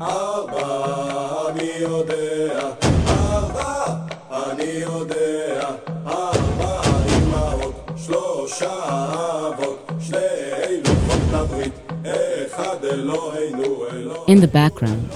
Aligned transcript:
In 0.00 0.06
the 14.40 14.50
background, 14.52 15.10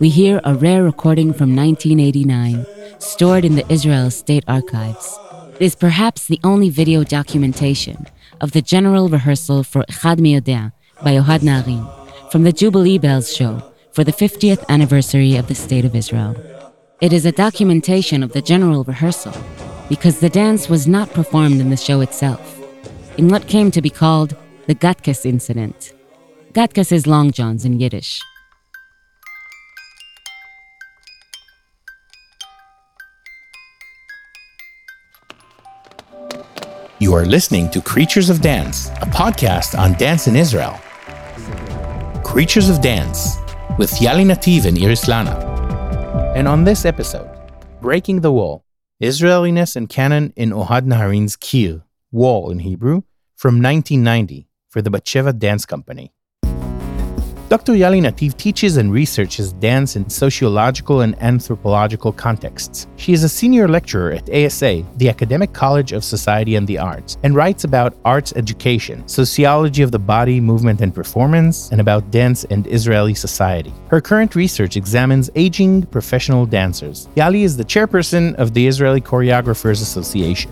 we 0.00 0.10
hear 0.10 0.42
a 0.44 0.54
rare 0.54 0.84
recording 0.84 1.32
from 1.32 1.56
1989, 1.56 2.66
stored 2.98 3.46
in 3.46 3.54
the 3.54 3.64
Israel 3.72 4.10
State 4.10 4.44
Archives. 4.46 5.18
It 5.54 5.62
is 5.62 5.74
perhaps 5.74 6.26
the 6.26 6.40
only 6.44 6.68
video 6.68 7.04
documentation 7.04 8.06
of 8.42 8.52
the 8.52 8.60
general 8.60 9.08
rehearsal 9.08 9.64
for 9.64 9.82
Echad 9.84 10.18
Miyodea 10.18 10.72
by 11.02 11.14
Ohad 11.14 11.40
Naharin 11.40 11.90
from 12.30 12.42
the 12.42 12.52
Jubilee 12.52 12.98
Bells 12.98 13.34
show 13.34 13.62
for 13.96 14.04
the 14.04 14.12
50th 14.12 14.62
anniversary 14.68 15.36
of 15.36 15.46
the 15.46 15.54
State 15.54 15.86
of 15.86 15.96
Israel. 15.96 16.36
It 17.00 17.14
is 17.14 17.24
a 17.24 17.32
documentation 17.32 18.22
of 18.22 18.34
the 18.34 18.42
general 18.42 18.84
rehearsal 18.84 19.32
because 19.88 20.20
the 20.20 20.28
dance 20.28 20.68
was 20.68 20.86
not 20.86 21.08
performed 21.14 21.62
in 21.62 21.70
the 21.70 21.78
show 21.78 22.02
itself, 22.02 22.60
in 23.16 23.28
what 23.28 23.48
came 23.48 23.70
to 23.70 23.80
be 23.80 23.88
called 23.88 24.36
the 24.66 24.74
Gatkes 24.74 25.24
incident. 25.24 25.94
Gatkes 26.52 26.92
is 26.92 27.06
long 27.06 27.30
johns 27.30 27.64
in 27.64 27.80
Yiddish. 27.80 28.20
You 36.98 37.14
are 37.14 37.24
listening 37.24 37.70
to 37.70 37.80
Creatures 37.80 38.28
of 38.28 38.42
Dance, 38.42 38.90
a 39.00 39.06
podcast 39.06 39.78
on 39.78 39.94
dance 39.94 40.26
in 40.26 40.36
Israel. 40.36 40.78
Creatures 42.22 42.68
of 42.68 42.82
Dance 42.82 43.38
with 43.78 43.90
Yali 43.92 44.24
Nativ 44.24 44.64
and 44.64 44.78
Iris 44.82 45.06
Lana. 45.06 45.36
And 46.34 46.48
on 46.48 46.64
this 46.64 46.84
episode, 46.84 47.30
Breaking 47.80 48.20
the 48.22 48.32
Wall 48.32 48.64
Israeliness 49.00 49.76
and 49.76 49.88
Canon 49.88 50.32
in 50.36 50.50
Ohad 50.50 50.86
Naharin's 50.86 51.36
Kir, 51.36 51.82
Wall 52.10 52.50
in 52.50 52.60
Hebrew, 52.60 53.02
from 53.36 53.62
1990 53.62 54.48
for 54.70 54.80
the 54.80 54.90
Batsheva 54.90 55.38
Dance 55.38 55.66
Company. 55.66 56.14
Dr. 57.48 57.74
Yali 57.74 58.02
Nativ 58.02 58.36
teaches 58.36 58.76
and 58.76 58.90
researches 58.92 59.52
dance 59.52 59.94
in 59.94 60.10
sociological 60.10 61.02
and 61.02 61.14
anthropological 61.22 62.10
contexts. 62.10 62.88
She 62.96 63.12
is 63.12 63.22
a 63.22 63.28
senior 63.28 63.68
lecturer 63.68 64.10
at 64.10 64.28
ASA, 64.34 64.84
the 64.96 65.08
Academic 65.08 65.52
College 65.52 65.92
of 65.92 66.02
Society 66.02 66.56
and 66.56 66.66
the 66.66 66.76
Arts, 66.76 67.18
and 67.22 67.36
writes 67.36 67.62
about 67.62 67.96
arts 68.04 68.32
education, 68.34 69.06
sociology 69.06 69.82
of 69.82 69.92
the 69.92 69.98
body, 69.98 70.40
movement, 70.40 70.80
and 70.80 70.92
performance, 70.92 71.70
and 71.70 71.80
about 71.80 72.10
dance 72.10 72.42
and 72.46 72.66
Israeli 72.66 73.14
society. 73.14 73.72
Her 73.90 74.00
current 74.00 74.34
research 74.34 74.76
examines 74.76 75.30
aging 75.36 75.82
professional 75.84 76.46
dancers. 76.46 77.08
Yali 77.14 77.44
is 77.44 77.56
the 77.56 77.64
chairperson 77.64 78.34
of 78.34 78.54
the 78.54 78.66
Israeli 78.66 79.00
Choreographers 79.00 79.82
Association. 79.82 80.50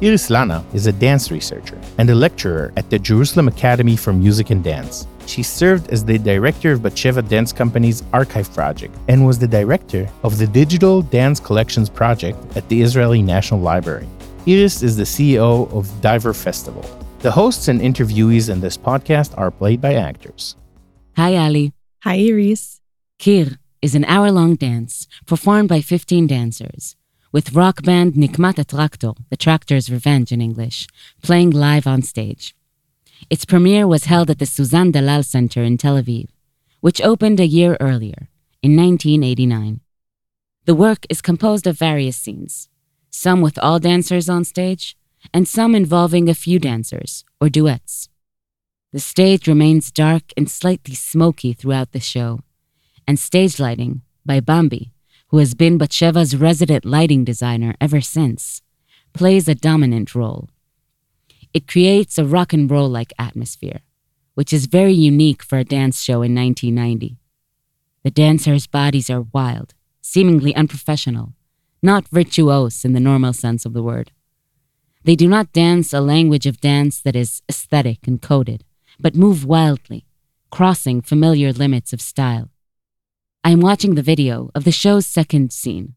Iris 0.00 0.30
Lana 0.30 0.64
is 0.72 0.86
a 0.86 0.92
dance 0.92 1.32
researcher 1.32 1.76
and 1.98 2.08
a 2.08 2.14
lecturer 2.14 2.72
at 2.76 2.88
the 2.88 3.00
Jerusalem 3.00 3.48
Academy 3.48 3.96
for 3.96 4.12
Music 4.12 4.50
and 4.50 4.62
Dance. 4.62 5.08
She 5.26 5.42
served 5.42 5.90
as 5.90 6.04
the 6.04 6.18
director 6.18 6.70
of 6.70 6.82
Batsheva 6.82 7.28
Dance 7.28 7.52
Company's 7.52 8.04
archive 8.12 8.52
project 8.54 8.94
and 9.08 9.26
was 9.26 9.40
the 9.40 9.48
director 9.48 10.08
of 10.22 10.38
the 10.38 10.46
Digital 10.46 11.02
Dance 11.02 11.40
Collections 11.40 11.90
project 11.90 12.38
at 12.56 12.68
the 12.68 12.80
Israeli 12.80 13.22
National 13.22 13.58
Library. 13.58 14.06
Iris 14.46 14.84
is 14.84 14.96
the 14.96 15.02
CEO 15.02 15.68
of 15.72 16.00
Diver 16.00 16.32
Festival. 16.32 16.84
The 17.18 17.32
hosts 17.32 17.66
and 17.66 17.80
interviewees 17.80 18.48
in 18.48 18.60
this 18.60 18.78
podcast 18.78 19.36
are 19.36 19.50
played 19.50 19.80
by 19.80 19.94
actors. 19.94 20.54
Hi, 21.16 21.32
Yali. 21.32 21.72
Hi, 22.04 22.14
Iris. 22.14 22.80
Kir 23.18 23.58
is 23.82 23.96
an 23.96 24.04
hour 24.04 24.30
long 24.30 24.54
dance 24.54 25.08
performed 25.26 25.68
by 25.68 25.80
15 25.80 26.28
dancers, 26.28 26.94
with 27.30 27.52
rock 27.52 27.82
band 27.82 28.14
Nikmat 28.14 28.56
Traktor, 28.64 29.16
the 29.28 29.36
Tractor's 29.36 29.90
Revenge 29.90 30.32
in 30.32 30.40
English, 30.40 30.86
playing 31.22 31.50
live 31.50 31.86
on 31.86 32.02
stage. 32.02 32.54
Its 33.28 33.44
premiere 33.44 33.86
was 33.86 34.04
held 34.04 34.30
at 34.30 34.38
the 34.38 34.46
Suzanne 34.46 34.92
Dalal 34.92 35.22
Center 35.22 35.62
in 35.62 35.76
Tel 35.76 36.00
Aviv, 36.00 36.28
which 36.80 37.02
opened 37.02 37.40
a 37.40 37.46
year 37.46 37.76
earlier, 37.80 38.28
in 38.62 38.76
1989. 38.76 39.80
The 40.64 40.74
work 40.74 41.06
is 41.10 41.20
composed 41.20 41.66
of 41.66 41.78
various 41.78 42.16
scenes, 42.16 42.68
some 43.10 43.40
with 43.40 43.58
all 43.58 43.78
dancers 43.78 44.28
on 44.28 44.44
stage, 44.44 44.96
and 45.34 45.46
some 45.46 45.74
involving 45.74 46.28
a 46.28 46.34
few 46.34 46.58
dancers, 46.58 47.24
or 47.40 47.48
duets. 47.48 48.08
The 48.92 49.00
stage 49.00 49.46
remains 49.46 49.90
dark 49.90 50.32
and 50.36 50.50
slightly 50.50 50.94
smoky 50.94 51.52
throughout 51.52 51.92
the 51.92 52.00
show, 52.00 52.40
and 53.06 53.18
stage 53.18 53.60
lighting 53.60 54.02
by 54.24 54.40
Bambi, 54.40 54.92
who 55.28 55.38
has 55.38 55.54
been 55.54 55.78
Batsheva's 55.78 56.36
resident 56.36 56.84
lighting 56.84 57.24
designer 57.24 57.74
ever 57.80 58.00
since, 58.00 58.62
plays 59.12 59.48
a 59.48 59.54
dominant 59.54 60.14
role. 60.14 60.48
It 61.52 61.66
creates 61.66 62.18
a 62.18 62.24
rock 62.24 62.52
and 62.52 62.70
roll 62.70 62.88
like 62.88 63.12
atmosphere, 63.18 63.80
which 64.34 64.52
is 64.52 64.66
very 64.66 64.92
unique 64.92 65.42
for 65.42 65.58
a 65.58 65.64
dance 65.64 66.02
show 66.02 66.22
in 66.22 66.34
1990. 66.34 67.18
The 68.04 68.10
dancers' 68.10 68.66
bodies 68.66 69.10
are 69.10 69.26
wild, 69.32 69.74
seemingly 70.00 70.54
unprofessional, 70.54 71.34
not 71.82 72.08
virtuose 72.10 72.84
in 72.84 72.92
the 72.92 73.00
normal 73.00 73.32
sense 73.32 73.66
of 73.66 73.72
the 73.72 73.82
word. 73.82 74.12
They 75.04 75.16
do 75.16 75.28
not 75.28 75.52
dance 75.52 75.92
a 75.92 76.00
language 76.00 76.46
of 76.46 76.60
dance 76.60 77.00
that 77.00 77.16
is 77.16 77.42
aesthetic 77.48 78.06
and 78.06 78.20
coded, 78.20 78.64
but 78.98 79.14
move 79.14 79.44
wildly, 79.44 80.06
crossing 80.50 81.02
familiar 81.02 81.52
limits 81.52 81.92
of 81.92 82.00
style. 82.00 82.50
I 83.44 83.50
am 83.50 83.60
watching 83.60 83.94
the 83.94 84.02
video 84.02 84.50
of 84.54 84.64
the 84.64 84.72
show's 84.72 85.06
second 85.06 85.52
scene. 85.52 85.94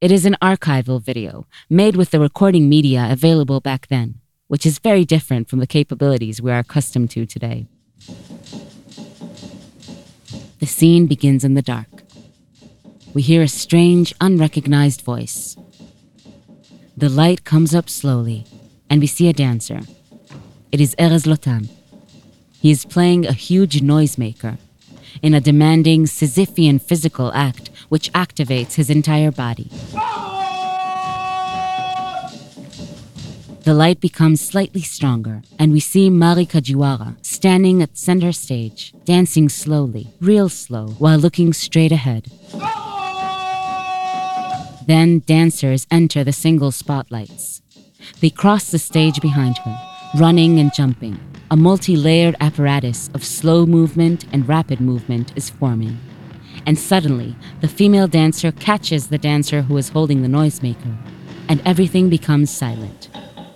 It 0.00 0.12
is 0.12 0.26
an 0.26 0.36
archival 0.40 1.02
video 1.02 1.46
made 1.68 1.96
with 1.96 2.10
the 2.10 2.20
recording 2.20 2.68
media 2.68 3.08
available 3.10 3.60
back 3.60 3.88
then 3.88 4.20
which 4.48 4.66
is 4.66 4.78
very 4.78 5.04
different 5.04 5.48
from 5.48 5.58
the 5.58 5.66
capabilities 5.66 6.40
we 6.40 6.52
are 6.52 6.58
accustomed 6.58 7.10
to 7.10 7.26
today. 7.26 7.66
The 10.58 10.66
scene 10.66 11.06
begins 11.06 11.44
in 11.44 11.54
the 11.54 11.62
dark. 11.62 11.88
We 13.12 13.22
hear 13.22 13.42
a 13.42 13.48
strange, 13.48 14.14
unrecognized 14.20 15.00
voice. 15.02 15.56
The 16.96 17.08
light 17.08 17.44
comes 17.44 17.74
up 17.74 17.90
slowly, 17.90 18.46
and 18.88 19.00
we 19.00 19.06
see 19.06 19.28
a 19.28 19.32
dancer. 19.32 19.80
It 20.72 20.80
is 20.80 20.94
Erez 20.96 21.26
Lotan. 21.26 21.68
He 22.60 22.70
is 22.70 22.84
playing 22.84 23.26
a 23.26 23.32
huge 23.32 23.80
noisemaker 23.80 24.58
in 25.22 25.34
a 25.34 25.40
demanding 25.40 26.04
Sisyphean 26.04 26.80
physical 26.80 27.32
act 27.32 27.70
which 27.88 28.12
activates 28.12 28.74
his 28.74 28.90
entire 28.90 29.30
body. 29.30 29.70
The 33.66 33.74
light 33.74 34.00
becomes 34.00 34.40
slightly 34.40 34.82
stronger, 34.82 35.42
and 35.58 35.72
we 35.72 35.80
see 35.80 36.08
Mari 36.08 36.46
Kajiwara 36.46 37.16
standing 37.26 37.82
at 37.82 37.98
center 37.98 38.30
stage, 38.30 38.94
dancing 39.04 39.48
slowly, 39.48 40.06
real 40.20 40.48
slow, 40.48 40.86
while 40.98 41.18
looking 41.18 41.52
straight 41.52 41.90
ahead. 41.90 42.30
Then 44.86 45.18
dancers 45.26 45.84
enter 45.90 46.22
the 46.22 46.32
single 46.32 46.70
spotlights. 46.70 47.60
They 48.20 48.30
cross 48.30 48.70
the 48.70 48.78
stage 48.78 49.20
behind 49.20 49.58
her, 49.58 49.76
running 50.14 50.60
and 50.60 50.72
jumping. 50.72 51.18
A 51.48 51.56
multi 51.56 51.94
layered 51.96 52.34
apparatus 52.40 53.08
of 53.14 53.24
slow 53.24 53.66
movement 53.66 54.24
and 54.32 54.48
rapid 54.48 54.80
movement 54.80 55.32
is 55.36 55.48
forming. 55.48 55.96
And 56.66 56.76
suddenly, 56.76 57.36
the 57.60 57.68
female 57.68 58.08
dancer 58.08 58.50
catches 58.50 59.06
the 59.06 59.18
dancer 59.18 59.62
who 59.62 59.76
is 59.76 59.90
holding 59.90 60.22
the 60.22 60.28
noisemaker, 60.28 60.96
and 61.48 61.62
everything 61.64 62.08
becomes 62.08 62.50
silent. 62.50 63.10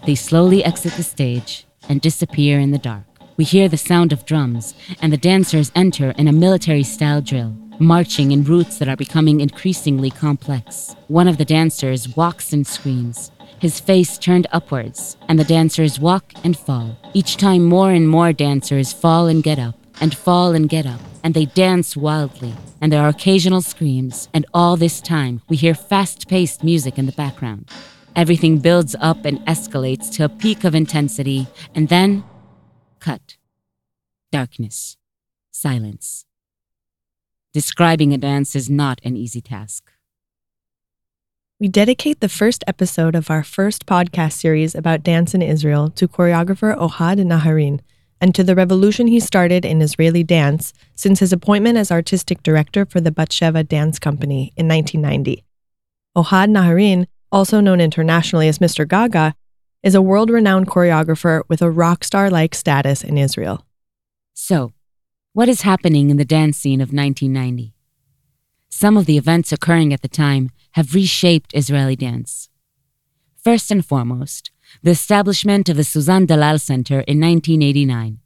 They 0.06 0.14
slowly 0.14 0.62
exit 0.62 0.92
the 0.92 1.02
stage 1.02 1.66
and 1.88 2.00
disappear 2.00 2.60
in 2.60 2.70
the 2.70 2.78
dark. 2.78 3.02
We 3.36 3.42
hear 3.42 3.68
the 3.68 3.76
sound 3.76 4.12
of 4.12 4.24
drums, 4.24 4.72
and 5.02 5.12
the 5.12 5.16
dancers 5.16 5.72
enter 5.74 6.12
in 6.12 6.28
a 6.28 6.32
military 6.32 6.84
style 6.84 7.20
drill, 7.20 7.56
marching 7.80 8.30
in 8.30 8.44
routes 8.44 8.78
that 8.78 8.88
are 8.88 8.96
becoming 8.96 9.40
increasingly 9.40 10.10
complex. 10.10 10.94
One 11.08 11.26
of 11.26 11.38
the 11.38 11.44
dancers 11.44 12.14
walks 12.14 12.52
and 12.52 12.64
screams, 12.64 13.32
his 13.60 13.78
face 13.78 14.18
turned 14.18 14.46
upwards, 14.52 15.16
and 15.28 15.38
the 15.38 15.44
dancers 15.44 16.00
walk 16.00 16.32
and 16.42 16.56
fall. 16.56 16.98
Each 17.12 17.36
time, 17.36 17.64
more 17.64 17.92
and 17.92 18.08
more 18.08 18.32
dancers 18.32 18.92
fall 18.92 19.26
and 19.26 19.42
get 19.42 19.58
up, 19.58 19.76
and 20.00 20.16
fall 20.16 20.52
and 20.54 20.68
get 20.68 20.86
up, 20.86 21.00
and 21.22 21.34
they 21.34 21.44
dance 21.44 21.96
wildly, 21.96 22.54
and 22.80 22.90
there 22.90 23.02
are 23.02 23.08
occasional 23.10 23.60
screams, 23.60 24.28
and 24.32 24.46
all 24.54 24.76
this 24.76 25.00
time, 25.02 25.42
we 25.48 25.56
hear 25.56 25.74
fast 25.74 26.26
paced 26.26 26.64
music 26.64 26.98
in 26.98 27.04
the 27.04 27.12
background. 27.12 27.68
Everything 28.16 28.58
builds 28.58 28.96
up 28.98 29.24
and 29.26 29.38
escalates 29.40 30.10
to 30.12 30.24
a 30.24 30.28
peak 30.30 30.64
of 30.64 30.74
intensity, 30.74 31.46
and 31.74 31.88
then 31.88 32.24
cut. 32.98 33.36
Darkness. 34.32 34.96
Silence. 35.50 36.24
Describing 37.52 38.14
a 38.14 38.18
dance 38.18 38.56
is 38.56 38.70
not 38.70 39.00
an 39.04 39.16
easy 39.16 39.40
task. 39.42 39.89
We 41.60 41.68
dedicate 41.68 42.20
the 42.20 42.30
first 42.30 42.64
episode 42.66 43.14
of 43.14 43.30
our 43.30 43.44
first 43.44 43.84
podcast 43.84 44.32
series 44.32 44.74
about 44.74 45.02
dance 45.02 45.34
in 45.34 45.42
Israel 45.42 45.90
to 45.90 46.08
choreographer 46.08 46.74
Ohad 46.74 47.18
Naharin, 47.18 47.80
and 48.18 48.34
to 48.34 48.42
the 48.42 48.54
revolution 48.54 49.08
he 49.08 49.20
started 49.20 49.66
in 49.66 49.82
Israeli 49.82 50.24
dance 50.24 50.72
since 50.96 51.20
his 51.20 51.34
appointment 51.34 51.76
as 51.76 51.90
artistic 51.90 52.42
director 52.42 52.86
for 52.86 52.98
the 52.98 53.10
Batsheva 53.10 53.68
Dance 53.68 53.98
Company 53.98 54.54
in 54.56 54.66
1990. 54.68 55.44
Ohad 56.16 56.48
Naharin, 56.48 57.06
also 57.30 57.60
known 57.60 57.78
internationally 57.78 58.48
as 58.48 58.58
Mr. 58.58 58.88
Gaga, 58.88 59.34
is 59.82 59.94
a 59.94 60.00
world 60.00 60.30
renowned 60.30 60.66
choreographer 60.66 61.42
with 61.48 61.60
a 61.60 61.70
rock 61.70 62.04
star 62.04 62.30
like 62.30 62.54
status 62.54 63.04
in 63.04 63.18
Israel. 63.18 63.66
So, 64.32 64.72
what 65.34 65.50
is 65.50 65.60
happening 65.60 66.08
in 66.08 66.16
the 66.16 66.24
dance 66.24 66.56
scene 66.56 66.80
of 66.80 66.88
1990? 66.88 67.74
Some 68.70 68.96
of 68.96 69.04
the 69.04 69.18
events 69.18 69.52
occurring 69.52 69.92
at 69.92 70.00
the 70.00 70.08
time 70.08 70.48
have 70.72 70.94
reshaped 70.94 71.52
Israeli 71.54 71.96
dance. 71.96 72.48
First 73.36 73.70
and 73.70 73.84
foremost, 73.84 74.50
the 74.82 74.90
establishment 74.90 75.68
of 75.68 75.76
the 75.76 75.82
Suzan 75.82 76.26
Dalal 76.26 76.58
Center 76.58 77.00
in 77.00 77.20
1989 77.20 78.18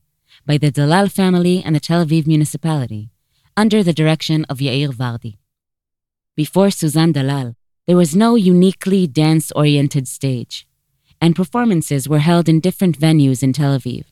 by 0.47 0.59
the 0.59 0.71
Dalal 0.71 1.09
family 1.09 1.63
and 1.65 1.75
the 1.75 1.81
Tel 1.81 2.05
Aviv 2.05 2.27
municipality 2.27 3.11
under 3.57 3.83
the 3.83 3.93
direction 3.93 4.45
of 4.47 4.59
Yair 4.59 4.89
Vardi. 4.89 5.39
Before 6.37 6.69
Suzan 6.69 7.13
Dalal, 7.13 7.55
there 7.87 7.97
was 7.97 8.17
no 8.17 8.35
uniquely 8.35 9.07
dance 9.07 9.53
oriented 9.53 10.09
stage, 10.09 10.67
and 11.21 11.37
performances 11.37 12.09
were 12.09 12.19
held 12.19 12.49
in 12.49 12.61
different 12.61 12.99
venues 12.99 13.43
in 13.43 13.53
Tel 13.53 13.79
Aviv, 13.79 14.05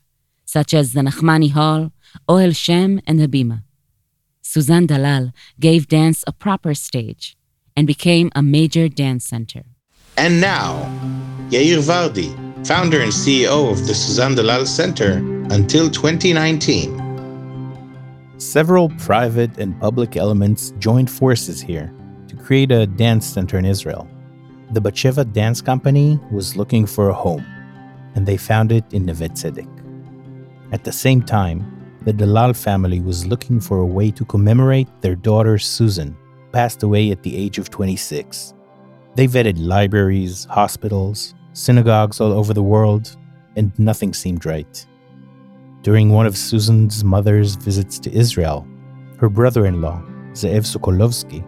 such 0.44 0.72
as 0.72 0.92
the 0.92 1.00
Nachmani 1.00 1.50
Hall, 1.50 1.92
Ohel 2.28 2.54
Shem, 2.56 3.00
and 3.06 3.18
the 3.18 3.28
Bima. 3.28 3.62
Suzan 4.42 4.86
Dalal 4.86 5.32
gave 5.58 5.88
dance 5.88 6.22
a 6.26 6.32
proper 6.32 6.74
stage 6.74 7.36
and 7.76 7.86
became 7.86 8.30
a 8.34 8.42
major 8.42 8.88
dance 8.88 9.24
center. 9.24 9.62
And 10.16 10.40
now, 10.40 10.74
Yair 11.50 11.80
Vardi, 11.80 12.30
founder 12.66 13.00
and 13.00 13.12
CEO 13.12 13.70
of 13.70 13.86
the 13.86 13.92
Suzan 13.92 14.36
Dalal 14.36 14.66
Center 14.66 15.14
until 15.50 15.90
2019. 15.90 16.98
Several 18.38 18.88
private 18.98 19.58
and 19.58 19.78
public 19.80 20.16
elements 20.16 20.72
joined 20.78 21.10
forces 21.10 21.60
here 21.60 21.92
to 22.28 22.36
create 22.36 22.72
a 22.72 22.86
dance 22.86 23.26
center 23.26 23.58
in 23.58 23.64
Israel. 23.64 24.08
The 24.72 24.80
Batsheva 24.80 25.32
Dance 25.32 25.60
Company 25.60 26.18
was 26.30 26.56
looking 26.56 26.86
for 26.86 27.08
a 27.08 27.14
home, 27.14 27.44
and 28.14 28.26
they 28.26 28.36
found 28.36 28.72
it 28.72 28.84
in 28.92 29.06
Neve 29.06 29.30
Tzedek. 29.32 29.68
At 30.72 30.84
the 30.84 30.92
same 30.92 31.22
time, 31.22 31.60
the 32.02 32.12
Dalal 32.12 32.52
family 32.54 33.00
was 33.00 33.26
looking 33.26 33.60
for 33.60 33.78
a 33.78 33.86
way 33.86 34.10
to 34.10 34.24
commemorate 34.24 34.88
their 35.02 35.14
daughter 35.14 35.58
Susan, 35.58 36.16
passed 36.52 36.82
away 36.82 37.10
at 37.10 37.22
the 37.22 37.36
age 37.36 37.58
of 37.58 37.70
26. 37.70 38.54
They 39.14 39.26
vetted 39.26 39.56
libraries, 39.58 40.44
hospitals, 40.46 41.34
synagogues 41.52 42.20
all 42.20 42.32
over 42.32 42.54
the 42.54 42.62
world, 42.62 43.16
and 43.56 43.76
nothing 43.78 44.14
seemed 44.14 44.46
right. 44.46 44.86
During 45.82 46.10
one 46.10 46.26
of 46.26 46.36
Susan's 46.36 47.02
mother's 47.04 47.56
visits 47.56 47.98
to 48.00 48.12
Israel, 48.12 48.66
her 49.18 49.28
brother 49.28 49.66
in 49.66 49.80
law, 49.82 50.02
Zeev 50.32 50.64
Sokolovsky, 50.64 51.44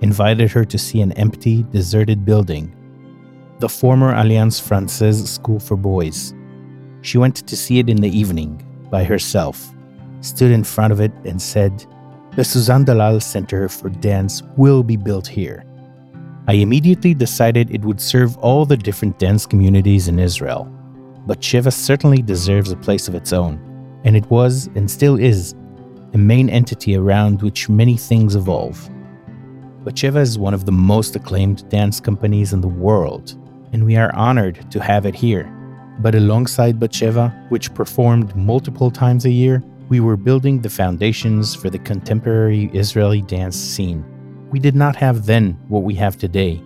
invited 0.00 0.50
her 0.50 0.64
to 0.64 0.78
see 0.78 1.00
an 1.00 1.12
empty, 1.12 1.62
deserted 1.70 2.24
building, 2.24 2.74
the 3.60 3.68
former 3.68 4.14
Alliance 4.14 4.58
Francaise 4.58 5.30
School 5.30 5.60
for 5.60 5.76
Boys. 5.76 6.34
She 7.02 7.18
went 7.18 7.36
to 7.46 7.56
see 7.56 7.78
it 7.78 7.88
in 7.88 7.98
the 7.98 8.08
evening 8.08 8.62
by 8.90 9.04
herself, 9.04 9.72
stood 10.20 10.50
in 10.50 10.64
front 10.64 10.92
of 10.92 11.00
it, 11.00 11.12
and 11.24 11.40
said, 11.40 11.86
The 12.36 12.42
Suzan 12.42 12.84
Dalal 12.84 13.20
Center 13.20 13.68
for 13.68 13.88
Dance 13.88 14.42
will 14.56 14.82
be 14.82 14.96
built 14.96 15.28
here. 15.28 15.64
I 16.48 16.54
immediately 16.54 17.14
decided 17.14 17.70
it 17.70 17.84
would 17.84 18.00
serve 18.00 18.36
all 18.38 18.66
the 18.66 18.76
different 18.76 19.20
dance 19.20 19.46
communities 19.46 20.08
in 20.08 20.18
Israel. 20.18 20.64
But 21.28 21.38
Batsheva 21.38 21.72
certainly 21.72 22.22
deserves 22.22 22.72
a 22.72 22.76
place 22.76 23.06
of 23.06 23.14
its 23.14 23.32
own, 23.32 23.60
and 24.02 24.16
it 24.16 24.28
was, 24.30 24.68
and 24.74 24.90
still 24.90 25.16
is, 25.16 25.54
a 26.12 26.18
main 26.18 26.50
entity 26.50 26.96
around 26.96 27.40
which 27.40 27.68
many 27.68 27.96
things 27.96 28.34
evolve. 28.34 28.90
Batsheva 29.84 30.20
is 30.20 30.36
one 30.36 30.54
of 30.54 30.64
the 30.64 30.72
most 30.72 31.14
acclaimed 31.14 31.68
dance 31.68 32.00
companies 32.00 32.52
in 32.52 32.60
the 32.60 32.66
world, 32.66 33.38
and 33.72 33.86
we 33.86 33.94
are 33.94 34.12
honored 34.16 34.68
to 34.72 34.82
have 34.82 35.06
it 35.06 35.14
here. 35.14 35.48
But 36.00 36.16
alongside 36.16 36.80
Batsheva, 36.80 37.48
which 37.48 37.72
performed 37.74 38.34
multiple 38.34 38.90
times 38.90 39.24
a 39.24 39.30
year, 39.30 39.62
we 39.88 40.00
were 40.00 40.16
building 40.16 40.60
the 40.60 40.70
foundations 40.70 41.54
for 41.54 41.70
the 41.70 41.78
contemporary 41.78 42.70
Israeli 42.72 43.22
dance 43.22 43.56
scene 43.56 44.04
we 44.54 44.60
did 44.60 44.76
not 44.76 44.94
have 44.94 45.26
then 45.26 45.58
what 45.66 45.82
we 45.82 45.96
have 45.96 46.16
today. 46.16 46.62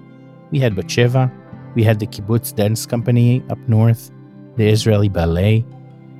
We 0.51 0.59
had 0.59 0.75
Batsheva, 0.75 1.33
we 1.75 1.83
had 1.83 1.99
the 1.99 2.07
Kibbutz 2.07 2.55
Dance 2.55 2.85
Company 2.85 3.43
up 3.49 3.59
north, 3.67 4.11
the 4.57 4.69
Israeli 4.69 5.09
Ballet, 5.09 5.65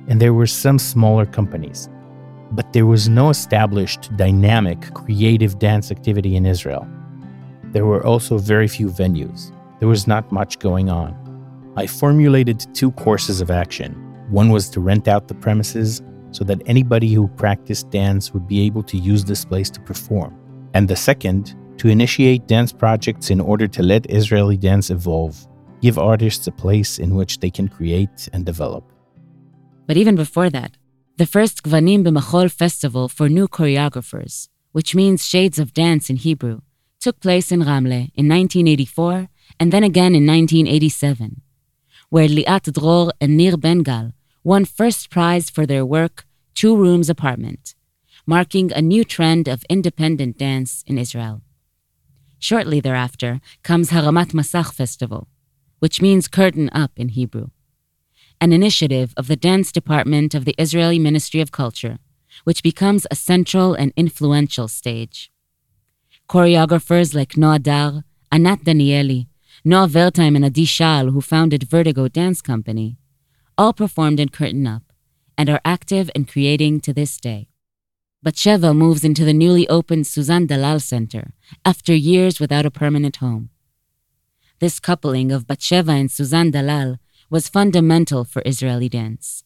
and 0.07 0.19
there 0.19 0.33
were 0.33 0.47
some 0.47 0.79
smaller 0.79 1.27
companies. 1.27 1.87
But 2.53 2.73
there 2.73 2.87
was 2.87 3.07
no 3.07 3.29
established, 3.29 4.09
dynamic, 4.17 4.81
creative 4.95 5.59
dance 5.59 5.91
activity 5.91 6.35
in 6.35 6.47
Israel. 6.47 6.87
There 7.65 7.85
were 7.85 8.03
also 8.03 8.39
very 8.39 8.67
few 8.67 8.87
venues. 8.87 9.55
There 9.77 9.87
was 9.87 10.07
not 10.07 10.31
much 10.31 10.57
going 10.57 10.89
on. 10.89 11.13
I 11.77 11.85
formulated 11.85 12.65
two 12.73 12.91
courses 12.93 13.41
of 13.41 13.51
action. 13.51 13.93
One 14.31 14.49
was 14.49 14.71
to 14.71 14.79
rent 14.79 15.07
out 15.07 15.27
the 15.27 15.35
premises 15.35 16.01
so 16.31 16.43
that 16.43 16.61
anybody 16.65 17.13
who 17.13 17.27
practiced 17.27 17.89
dance 17.89 18.33
would 18.33 18.47
be 18.47 18.61
able 18.61 18.83
to 18.83 18.97
use 18.97 19.23
this 19.23 19.45
place 19.45 19.69
to 19.71 19.79
perform 19.81 20.35
and 20.73 20.87
the 20.87 20.95
second, 20.95 21.55
to 21.77 21.87
initiate 21.87 22.47
dance 22.47 22.71
projects 22.71 23.29
in 23.29 23.39
order 23.39 23.67
to 23.67 23.81
let 23.81 24.09
Israeli 24.09 24.57
dance 24.57 24.89
evolve, 24.89 25.47
give 25.81 25.97
artists 25.97 26.45
a 26.47 26.51
place 26.51 26.99
in 26.99 27.15
which 27.15 27.39
they 27.39 27.49
can 27.49 27.67
create 27.67 28.29
and 28.33 28.45
develop. 28.45 28.83
But 29.87 29.97
even 29.97 30.15
before 30.15 30.49
that, 30.49 30.77
the 31.17 31.25
first 31.25 31.63
Gvanim 31.63 32.03
B'Machol 32.05 32.51
festival 32.51 33.07
for 33.09 33.27
new 33.27 33.47
choreographers, 33.47 34.49
which 34.71 34.93
means 34.93 35.25
shades 35.25 35.57
of 35.57 35.73
dance 35.73 36.09
in 36.09 36.17
Hebrew, 36.17 36.61
took 36.99 37.19
place 37.19 37.51
in 37.51 37.61
Ramle 37.61 38.11
in 38.13 38.27
1984 38.27 39.29
and 39.59 39.71
then 39.71 39.83
again 39.83 40.13
in 40.15 40.27
1987, 40.27 41.41
where 42.09 42.27
Liat 42.27 42.71
Dror 42.73 43.11
and 43.19 43.37
Nir 43.37 43.57
Ben 43.57 43.79
Gal 43.79 44.11
won 44.49 44.65
first 44.65 45.11
prize 45.11 45.47
for 45.47 45.67
their 45.67 45.85
work 45.85 46.25
Two 46.55 46.75
Rooms 46.75 47.07
Apartment, 47.07 47.75
marking 48.25 48.73
a 48.73 48.81
new 48.81 49.03
trend 49.03 49.47
of 49.47 49.63
independent 49.69 50.39
dance 50.39 50.83
in 50.87 50.97
Israel. 50.97 51.43
Shortly 52.39 52.79
thereafter 52.79 53.41
comes 53.61 53.91
Haramat 53.91 54.29
Masach 54.37 54.73
Festival, 54.73 55.27
which 55.77 56.01
means 56.01 56.27
curtain 56.27 56.67
up 56.73 56.93
in 56.95 57.09
Hebrew, 57.09 57.49
an 58.41 58.51
initiative 58.51 59.13
of 59.15 59.27
the 59.27 59.35
dance 59.35 59.71
department 59.71 60.33
of 60.33 60.45
the 60.45 60.55
Israeli 60.57 60.97
Ministry 60.97 61.41
of 61.41 61.51
Culture, 61.51 61.99
which 62.43 62.63
becomes 62.63 63.05
a 63.11 63.15
central 63.31 63.75
and 63.75 63.93
influential 63.95 64.67
stage. 64.67 65.31
Choreographers 66.27 67.13
like 67.13 67.37
Noa 67.37 67.59
Dar, 67.59 68.03
Anat 68.31 68.61
Danieli, 68.63 69.27
Noa 69.63 69.87
Wertheim, 69.87 70.35
and 70.35 70.45
Adi 70.45 70.65
Shal, 70.65 71.11
who 71.11 71.21
founded 71.21 71.69
Vertigo 71.69 72.07
Dance 72.07 72.41
Company, 72.41 72.97
all 73.59 73.73
performed 73.73 74.21
in 74.21 74.29
Curtain 74.29 74.65
Up 74.65 74.83
and 75.37 75.49
are 75.49 75.59
active 75.65 76.09
and 76.15 76.29
creating 76.29 76.79
to 76.79 76.93
this 76.93 77.17
day. 77.17 77.49
Batsheva 78.25 78.73
moves 78.73 79.03
into 79.03 79.25
the 79.25 79.33
newly 79.33 79.67
opened 79.67 80.05
Suzan 80.05 80.47
Dalal 80.47 80.79
Center 80.79 81.33
after 81.65 81.93
years 81.93 82.39
without 82.39 82.65
a 82.65 82.71
permanent 82.71 83.17
home. 83.17 83.49
This 84.59 84.79
coupling 84.79 85.29
of 85.33 85.45
Batsheva 85.45 85.93
and 85.99 86.09
Suzan 86.09 86.53
Dalal 86.53 86.99
was 87.29 87.49
fundamental 87.49 88.23
for 88.23 88.41
Israeli 88.45 88.87
dance, 88.87 89.43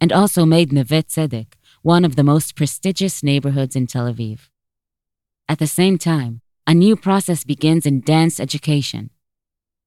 and 0.00 0.12
also 0.12 0.44
made 0.44 0.72
Neve 0.72 1.06
Tzedek 1.06 1.54
one 1.82 2.04
of 2.04 2.16
the 2.16 2.24
most 2.24 2.56
prestigious 2.56 3.22
neighborhoods 3.22 3.76
in 3.76 3.86
Tel 3.86 4.12
Aviv. 4.12 4.48
At 5.48 5.60
the 5.60 5.68
same 5.68 5.98
time, 5.98 6.40
a 6.66 6.74
new 6.74 6.96
process 6.96 7.44
begins 7.44 7.86
in 7.86 8.00
dance 8.00 8.40
education. 8.40 9.10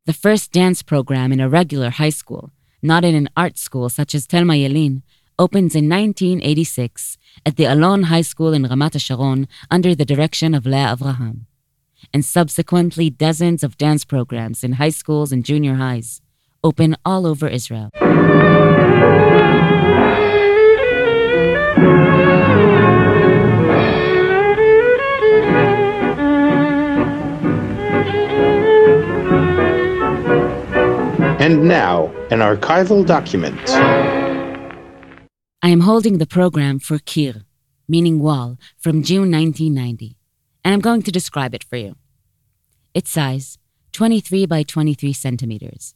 The 0.06 0.14
first 0.14 0.54
dance 0.54 0.82
program 0.82 1.34
in 1.34 1.42
a 1.42 1.50
regular 1.50 1.90
high 1.90 2.16
school, 2.22 2.52
not 2.86 3.04
in 3.04 3.16
an 3.16 3.30
art 3.36 3.58
school 3.58 3.90
such 3.90 4.16
as 4.16 4.26
Thelma 4.26 4.54
Yellin, 4.54 5.02
opens 5.38 5.76
in 5.76 5.90
1986 5.90 7.18
at 7.46 7.58
the 7.58 7.66
Alon 7.66 8.04
High 8.04 8.22
School 8.22 8.54
in 8.54 8.64
Ramat 8.64 8.94
HaSharon 8.94 9.48
under 9.70 9.94
the 9.94 10.06
direction 10.06 10.54
of 10.54 10.66
Leah 10.66 10.96
Avraham, 10.96 11.42
and 12.14 12.24
subsequently 12.24 13.10
dozens 13.10 13.64
of 13.64 13.78
dance 13.78 14.06
programs 14.06 14.64
in 14.64 14.74
high 14.74 14.90
schools 15.02 15.32
and 15.32 15.44
junior 15.44 15.76
highs 15.76 16.22
open 16.64 16.96
all 17.04 17.28
over 17.28 17.48
Israel. 17.48 17.92
And 31.46 31.66
now, 31.66 32.08
an 32.32 32.40
archival 32.40 33.06
document. 33.06 33.70
I 35.62 35.70
am 35.70 35.82
holding 35.82 36.18
the 36.18 36.26
program 36.26 36.80
for 36.80 36.98
Kir, 36.98 37.44
meaning 37.88 38.20
wall, 38.20 38.58
from 38.80 39.04
June 39.04 39.30
1990, 39.30 40.18
and 40.64 40.74
I'm 40.74 40.80
going 40.80 41.04
to 41.04 41.12
describe 41.12 41.54
it 41.54 41.64
for 41.64 41.76
you. 41.76 41.98
Its 42.96 43.12
size 43.12 43.60
23 43.92 44.48
by 44.48 44.64
23 44.64 45.14
centimeters, 45.14 45.94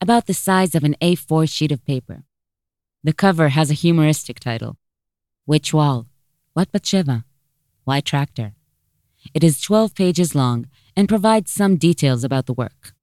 about 0.00 0.26
the 0.26 0.34
size 0.34 0.76
of 0.76 0.84
an 0.84 0.94
A4 1.02 1.50
sheet 1.50 1.72
of 1.72 1.84
paper. 1.84 2.22
The 3.02 3.12
cover 3.12 3.48
has 3.48 3.72
a 3.72 3.82
humoristic 3.84 4.38
title 4.38 4.76
Which 5.46 5.74
Wall? 5.74 6.06
What 6.52 6.70
Batsheva? 6.70 7.24
Why 7.82 7.98
Tractor? 8.02 8.54
It 9.34 9.42
is 9.42 9.60
12 9.60 9.96
pages 9.96 10.36
long 10.36 10.68
and 10.94 11.08
provides 11.08 11.50
some 11.50 11.74
details 11.74 12.22
about 12.22 12.46
the 12.46 12.54
work. 12.54 12.94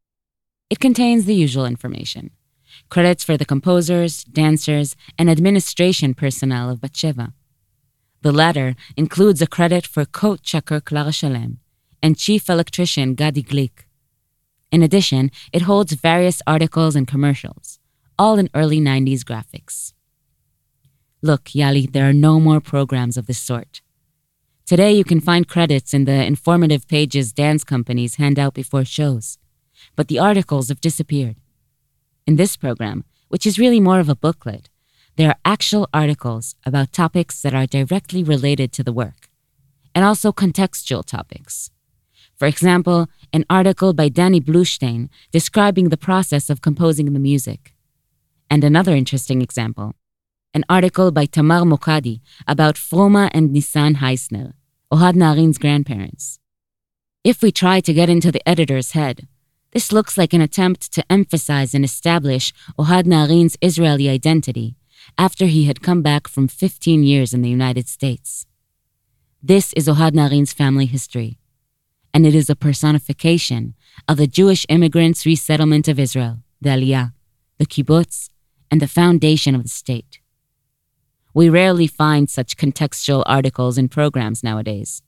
It 0.70 0.80
contains 0.80 1.26
the 1.26 1.34
usual 1.36 1.66
information 1.66 2.32
credits 2.90 3.24
for 3.24 3.38
the 3.38 3.46
composers, 3.46 4.24
dancers, 4.24 4.96
and 5.18 5.30
administration 5.30 6.14
personnel 6.14 6.70
of 6.70 6.80
Batsheva. 6.80 7.34
The 8.22 8.32
latter 8.32 8.76
includes 8.96 9.42
a 9.42 9.48
credit 9.48 9.86
for 9.86 10.06
coat 10.06 10.42
checker 10.44 10.80
Clara 10.80 11.12
Shalem 11.12 11.60
and 12.02 12.18
chief 12.18 12.50
electrician 12.50 13.16
Gadi 13.16 13.44
Glick. 13.44 13.86
In 14.72 14.84
addition, 14.84 15.32
it 15.52 15.64
holds 15.64 15.94
various 15.94 16.42
articles 16.46 16.96
and 16.96 17.08
commercials, 17.08 17.80
all 18.18 18.38
in 18.38 18.50
early 18.54 18.80
90s 18.80 19.22
graphics. 19.22 19.94
Look, 21.22 21.46
Yali, 21.46 21.92
there 21.92 22.08
are 22.08 22.14
no 22.14 22.40
more 22.40 22.62
programs 22.62 23.18
of 23.18 23.26
this 23.26 23.40
sort. 23.40 23.82
Today, 24.66 24.94
you 24.94 25.04
can 25.04 25.20
find 25.20 25.48
credits 25.48 25.94
in 25.94 26.06
the 26.06 26.24
informative 26.26 26.88
pages 26.88 27.34
dance 27.34 27.64
companies 27.64 28.16
hand 28.16 28.38
out 28.38 28.54
before 28.54 28.86
shows, 28.86 29.38
but 29.96 30.08
the 30.08 30.20
articles 30.20 30.70
have 30.70 30.82
disappeared. 30.82 31.36
In 32.26 32.36
this 32.36 32.56
program, 32.56 33.06
which 33.28 33.46
is 33.46 33.60
really 33.60 33.80
more 33.80 34.00
of 34.00 34.10
a 34.10 34.16
booklet, 34.16 34.70
there 35.16 35.30
are 35.30 35.36
actual 35.44 35.90
articles 35.94 36.56
about 36.66 36.94
topics 36.94 37.42
that 37.42 37.54
are 37.54 37.66
directly 37.66 38.24
related 38.24 38.72
to 38.74 38.84
the 38.84 38.94
work, 38.94 39.30
and 39.94 40.06
also 40.06 40.32
contextual 40.32 41.04
topics. 41.06 41.72
For 42.38 42.48
example, 42.48 43.08
an 43.34 43.44
article 43.50 43.94
by 43.94 44.08
Danny 44.08 44.40
Bluestein 44.40 45.10
describing 45.32 45.90
the 45.90 45.98
process 45.98 46.50
of 46.50 46.62
composing 46.62 47.12
the 47.12 47.20
music. 47.20 47.74
And 48.50 48.64
another 48.64 48.96
interesting 48.96 49.42
example, 49.42 49.94
an 50.54 50.64
article 50.70 51.12
by 51.12 51.26
Tamar 51.26 51.64
Mokadi 51.64 52.22
about 52.48 52.76
Froma 52.76 53.30
and 53.34 53.50
Nissan 53.50 53.98
Heisner, 53.98 54.54
Ohad 54.92 55.16
Naharin's 55.16 55.58
grandparents. 55.58 56.40
If 57.24 57.42
we 57.42 57.52
try 57.52 57.82
to 57.82 57.94
get 57.94 58.10
into 58.10 58.32
the 58.32 58.48
editor's 58.48 58.92
head, 58.94 59.28
this 59.72 59.92
looks 59.92 60.18
like 60.18 60.34
an 60.34 60.42
attempt 60.42 60.92
to 60.94 61.04
emphasize 61.12 61.74
and 61.74 61.86
establish 61.86 62.54
Ohad 62.78 63.04
Naharin's 63.04 63.58
Israeli 63.62 64.10
identity 64.10 64.76
after 65.18 65.46
he 65.46 65.66
had 65.66 65.82
come 65.82 66.02
back 66.02 66.28
from 66.28 66.48
15 66.48 67.04
years 67.04 67.34
in 67.34 67.42
the 67.42 67.50
United 67.50 67.88
States. 67.88 68.46
This 69.42 69.74
is 69.74 69.88
Ohad 69.88 70.12
Naharin's 70.12 70.54
family 70.54 70.86
history 70.86 71.40
and 72.14 72.26
it 72.26 72.36
is 72.36 72.50
a 72.50 72.56
personification 72.56 73.76
of 74.08 74.18
the 74.18 74.28
Jewish 74.28 74.66
immigrants' 74.70 75.26
resettlement 75.26 75.88
of 75.88 76.00
Israel, 76.00 76.40
the 76.62 76.70
Aliyah, 76.70 77.14
the 77.58 77.66
kibbutz, 77.66 78.30
and 78.72 78.82
the 78.82 78.88
foundation 78.88 79.56
of 79.56 79.64
the 79.64 79.70
state. 79.70 80.20
We 81.34 81.50
rarely 81.50 81.88
find 81.88 82.30
such 82.30 82.58
contextual 82.58 83.24
articles 83.26 83.78
in 83.78 83.90
programs 83.90 84.44
nowadays, 84.44 85.02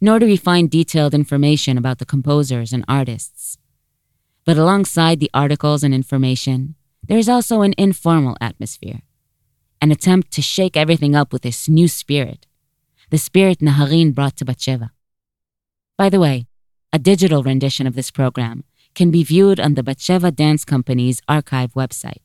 nor 0.00 0.18
do 0.18 0.26
we 0.26 0.36
find 0.36 0.70
detailed 0.70 1.14
information 1.14 1.76
about 1.76 1.98
the 1.98 2.06
composers 2.06 2.72
and 2.72 2.84
artists. 2.88 3.58
But 4.48 4.56
alongside 4.56 5.20
the 5.20 5.30
articles 5.34 5.84
and 5.84 5.92
information, 5.92 6.74
there 7.06 7.18
is 7.18 7.28
also 7.28 7.60
an 7.60 7.74
informal 7.76 8.34
atmosphere, 8.40 9.02
an 9.82 9.90
attempt 9.90 10.30
to 10.30 10.40
shake 10.40 10.74
everything 10.74 11.14
up 11.14 11.34
with 11.34 11.42
this 11.42 11.68
new 11.68 11.86
spirit, 11.86 12.46
the 13.10 13.18
spirit 13.18 13.58
Naharin 13.58 14.14
brought 14.14 14.38
to 14.38 14.46
Batsheva. 14.46 14.88
By 15.98 16.08
the 16.08 16.18
way, 16.18 16.46
a 16.94 16.98
digital 16.98 17.42
rendition 17.42 17.86
of 17.86 17.94
this 17.94 18.10
program 18.10 18.64
can 18.94 19.10
be 19.10 19.22
viewed 19.22 19.60
on 19.60 19.74
the 19.74 19.82
Batsheva 19.82 20.34
Dance 20.34 20.64
Company's 20.64 21.20
archive 21.28 21.74
website. 21.74 22.24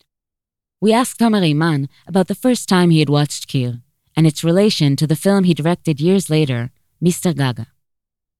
We 0.80 0.94
asked 0.94 1.20
Tomer 1.20 1.42
Heymann 1.42 1.90
about 2.08 2.30
the 2.30 2.42
first 2.46 2.70
time 2.70 2.90
he 2.90 3.00
had 3.00 3.10
watched 3.10 3.50
Kir 3.50 3.82
and 4.16 4.26
its 4.26 4.46
relation 4.46 4.96
to 4.96 5.06
the 5.06 5.18
film 5.18 5.44
he 5.44 5.54
directed 5.54 6.00
years 6.00 6.30
later, 6.30 6.72
Mr. 7.04 7.36
Gaga. 7.36 7.68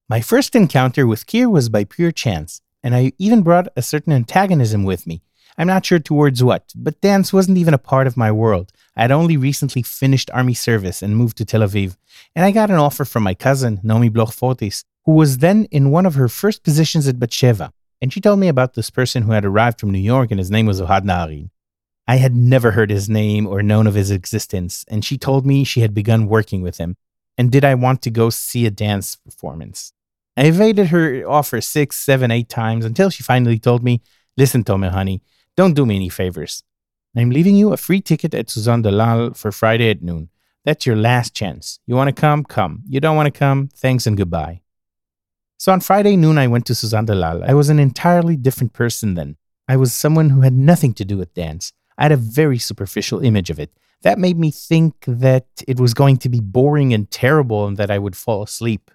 My 0.08 0.22
first 0.22 0.56
encounter 0.56 1.06
with 1.06 1.28
Kir 1.28 1.50
was 1.50 1.68
by 1.68 1.84
pure 1.84 2.14
chance, 2.14 2.62
and 2.84 2.96
I 2.96 3.14
even 3.18 3.42
brought 3.42 3.70
a 3.76 3.82
certain 3.82 4.14
antagonism 4.14 4.84
with 4.84 5.08
me. 5.08 5.22
I'm 5.58 5.68
not 5.68 5.86
sure 5.86 6.00
towards 6.00 6.44
what, 6.44 6.72
but 6.76 7.02
dance 7.02 7.32
wasn't 7.32 7.58
even 7.58 7.74
a 7.74 7.80
part 7.80 8.08
of 8.08 8.18
my 8.18 8.32
world. 8.32 8.72
I 8.96 9.04
had 9.04 9.12
only 9.12 9.38
recently 9.38 9.84
finished 9.84 10.32
army 10.34 10.54
service 10.54 11.02
and 11.02 11.16
moved 11.16 11.38
to 11.38 11.46
Tel 11.46 11.62
Aviv, 11.62 11.96
and 12.36 12.44
I 12.44 12.52
got 12.52 12.70
an 12.70 12.78
offer 12.78 13.06
from 13.06 13.24
my 13.24 13.34
cousin, 13.34 13.80
Naomi 13.84 14.10
Bloch 14.10 14.34
Fortis, 14.34 14.84
who 15.06 15.14
was 15.14 15.40
then 15.40 15.66
in 15.66 15.92
one 15.92 16.06
of 16.06 16.16
her 16.16 16.28
first 16.28 16.64
positions 16.64 17.08
at 17.08 17.18
Batsheva, 17.18 17.72
and 18.02 18.12
she 18.12 18.20
told 18.20 18.40
me 18.40 18.48
about 18.48 18.74
this 18.74 18.90
person 18.90 19.24
who 19.24 19.32
had 19.32 19.46
arrived 19.46 19.80
from 19.80 19.92
New 19.92 20.00
York 20.00 20.32
and 20.32 20.40
his 20.40 20.52
name 20.52 20.66
was 20.66 20.82
Ohad 20.82 21.04
Naharin. 21.04 21.50
I 22.08 22.18
had 22.18 22.36
never 22.36 22.72
heard 22.72 22.90
his 22.90 23.08
name 23.08 23.48
or 23.48 23.64
known 23.64 23.88
of 23.88 23.94
his 23.94 24.12
existence, 24.12 24.84
and 24.90 25.06
she 25.06 25.18
told 25.18 25.46
me 25.46 25.64
she 25.64 25.80
had 25.82 25.94
begun 25.94 26.28
working 26.28 26.62
with 26.62 26.78
him, 26.78 26.98
and 27.38 27.52
did 27.52 27.64
I 27.64 27.76
want 27.76 28.02
to 28.02 28.10
go 28.10 28.30
see 28.30 28.66
a 28.66 28.72
dance 28.72 29.16
performance. 29.16 29.94
I 30.36 30.46
evaded 30.46 30.88
her 30.88 31.24
offer 31.28 31.62
six, 31.62 31.96
seven, 31.96 32.32
eight 32.32 32.50
times 32.50 32.86
until 32.86 33.10
she 33.10 33.24
finally 33.24 33.60
told 33.60 33.84
me, 33.84 34.02
Listen, 34.36 34.64
Tomer, 34.64 34.90
honey, 34.90 35.22
don't 35.56 35.76
do 35.76 35.86
me 35.86 35.96
any 35.96 36.10
favors. 36.10 36.64
I'm 37.16 37.30
leaving 37.30 37.56
you 37.56 37.72
a 37.72 37.78
free 37.78 38.02
ticket 38.02 38.34
at 38.34 38.50
Suzanne 38.50 38.82
Dalal 38.82 39.36
for 39.36 39.52
Friday 39.52 39.92
at 39.92 40.02
noon. 40.02 40.30
That's 40.66 40.88
your 40.88 40.96
last 40.96 41.36
chance. 41.36 41.80
You 41.86 41.96
want 41.96 42.08
to 42.08 42.20
come? 42.20 42.44
Come. 42.44 42.82
You 42.88 43.00
don't 43.00 43.16
want 43.16 43.32
to 43.32 43.38
come? 43.38 43.70
Thanks 43.76 44.08
and 44.08 44.18
goodbye. 44.18 44.62
So 45.58 45.72
on 45.72 45.82
Friday 45.82 46.16
noon, 46.16 46.40
I 46.40 46.48
went 46.48 46.66
to 46.66 46.76
Suzanne 46.76 47.06
Dalal. 47.06 47.44
I 47.44 47.54
was 47.54 47.70
an 47.70 47.80
entirely 47.80 48.36
different 48.36 48.74
person 48.74 49.14
then. 49.14 49.38
I 49.68 49.78
was 49.78 49.94
someone 49.94 50.32
who 50.32 50.42
had 50.42 50.54
nothing 50.54 50.94
to 50.96 51.06
do 51.06 51.18
with 51.18 51.34
dance. 51.36 51.72
I 51.98 52.04
had 52.04 52.12
a 52.12 52.18
very 52.18 52.58
superficial 52.58 53.24
image 53.24 53.50
of 53.50 53.60
it. 53.60 53.72
That 54.02 54.20
made 54.20 54.38
me 54.38 54.52
think 54.52 54.96
that 55.06 55.46
it 55.68 55.80
was 55.80 55.94
going 55.94 56.18
to 56.18 56.30
be 56.30 56.42
boring 56.42 56.94
and 56.94 57.10
terrible 57.10 57.68
and 57.68 57.78
that 57.78 57.92
I 57.92 58.00
would 58.00 58.18
fall 58.18 58.44
asleep. 58.44 58.90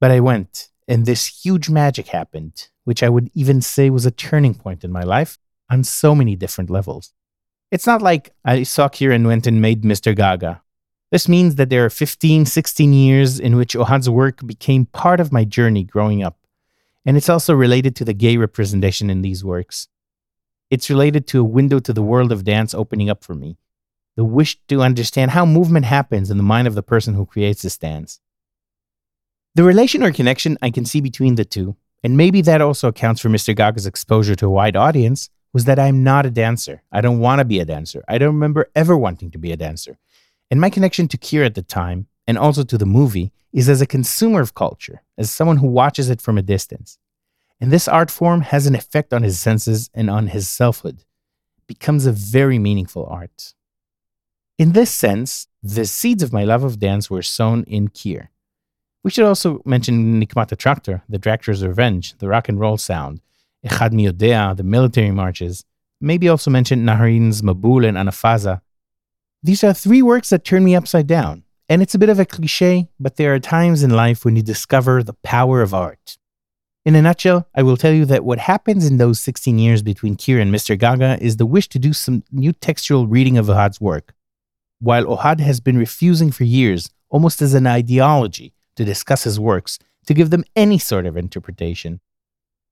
But 0.00 0.10
I 0.10 0.20
went, 0.20 0.68
and 0.86 1.04
this 1.04 1.44
huge 1.44 1.68
magic 1.68 2.08
happened, 2.08 2.68
which 2.84 3.02
I 3.02 3.08
would 3.08 3.30
even 3.34 3.60
say 3.60 3.90
was 3.90 4.06
a 4.06 4.10
turning 4.10 4.54
point 4.54 4.84
in 4.84 4.92
my 4.92 5.02
life 5.02 5.38
on 5.70 5.84
so 5.84 6.14
many 6.14 6.36
different 6.36 6.70
levels. 6.70 7.12
It's 7.70 7.86
not 7.86 8.00
like 8.00 8.32
I 8.44 8.62
saw 8.62 8.88
Kir 8.88 9.12
and 9.12 9.26
went 9.26 9.46
and 9.46 9.60
made 9.60 9.82
Mr. 9.82 10.16
Gaga. 10.16 10.62
This 11.10 11.28
means 11.28 11.56
that 11.56 11.70
there 11.70 11.84
are 11.84 11.90
15, 11.90 12.46
16 12.46 12.92
years 12.92 13.40
in 13.40 13.56
which 13.56 13.74
Ohad's 13.74 14.08
work 14.10 14.46
became 14.46 14.86
part 14.86 15.20
of 15.20 15.32
my 15.32 15.44
journey 15.44 15.84
growing 15.84 16.22
up. 16.22 16.38
And 17.04 17.16
it's 17.16 17.28
also 17.28 17.54
related 17.54 17.96
to 17.96 18.04
the 18.04 18.12
gay 18.12 18.36
representation 18.36 19.08
in 19.10 19.22
these 19.22 19.44
works. 19.44 19.88
It's 20.70 20.90
related 20.90 21.26
to 21.28 21.40
a 21.40 21.44
window 21.44 21.78
to 21.78 21.92
the 21.92 22.02
world 22.02 22.30
of 22.30 22.44
dance 22.44 22.74
opening 22.74 23.08
up 23.08 23.24
for 23.24 23.34
me, 23.34 23.56
the 24.16 24.24
wish 24.24 24.58
to 24.68 24.82
understand 24.82 25.30
how 25.30 25.46
movement 25.46 25.86
happens 25.86 26.30
in 26.30 26.36
the 26.36 26.42
mind 26.42 26.68
of 26.68 26.74
the 26.74 26.82
person 26.82 27.14
who 27.14 27.24
creates 27.24 27.62
this 27.62 27.78
dance. 27.78 28.20
The 29.58 29.64
relation 29.64 30.04
or 30.04 30.12
connection 30.12 30.56
I 30.62 30.70
can 30.70 30.84
see 30.84 31.00
between 31.00 31.34
the 31.34 31.44
two, 31.44 31.74
and 32.04 32.16
maybe 32.16 32.42
that 32.42 32.60
also 32.60 32.86
accounts 32.86 33.20
for 33.20 33.28
Mr. 33.28 33.56
Gaga's 33.56 33.86
exposure 33.86 34.36
to 34.36 34.46
a 34.46 34.50
wide 34.50 34.76
audience, 34.76 35.30
was 35.52 35.64
that 35.64 35.80
I'm 35.80 36.04
not 36.04 36.24
a 36.24 36.30
dancer. 36.30 36.84
I 36.92 37.00
don't 37.00 37.18
want 37.18 37.40
to 37.40 37.44
be 37.44 37.58
a 37.58 37.64
dancer. 37.64 38.04
I 38.06 38.18
don't 38.18 38.34
remember 38.34 38.70
ever 38.76 38.96
wanting 38.96 39.32
to 39.32 39.38
be 39.38 39.50
a 39.50 39.56
dancer. 39.56 39.98
And 40.48 40.60
my 40.60 40.70
connection 40.70 41.08
to 41.08 41.18
Kir 41.18 41.42
at 41.42 41.56
the 41.56 41.62
time, 41.62 42.06
and 42.24 42.38
also 42.38 42.62
to 42.62 42.78
the 42.78 42.86
movie, 42.86 43.32
is 43.52 43.68
as 43.68 43.80
a 43.80 43.86
consumer 43.86 44.40
of 44.40 44.54
culture, 44.54 45.02
as 45.16 45.28
someone 45.28 45.56
who 45.56 45.66
watches 45.66 46.08
it 46.08 46.22
from 46.22 46.38
a 46.38 46.42
distance. 46.42 47.00
And 47.60 47.72
this 47.72 47.88
art 47.88 48.12
form 48.12 48.42
has 48.42 48.68
an 48.68 48.76
effect 48.76 49.12
on 49.12 49.24
his 49.24 49.40
senses 49.40 49.90
and 49.92 50.08
on 50.08 50.28
his 50.28 50.46
selfhood. 50.46 51.00
It 51.00 51.66
becomes 51.66 52.06
a 52.06 52.12
very 52.12 52.60
meaningful 52.60 53.06
art. 53.06 53.54
In 54.56 54.70
this 54.70 54.92
sense, 54.92 55.48
the 55.64 55.84
seeds 55.84 56.22
of 56.22 56.32
my 56.32 56.44
love 56.44 56.62
of 56.62 56.78
dance 56.78 57.10
were 57.10 57.22
sown 57.22 57.64
in 57.64 57.88
Kir. 57.88 58.30
We 59.08 59.12
should 59.12 59.24
also 59.24 59.62
mention 59.64 60.20
Nikmat 60.20 60.54
Tractor, 60.58 61.02
the 61.08 61.18
Tractor's 61.18 61.64
Revenge, 61.64 62.18
the 62.18 62.28
rock 62.28 62.50
and 62.50 62.60
roll 62.60 62.76
sound, 62.76 63.22
Echad 63.66 63.92
Mi 63.92 64.06
Yodea, 64.06 64.54
the 64.54 64.62
military 64.62 65.10
marches. 65.10 65.64
Maybe 65.98 66.28
also 66.28 66.50
mention 66.50 66.84
Naharin's 66.84 67.40
Mabul 67.40 67.88
and 67.88 67.96
Anafaza, 67.96 68.60
these 69.42 69.64
are 69.64 69.72
three 69.72 70.02
works 70.02 70.28
that 70.28 70.44
turn 70.44 70.62
me 70.62 70.76
upside 70.76 71.06
down. 71.06 71.44
And 71.70 71.80
it's 71.80 71.94
a 71.94 71.98
bit 71.98 72.10
of 72.10 72.20
a 72.20 72.26
cliche, 72.26 72.90
but 73.00 73.16
there 73.16 73.32
are 73.32 73.38
times 73.38 73.82
in 73.82 73.88
life 73.88 74.26
when 74.26 74.36
you 74.36 74.42
discover 74.42 75.02
the 75.02 75.14
power 75.22 75.62
of 75.62 75.72
art. 75.72 76.18
In 76.84 76.94
a 76.94 77.00
nutshell, 77.00 77.48
I 77.54 77.62
will 77.62 77.78
tell 77.78 77.94
you 77.94 78.04
that 78.04 78.26
what 78.26 78.40
happens 78.40 78.84
in 78.84 78.98
those 78.98 79.20
16 79.20 79.58
years 79.58 79.82
between 79.82 80.16
Kir 80.16 80.38
and 80.38 80.54
Mr. 80.54 80.78
Gaga 80.78 81.16
is 81.22 81.38
the 81.38 81.46
wish 81.46 81.70
to 81.70 81.78
do 81.78 81.94
some 81.94 82.24
new 82.30 82.52
textual 82.52 83.06
reading 83.06 83.38
of 83.38 83.46
Ohad's 83.46 83.80
work. 83.80 84.12
While 84.80 85.06
Ohad 85.06 85.40
has 85.40 85.60
been 85.60 85.78
refusing 85.78 86.30
for 86.30 86.44
years, 86.44 86.90
almost 87.08 87.40
as 87.40 87.54
an 87.54 87.66
ideology, 87.66 88.52
to 88.78 88.84
discuss 88.84 89.24
his 89.24 89.38
works, 89.38 89.78
to 90.06 90.14
give 90.14 90.30
them 90.30 90.44
any 90.56 90.78
sort 90.78 91.04
of 91.04 91.16
interpretation, 91.16 92.00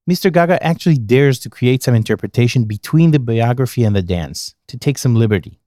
Mr. 0.09 0.33
Gaga 0.33 0.65
actually 0.65 0.99
dares 0.99 1.41
to 1.41 1.51
create 1.51 1.83
some 1.83 1.97
interpretation 1.97 2.65
between 2.65 3.11
the 3.11 3.19
biography 3.19 3.83
and 3.83 3.95
the 3.95 4.03
dance, 4.03 4.55
to 4.69 4.79
take 4.79 4.99
some 4.99 5.17
liberty. 5.17 5.59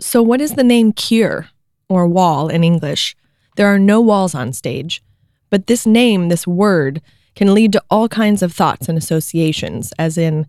So, 0.00 0.22
what 0.22 0.40
is 0.40 0.54
the 0.54 0.64
name 0.64 0.94
Kir, 0.94 1.50
or 1.90 2.06
wall 2.06 2.48
in 2.48 2.64
English? 2.64 3.14
There 3.56 3.66
are 3.66 3.78
no 3.78 4.00
walls 4.00 4.34
on 4.34 4.54
stage, 4.54 5.02
but 5.50 5.66
this 5.66 5.86
name, 5.86 6.30
this 6.30 6.46
word, 6.46 7.02
can 7.36 7.52
lead 7.52 7.72
to 7.72 7.84
all 7.90 8.08
kinds 8.08 8.42
of 8.42 8.54
thoughts 8.54 8.88
and 8.88 8.96
associations, 8.96 9.92
as 9.98 10.16
in, 10.16 10.46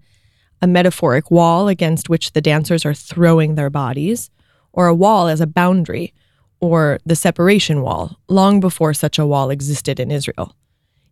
a 0.61 0.67
metaphoric 0.67 1.29
wall 1.29 1.67
against 1.67 2.07
which 2.07 2.31
the 2.31 2.41
dancers 2.41 2.85
are 2.85 2.93
throwing 2.93 3.55
their 3.55 3.69
bodies, 3.69 4.29
or 4.71 4.87
a 4.87 4.95
wall 4.95 5.27
as 5.27 5.41
a 5.41 5.47
boundary, 5.47 6.13
or 6.61 6.99
the 7.05 7.15
separation 7.15 7.81
wall, 7.81 8.17
long 8.29 8.59
before 8.59 8.93
such 8.93 9.19
a 9.19 9.25
wall 9.25 9.49
existed 9.49 9.99
in 9.99 10.11
Israel. 10.11 10.55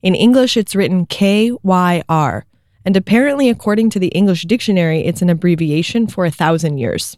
In 0.01 0.15
English, 0.15 0.56
it's 0.56 0.75
written 0.75 1.06
K 1.06 1.51
Y 1.63 2.03
R, 2.08 2.46
and 2.86 2.96
apparently, 2.96 3.50
according 3.50 3.89
to 3.89 4.00
the 4.00 4.08
English 4.10 4.44
dictionary, 4.44 5.01
it's 5.01 5.22
an 5.22 5.29
abbreviation 5.29 6.08
for 6.08 6.25
a 6.25 6.32
thousand 6.32 6.77
years. 6.77 7.18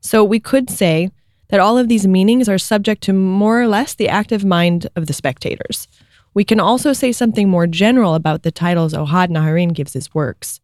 So 0.00 0.22
we 0.22 0.38
could 0.38 0.70
say 0.70 1.10
that 1.48 1.60
all 1.60 1.76
of 1.76 1.88
these 1.88 2.06
meanings 2.06 2.48
are 2.48 2.58
subject 2.58 3.02
to 3.04 3.12
more 3.12 3.60
or 3.60 3.66
less 3.66 3.94
the 3.94 4.08
active 4.08 4.44
mind 4.44 4.86
of 4.94 5.06
the 5.06 5.12
spectators. 5.12 5.88
We 6.34 6.44
can 6.44 6.60
also 6.60 6.92
say 6.92 7.10
something 7.10 7.48
more 7.48 7.66
general 7.66 8.14
about 8.14 8.42
the 8.42 8.52
titles 8.52 8.92
Ohad 8.92 9.28
Naharin 9.28 9.72
gives 9.72 9.94
his 9.94 10.14
works. 10.14 10.60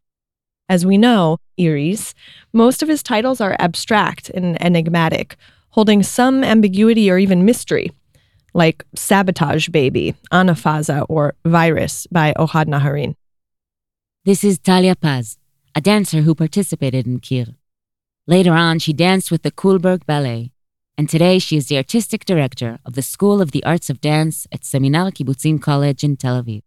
As 0.68 0.86
we 0.86 0.96
know, 0.96 1.38
Iris, 1.58 2.14
most 2.52 2.82
of 2.82 2.88
his 2.88 3.02
titles 3.02 3.40
are 3.40 3.56
abstract 3.58 4.30
and 4.30 4.62
enigmatic, 4.62 5.36
holding 5.74 6.04
some 6.04 6.44
ambiguity 6.44 7.10
or 7.10 7.18
even 7.18 7.44
mystery, 7.44 7.90
like 8.54 8.84
Sabotage 8.94 9.68
Baby, 9.70 10.14
Anafaza, 10.30 11.04
or 11.08 11.34
Virus 11.44 12.06
by 12.12 12.32
Ohad 12.38 12.66
Naharin. 12.66 13.16
This 14.24 14.44
is 14.44 14.60
Talia 14.60 14.94
Paz, 14.94 15.36
a 15.74 15.80
dancer 15.80 16.20
who 16.20 16.32
participated 16.36 17.08
in 17.08 17.18
Kir. 17.18 17.46
Later 18.28 18.52
on, 18.52 18.78
she 18.78 18.92
danced 18.92 19.32
with 19.32 19.42
the 19.42 19.50
Cullberg 19.50 20.06
Ballet, 20.06 20.52
and 20.96 21.10
today 21.10 21.40
she 21.40 21.56
is 21.56 21.66
the 21.66 21.76
artistic 21.76 22.24
director 22.24 22.78
of 22.86 22.92
the 22.92 23.02
School 23.02 23.42
of 23.42 23.50
the 23.50 23.64
Arts 23.64 23.90
of 23.90 24.00
Dance 24.00 24.46
at 24.52 24.64
Seminar 24.64 25.10
Kibbutzim 25.10 25.60
College 25.60 26.04
in 26.04 26.16
Tel 26.16 26.40
Aviv. 26.40 26.62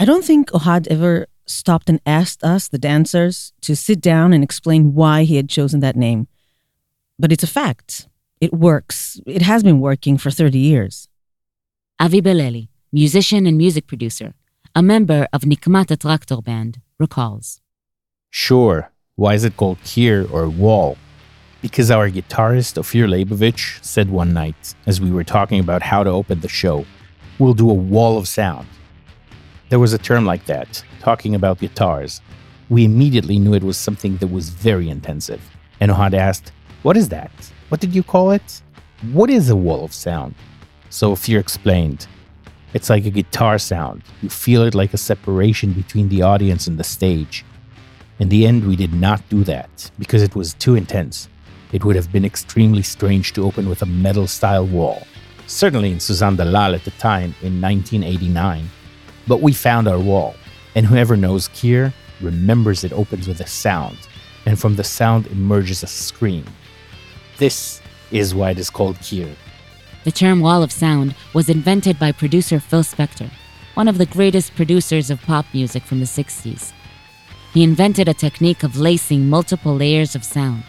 I 0.00 0.06
don't 0.06 0.24
think 0.24 0.50
Ohad 0.52 0.88
ever 0.88 1.26
stopped 1.44 1.90
and 1.90 2.00
asked 2.06 2.42
us, 2.42 2.66
the 2.66 2.78
dancers, 2.78 3.52
to 3.60 3.76
sit 3.76 4.00
down 4.00 4.32
and 4.32 4.42
explain 4.42 4.94
why 4.94 5.24
he 5.24 5.36
had 5.36 5.50
chosen 5.50 5.80
that 5.80 5.96
name. 5.96 6.28
But 7.18 7.30
it's 7.30 7.44
a 7.44 7.58
fact. 7.60 8.08
It 8.42 8.52
works. 8.52 9.20
It 9.24 9.42
has 9.42 9.62
been 9.62 9.78
working 9.78 10.18
for 10.18 10.32
30 10.32 10.58
years. 10.58 11.06
Avi 12.00 12.20
Beleli, 12.20 12.70
musician 12.90 13.46
and 13.46 13.56
music 13.56 13.86
producer, 13.86 14.34
a 14.74 14.82
member 14.82 15.28
of 15.32 15.42
Nikmat 15.42 15.96
Traktor 15.96 16.42
Band, 16.42 16.80
recalls. 16.98 17.60
Sure, 18.30 18.90
why 19.14 19.34
is 19.34 19.44
it 19.44 19.56
called 19.56 19.78
Kir 19.84 20.26
or 20.32 20.48
Wall? 20.48 20.98
Because 21.60 21.88
our 21.92 22.10
guitarist 22.10 22.78
Ofir 22.82 23.06
Leibovich 23.06 23.78
said 23.80 24.10
one 24.10 24.32
night, 24.32 24.74
as 24.86 25.00
we 25.00 25.12
were 25.12 25.22
talking 25.22 25.60
about 25.60 25.82
how 25.82 26.02
to 26.02 26.10
open 26.10 26.40
the 26.40 26.48
show, 26.48 26.84
we'll 27.38 27.54
do 27.54 27.70
a 27.70 27.82
wall 27.92 28.18
of 28.18 28.26
sound. 28.26 28.66
There 29.68 29.78
was 29.78 29.92
a 29.92 29.98
term 29.98 30.26
like 30.26 30.46
that, 30.46 30.82
talking 30.98 31.36
about 31.36 31.60
guitars. 31.60 32.20
We 32.68 32.84
immediately 32.84 33.38
knew 33.38 33.54
it 33.54 33.62
was 33.62 33.76
something 33.76 34.16
that 34.16 34.32
was 34.32 34.48
very 34.48 34.88
intensive. 34.90 35.42
And 35.78 35.92
Ohad 35.92 36.12
asked, 36.12 36.50
What 36.82 36.96
is 36.96 37.08
that? 37.10 37.30
What 37.72 37.80
did 37.80 37.94
you 37.94 38.02
call 38.02 38.32
it? 38.32 38.60
What 39.12 39.30
is 39.30 39.48
a 39.48 39.56
wall 39.56 39.82
of 39.82 39.94
sound? 39.94 40.34
So 40.90 41.12
Ofir 41.12 41.40
explained, 41.40 42.06
It's 42.74 42.90
like 42.90 43.06
a 43.06 43.10
guitar 43.10 43.58
sound. 43.58 44.02
You 44.20 44.28
feel 44.28 44.64
it 44.64 44.74
like 44.74 44.92
a 44.92 44.98
separation 44.98 45.72
between 45.72 46.10
the 46.10 46.20
audience 46.20 46.66
and 46.66 46.76
the 46.76 46.84
stage. 46.84 47.46
In 48.18 48.28
the 48.28 48.46
end, 48.46 48.66
we 48.66 48.76
did 48.76 48.92
not 48.92 49.26
do 49.30 49.42
that 49.44 49.90
because 49.98 50.22
it 50.22 50.36
was 50.36 50.52
too 50.52 50.74
intense. 50.74 51.30
It 51.72 51.82
would 51.82 51.96
have 51.96 52.12
been 52.12 52.26
extremely 52.26 52.82
strange 52.82 53.32
to 53.32 53.46
open 53.46 53.66
with 53.70 53.80
a 53.80 53.86
metal 53.86 54.26
style 54.26 54.66
wall, 54.66 55.06
certainly 55.46 55.92
in 55.92 55.98
Suzanne 55.98 56.36
Dalal 56.36 56.74
at 56.74 56.84
the 56.84 56.90
time 56.90 57.34
in 57.40 57.58
1989. 57.58 58.68
But 59.26 59.40
we 59.40 59.54
found 59.54 59.88
our 59.88 59.98
wall, 59.98 60.34
and 60.74 60.84
whoever 60.84 61.16
knows 61.16 61.48
Kir 61.48 61.94
remembers 62.20 62.84
it 62.84 62.92
opens 62.92 63.26
with 63.26 63.40
a 63.40 63.46
sound, 63.46 63.96
and 64.44 64.60
from 64.60 64.76
the 64.76 64.84
sound 64.84 65.26
emerges 65.28 65.82
a 65.82 65.86
scream. 65.86 66.44
This 67.42 67.82
is 68.12 68.36
why 68.36 68.52
it 68.52 68.58
is 68.60 68.70
called 68.70 69.00
Kir. 69.00 69.34
The 70.04 70.12
term 70.12 70.38
wall 70.38 70.62
of 70.62 70.70
sound 70.70 71.16
was 71.34 71.48
invented 71.48 71.98
by 71.98 72.12
producer 72.12 72.60
Phil 72.60 72.84
Spector, 72.84 73.30
one 73.74 73.88
of 73.88 73.98
the 73.98 74.06
greatest 74.06 74.54
producers 74.54 75.10
of 75.10 75.20
pop 75.22 75.46
music 75.52 75.82
from 75.82 75.98
the 75.98 76.06
60s. 76.06 76.72
He 77.52 77.64
invented 77.64 78.06
a 78.06 78.14
technique 78.14 78.62
of 78.62 78.76
lacing 78.76 79.28
multiple 79.28 79.74
layers 79.74 80.14
of 80.14 80.22
sound, 80.22 80.62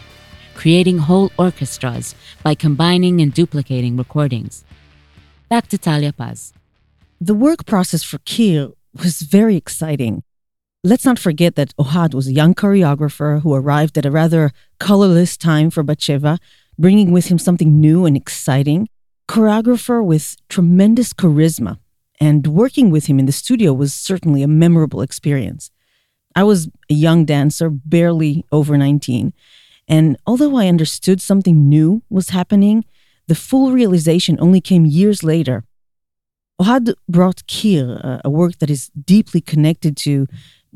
creating 0.56 0.98
whole 0.98 1.30
orchestras 1.38 2.16
by 2.42 2.56
combining 2.56 3.20
and 3.20 3.32
duplicating 3.32 3.96
recordings. 3.96 4.64
Back 5.48 5.68
to 5.68 5.78
Talia 5.78 6.12
Paz. 6.12 6.52
The 7.20 7.34
work 7.34 7.66
process 7.66 8.02
for 8.02 8.18
Kir 8.24 8.72
was 9.00 9.22
very 9.22 9.54
exciting. 9.54 10.24
Let's 10.82 11.06
not 11.06 11.20
forget 11.20 11.54
that 11.54 11.74
Ohad 11.76 12.14
was 12.14 12.26
a 12.26 12.32
young 12.32 12.52
choreographer 12.52 13.42
who 13.42 13.54
arrived 13.54 13.96
at 13.96 14.04
a 14.04 14.10
rather 14.10 14.50
colorless 14.80 15.36
time 15.36 15.70
for 15.70 15.84
Batsheva, 15.84 16.38
bringing 16.78 17.12
with 17.12 17.26
him 17.26 17.38
something 17.38 17.80
new 17.80 18.04
and 18.06 18.16
exciting. 18.16 18.88
Choreographer 19.28 20.04
with 20.04 20.36
tremendous 20.48 21.12
charisma, 21.12 21.78
and 22.20 22.46
working 22.46 22.90
with 22.90 23.06
him 23.06 23.18
in 23.18 23.26
the 23.26 23.32
studio 23.32 23.72
was 23.72 23.92
certainly 23.92 24.42
a 24.42 24.48
memorable 24.48 25.00
experience. 25.00 25.70
I 26.36 26.44
was 26.44 26.68
a 26.90 26.94
young 26.94 27.24
dancer, 27.24 27.70
barely 27.70 28.44
over 28.50 28.76
19. 28.76 29.32
And 29.88 30.16
although 30.26 30.56
I 30.56 30.68
understood 30.68 31.20
something 31.20 31.68
new 31.68 32.02
was 32.10 32.30
happening, 32.30 32.84
the 33.28 33.34
full 33.34 33.72
realization 33.72 34.38
only 34.40 34.60
came 34.60 34.84
years 34.84 35.22
later. 35.22 35.64
Ohad 36.60 36.94
brought 37.08 37.46
Kir, 37.46 38.20
a 38.24 38.30
work 38.30 38.58
that 38.58 38.70
is 38.70 38.90
deeply 38.90 39.40
connected 39.40 39.96
to 39.98 40.26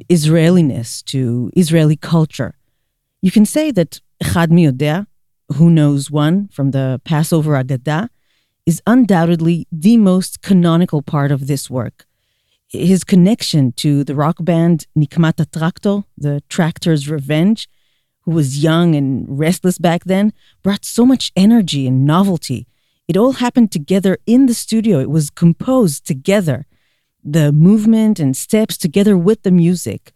Israeliness, 0.09 1.03
to 1.03 1.51
Israeli 1.57 1.97
culture. 1.97 2.55
You 3.23 3.31
can 3.31 3.47
say 3.47 3.71
that 3.73 4.01
Echad 4.23 4.51
Mi 4.51 4.67
who 5.55 5.71
knows 5.71 6.11
one 6.11 6.49
from 6.49 6.71
the 6.73 7.01
Passover 7.05 7.53
Agadah, 7.53 8.09
is 8.67 8.83
undoubtedly 8.87 9.67
the 9.73 9.97
most 9.97 10.43
canonical 10.43 11.03
part 11.03 11.31
of 11.33 11.47
this 11.47 11.71
work 11.71 12.07
his 12.69 13.03
connection 13.03 13.73
to 13.73 14.05
the 14.05 14.15
rock 14.15 14.37
band 14.41 14.87
Nikmat 14.97 15.37
Traktor, 15.51 16.05
the 16.17 16.43
Tractor's 16.49 17.09
Revenge, 17.09 17.69
who 18.23 18.33
was 18.33 18.63
young 18.63 18.95
and 18.95 19.27
restless 19.39 19.79
back 19.79 20.05
then, 20.05 20.33
brought 20.63 20.85
so 20.85 21.07
much 21.07 21.33
energy 21.35 21.87
and 21.87 22.05
novelty. 22.05 22.67
It 23.07 23.17
all 23.17 23.33
happened 23.33 23.73
together 23.73 24.19
in 24.27 24.47
the 24.47 24.55
studio. 24.55 25.01
It 25.01 25.11
was 25.11 25.31
composed 25.31 26.07
together. 26.07 26.67
The 27.25 27.53
movement 27.53 28.21
and 28.21 28.37
steps 28.37 28.77
together 28.77 29.17
with 29.17 29.43
the 29.43 29.51
music. 29.51 30.13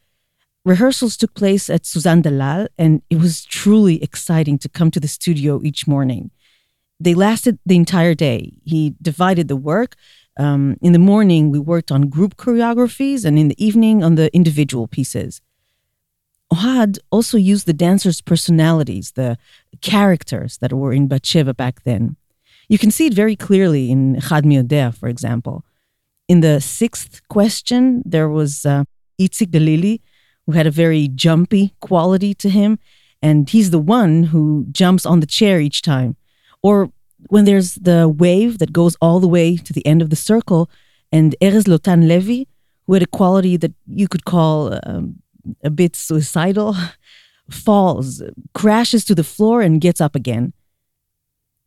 Rehearsals 0.64 1.16
took 1.16 1.35
place 1.35 1.68
at 1.68 1.85
Suzanne 1.85 2.22
Dalal, 2.22 2.68
and 2.79 3.03
it 3.11 3.18
was 3.18 3.44
truly 3.44 4.03
exciting 4.03 4.59
to 4.59 4.68
come 4.68 4.90
to 4.92 5.01
the 5.01 5.09
studio 5.09 5.61
each 5.62 5.88
morning. 5.88 6.31
They 7.01 7.14
lasted 7.14 7.59
the 7.66 7.77
entire 7.77 8.14
day. 8.14 8.53
He 8.64 8.94
divided 9.03 9.48
the 9.48 9.57
work 9.57 9.96
um, 10.37 10.77
in 10.81 10.92
the 10.92 10.98
morning, 10.98 11.51
we 11.51 11.59
worked 11.59 11.92
on 11.92 12.09
group 12.09 12.37
choreographies, 12.37 13.25
and 13.25 13.38
in 13.38 13.48
the 13.48 13.64
evening, 13.64 14.03
on 14.03 14.14
the 14.14 14.35
individual 14.35 14.87
pieces. 14.87 15.40
Ohad 16.53 16.98
also 17.11 17.37
used 17.37 17.66
the 17.66 17.72
dancers' 17.72 18.20
personalities, 18.20 19.12
the 19.12 19.37
characters 19.81 20.59
that 20.59 20.72
were 20.72 20.92
in 20.92 21.09
Batsheva 21.09 21.57
back 21.57 21.83
then. 21.85 22.16
You 22.68 22.79
can 22.79 22.90
see 22.90 23.07
it 23.07 23.14
very 23.14 23.37
clearly 23.37 23.90
in 23.90 24.16
Echad 24.16 24.44
Mi 24.44 24.57
Yodea, 24.57 24.94
for 24.94 25.09
example. 25.09 25.64
In 26.29 26.40
the 26.40 26.61
sixth 26.61 27.20
question, 27.29 28.03
there 28.07 28.29
was 28.29 28.64
uh, 28.64 28.85
Itzik 29.20 29.51
Galili, 29.51 30.01
who 30.46 30.52
had 30.52 30.66
a 30.66 30.70
very 30.70 31.09
jumpy 31.09 31.74
quality 31.81 32.35
to 32.35 32.48
him, 32.48 32.78
and 33.20 33.48
he's 33.48 33.70
the 33.70 33.78
one 33.78 34.24
who 34.24 34.66
jumps 34.72 35.07
on 35.07 35.20
the 35.20 35.26
chair 35.26 35.61
each 35.61 35.83
time. 35.83 36.16
Or 36.62 36.90
when 37.28 37.44
there's 37.44 37.76
the 37.76 38.09
wave 38.09 38.59
that 38.59 38.72
goes 38.72 38.96
all 39.00 39.20
the 39.20 39.28
way 39.28 39.57
to 39.57 39.72
the 39.72 39.87
end 39.87 40.02
of 40.02 40.11
the 40.11 40.16
circle, 40.16 40.68
and 41.12 41.37
Erez 41.40 41.64
Lotan 41.64 42.09
Levi, 42.09 42.44
who 42.87 42.94
had 42.94 43.02
a 43.02 43.07
quality 43.07 43.57
that 43.57 43.72
you 43.87 44.09
could 44.09 44.24
call 44.24 44.78
um, 44.85 45.16
a 45.62 45.70
bit 45.70 45.94
suicidal, 45.94 46.74
falls, 47.50 48.22
crashes 48.55 49.05
to 49.05 49.14
the 49.14 49.24
floor, 49.24 49.62
and 49.62 49.81
gets 49.81 50.00
up 50.00 50.14
again. 50.14 50.52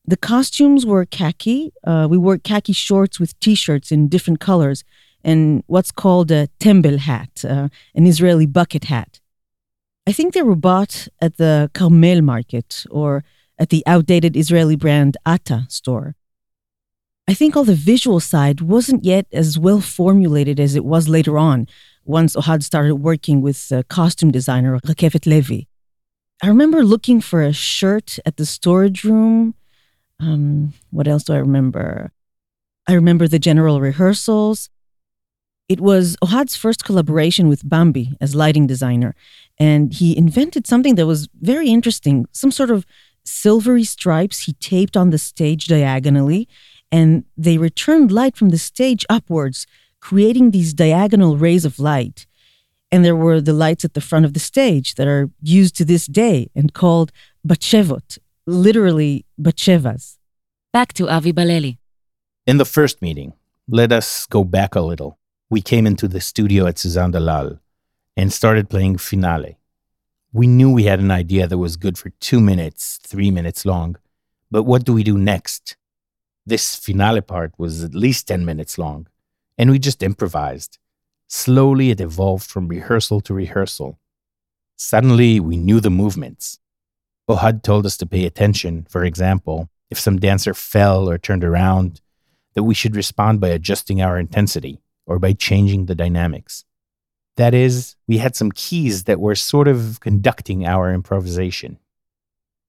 The 0.07 0.17
costumes 0.17 0.85
were 0.85 1.05
khaki. 1.05 1.73
Uh, 1.83 2.07
we 2.09 2.17
wore 2.17 2.38
khaki 2.38 2.73
shorts 2.73 3.19
with 3.19 3.39
t 3.39 3.55
shirts 3.55 3.91
in 3.91 4.07
different 4.07 4.39
colors 4.39 4.83
and 5.25 5.63
what's 5.65 5.91
called 5.91 6.31
a 6.31 6.47
tembel 6.59 6.99
hat, 6.99 7.43
uh, 7.43 7.67
an 7.95 8.05
Israeli 8.05 8.45
bucket 8.45 8.85
hat. 8.85 9.19
I 10.07 10.11
think 10.13 10.33
they 10.33 10.43
were 10.43 10.55
bought 10.55 11.07
at 11.19 11.38
the 11.38 11.71
Carmel 11.73 12.21
market 12.21 12.85
or 12.91 13.23
at 13.57 13.69
the 13.71 13.83
outdated 13.88 14.38
Israeli 14.38 14.75
brand 14.75 15.17
Ata 15.25 15.65
store. 15.67 16.15
I 17.27 17.33
think 17.33 17.55
all 17.55 17.63
the 17.63 17.73
visual 17.73 18.19
side 18.19 18.61
wasn't 18.61 19.03
yet 19.03 19.25
as 19.31 19.57
well 19.57 19.81
formulated 19.81 20.59
as 20.59 20.75
it 20.75 20.85
was 20.85 21.09
later 21.09 21.39
on, 21.39 21.67
once 22.03 22.35
Ohad 22.35 22.61
started 22.61 22.97
working 22.97 23.41
with 23.41 23.69
the 23.69 23.83
costume 23.85 24.29
designer 24.29 24.79
Rakefet 24.79 25.25
Levi. 25.25 25.61
I 26.43 26.47
remember 26.47 26.83
looking 26.83 27.19
for 27.19 27.41
a 27.41 27.51
shirt 27.51 28.19
at 28.27 28.38
the 28.38 28.45
storage 28.45 29.03
room. 29.03 29.55
Um, 30.19 30.73
what 30.91 31.07
else 31.07 31.23
do 31.23 31.33
I 31.33 31.38
remember? 31.38 32.11
I 32.88 32.93
remember 32.93 33.27
the 33.27 33.39
general 33.39 33.81
rehearsals. 33.81 34.69
It 35.67 35.80
was 35.80 36.15
Ohad's 36.23 36.56
first 36.56 36.86
collaboration 36.86 37.47
with 37.47 37.67
Bambi 37.67 38.15
as 38.21 38.36
lighting 38.36 38.67
designer, 38.67 39.15
and 39.58 39.91
he 39.91 40.15
invented 40.15 40.67
something 40.67 40.93
that 40.95 41.08
was 41.08 41.28
very 41.41 41.69
interesting 41.69 42.28
some 42.32 42.51
sort 42.51 42.69
of 42.69 42.86
silvery 43.23 43.84
stripes 43.84 44.45
he 44.45 44.54
taped 44.54 44.95
on 44.95 45.10
the 45.10 45.17
stage 45.17 45.65
diagonally, 45.65 46.47
and 46.91 47.25
they 47.36 47.58
returned 47.58 48.12
light 48.12 48.38
from 48.38 48.49
the 48.49 48.60
stage 48.60 49.06
upwards, 49.10 49.65
creating 49.99 50.51
these 50.51 50.71
diagonal 50.71 51.36
rays 51.36 51.65
of 51.65 51.80
light. 51.80 52.28
And 52.91 53.04
there 53.04 53.15
were 53.15 53.41
the 53.41 53.54
lights 53.54 53.84
at 53.84 53.95
the 53.95 54.01
front 54.01 54.25
of 54.25 54.34
the 54.34 54.39
stage 54.39 54.93
that 54.95 55.08
are 55.08 55.32
used 55.41 55.75
to 55.78 55.86
this 55.86 56.06
day 56.06 56.51
and 56.56 56.73
called 56.73 57.12
batshevot, 57.45 58.19
literally 58.45 59.25
batshevas. 59.41 60.17
Back 60.71 60.93
to 60.93 61.10
Avi 61.10 61.34
Baleli. 61.34 61.80
In 62.45 62.58
the 62.58 62.65
first 62.65 63.01
meeting, 63.01 63.34
let 63.67 63.91
us 63.91 64.28
go 64.28 64.43
back 64.43 64.75
a 64.75 64.82
little. 64.82 65.17
We 65.47 65.62
came 65.62 65.86
into 65.86 66.08
the 66.08 66.21
studio 66.21 66.65
at 66.65 66.79
Suzanne 66.79 67.12
Dalal 67.12 67.60
and 68.17 68.34
started 68.34 68.67
playing 68.67 68.97
Finale. 68.97 69.60
We 70.34 70.47
knew 70.47 70.71
we 70.71 70.86
had 70.86 70.99
an 70.99 71.12
idea 71.12 71.45
that 71.45 71.60
was 71.60 71.77
good 71.77 71.99
for 71.99 72.10
two 72.19 72.39
minutes, 72.39 72.97
three 73.03 73.29
minutes 73.29 73.63
long, 73.63 73.95
but 74.49 74.63
what 74.63 74.86
do 74.86 74.93
we 74.93 75.03
do 75.03 75.19
next? 75.19 75.77
This 76.47 76.75
finale 76.75 77.21
part 77.21 77.53
was 77.60 77.84
at 77.84 77.93
least 77.93 78.27
10 78.27 78.43
minutes 78.43 78.79
long, 78.79 79.08
and 79.55 79.69
we 79.69 79.77
just 79.77 80.01
improvised. 80.01 80.79
Slowly, 81.27 81.91
it 81.91 82.01
evolved 82.01 82.49
from 82.49 82.67
rehearsal 82.67 83.21
to 83.21 83.34
rehearsal. 83.36 83.99
Suddenly, 84.75 85.39
we 85.39 85.58
knew 85.58 85.79
the 85.79 85.91
movements. 85.91 86.60
Ohad 87.29 87.62
told 87.62 87.86
us 87.86 87.97
to 87.97 88.08
pay 88.08 88.25
attention, 88.25 88.88
for 88.89 89.05
example, 89.05 89.69
if 89.91 89.99
some 89.99 90.17
dancer 90.17 90.55
fell 90.55 91.08
or 91.08 91.19
turned 91.19 91.43
around, 91.43 92.01
that 92.55 92.63
we 92.63 92.73
should 92.73 92.95
respond 92.95 93.39
by 93.39 93.49
adjusting 93.49 94.01
our 94.01 94.17
intensity 94.17 94.81
or 95.05 95.19
by 95.19 95.33
changing 95.33 95.85
the 95.85 95.95
dynamics. 95.95 96.65
That 97.37 97.53
is, 97.53 97.95
we 98.07 98.17
had 98.17 98.35
some 98.35 98.51
keys 98.51 99.03
that 99.03 99.19
were 99.19 99.35
sort 99.35 99.67
of 99.67 99.99
conducting 99.99 100.65
our 100.65 100.93
improvisation. 100.93 101.79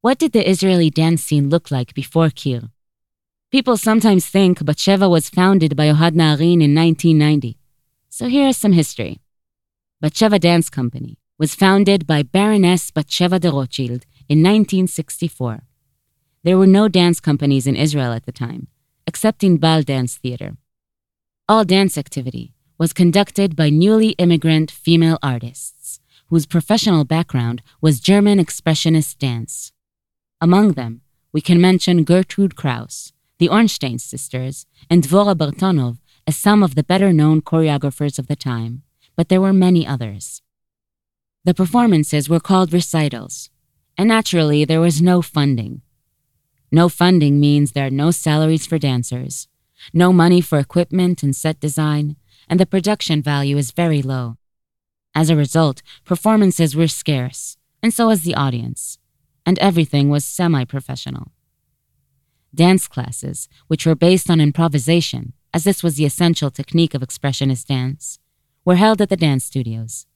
What 0.01 0.19
did 0.19 0.33
the 0.33 0.49
Israeli 0.49 0.91
dance 0.91 1.23
scene 1.23 1.49
look 1.49 1.71
like 1.71 1.95
before 1.95 2.31
Kir? 2.31 2.71
People 3.51 3.77
sometimes 3.77 4.27
think 4.27 4.59
Batsheva 4.59 5.09
was 5.09 5.31
founded 5.31 5.77
by 5.77 5.87
Ohad 5.87 6.13
Naharin 6.13 6.63
in 6.63 6.75
1990. 6.75 7.57
So 8.09 8.27
here 8.27 8.49
is 8.49 8.57
some 8.57 8.73
history. 8.73 9.21
Batsheva 10.03 10.41
Dance 10.41 10.69
Company 10.69 11.19
was 11.39 11.55
founded 11.55 12.07
by 12.07 12.23
Baroness 12.23 12.91
Batsheva 12.91 13.39
de 13.41 13.51
Rothschild 13.51 14.05
in 14.29 14.43
1964. 14.43 15.63
There 16.43 16.59
were 16.59 16.67
no 16.67 16.89
dance 16.89 17.21
companies 17.21 17.67
in 17.67 17.77
Israel 17.77 18.13
at 18.13 18.27
the 18.27 18.33
time, 18.33 18.69
except 19.07 19.43
Inbal 19.43 19.85
Dance 19.85 20.17
Theater. 20.17 20.57
All 21.49 21.65
dance 21.65 21.97
activity 21.97 22.55
was 22.77 22.93
conducted 22.93 23.55
by 23.55 23.71
newly 23.71 24.11
immigrant 24.19 24.69
female 24.69 25.17
artists, 25.23 26.01
whose 26.27 26.45
professional 26.45 27.05
background 27.05 27.63
was 27.81 28.01
German 28.01 28.41
Expressionist 28.41 29.19
dance. 29.19 29.71
Among 30.41 30.73
them, 30.73 31.03
we 31.33 31.41
can 31.41 31.61
mention 31.61 32.03
Gertrude 32.03 32.57
Kraus, 32.57 33.13
the 33.39 33.49
Ornstein 33.49 34.01
sisters, 34.01 34.67
and 34.91 35.05
Dvora 35.05 35.37
Bartonov 35.37 35.99
as 36.27 36.35
some 36.35 36.65
of 36.65 36.75
the 36.75 36.83
better 36.83 37.13
known 37.13 37.43
choreographers 37.43 38.19
of 38.19 38.27
the 38.27 38.35
time, 38.35 38.83
but 39.15 39.29
there 39.29 39.41
were 39.41 39.53
many 39.53 39.87
others. 39.87 40.43
The 41.45 41.55
performances 41.55 42.29
were 42.29 42.41
called 42.41 42.73
recitals, 42.73 43.51
and 43.97 44.09
naturally, 44.09 44.65
there 44.65 44.81
was 44.81 45.01
no 45.01 45.23
funding. 45.23 45.83
No 46.73 46.89
funding 46.89 47.39
means 47.39 47.71
there 47.71 47.87
are 47.87 48.01
no 48.05 48.11
salaries 48.11 48.67
for 48.67 48.79
dancers, 48.79 49.47
no 49.93 50.13
money 50.13 50.41
for 50.41 50.59
equipment 50.59 51.23
and 51.23 51.35
set 51.35 51.61
design, 51.61 52.17
and 52.49 52.61
the 52.61 52.67
production 52.67 53.23
value 53.23 53.57
is 53.57 53.71
very 53.71 54.03
low. 54.03 54.37
As 55.15 55.31
a 55.31 55.37
result, 55.37 55.83
performances 56.05 56.77
were 56.77 56.89
scarce, 56.89 57.57
and 57.83 57.93
so 57.93 58.09
was 58.09 58.23
the 58.23 58.35
audience, 58.35 58.99
and 59.45 59.59
everything 59.59 60.11
was 60.11 60.25
semi 60.25 60.65
professional. 60.65 61.33
Dance 62.55 62.89
classes, 62.89 63.49
which 63.67 63.87
were 63.87 63.95
based 63.95 64.31
on 64.31 64.41
improvisation, 64.41 65.33
as 65.53 65.65
this 65.65 65.83
was 65.83 65.97
the 65.97 66.05
essential 66.07 66.51
technique 66.51 66.95
of 66.95 67.03
expressionist 67.03 67.67
dance, 67.67 68.19
were 68.65 68.77
held 68.77 69.01
at 69.01 69.09
the 69.09 69.17
dance 69.17 69.45
studios, 69.45 70.07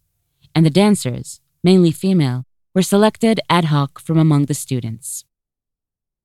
and 0.54 0.66
the 0.66 0.70
dancers, 0.70 1.40
mainly 1.62 1.92
female, 1.92 2.44
were 2.74 2.82
selected 2.82 3.40
ad 3.48 3.66
hoc 3.66 3.98
from 3.98 4.18
among 4.18 4.46
the 4.46 4.54
students. 4.54 5.24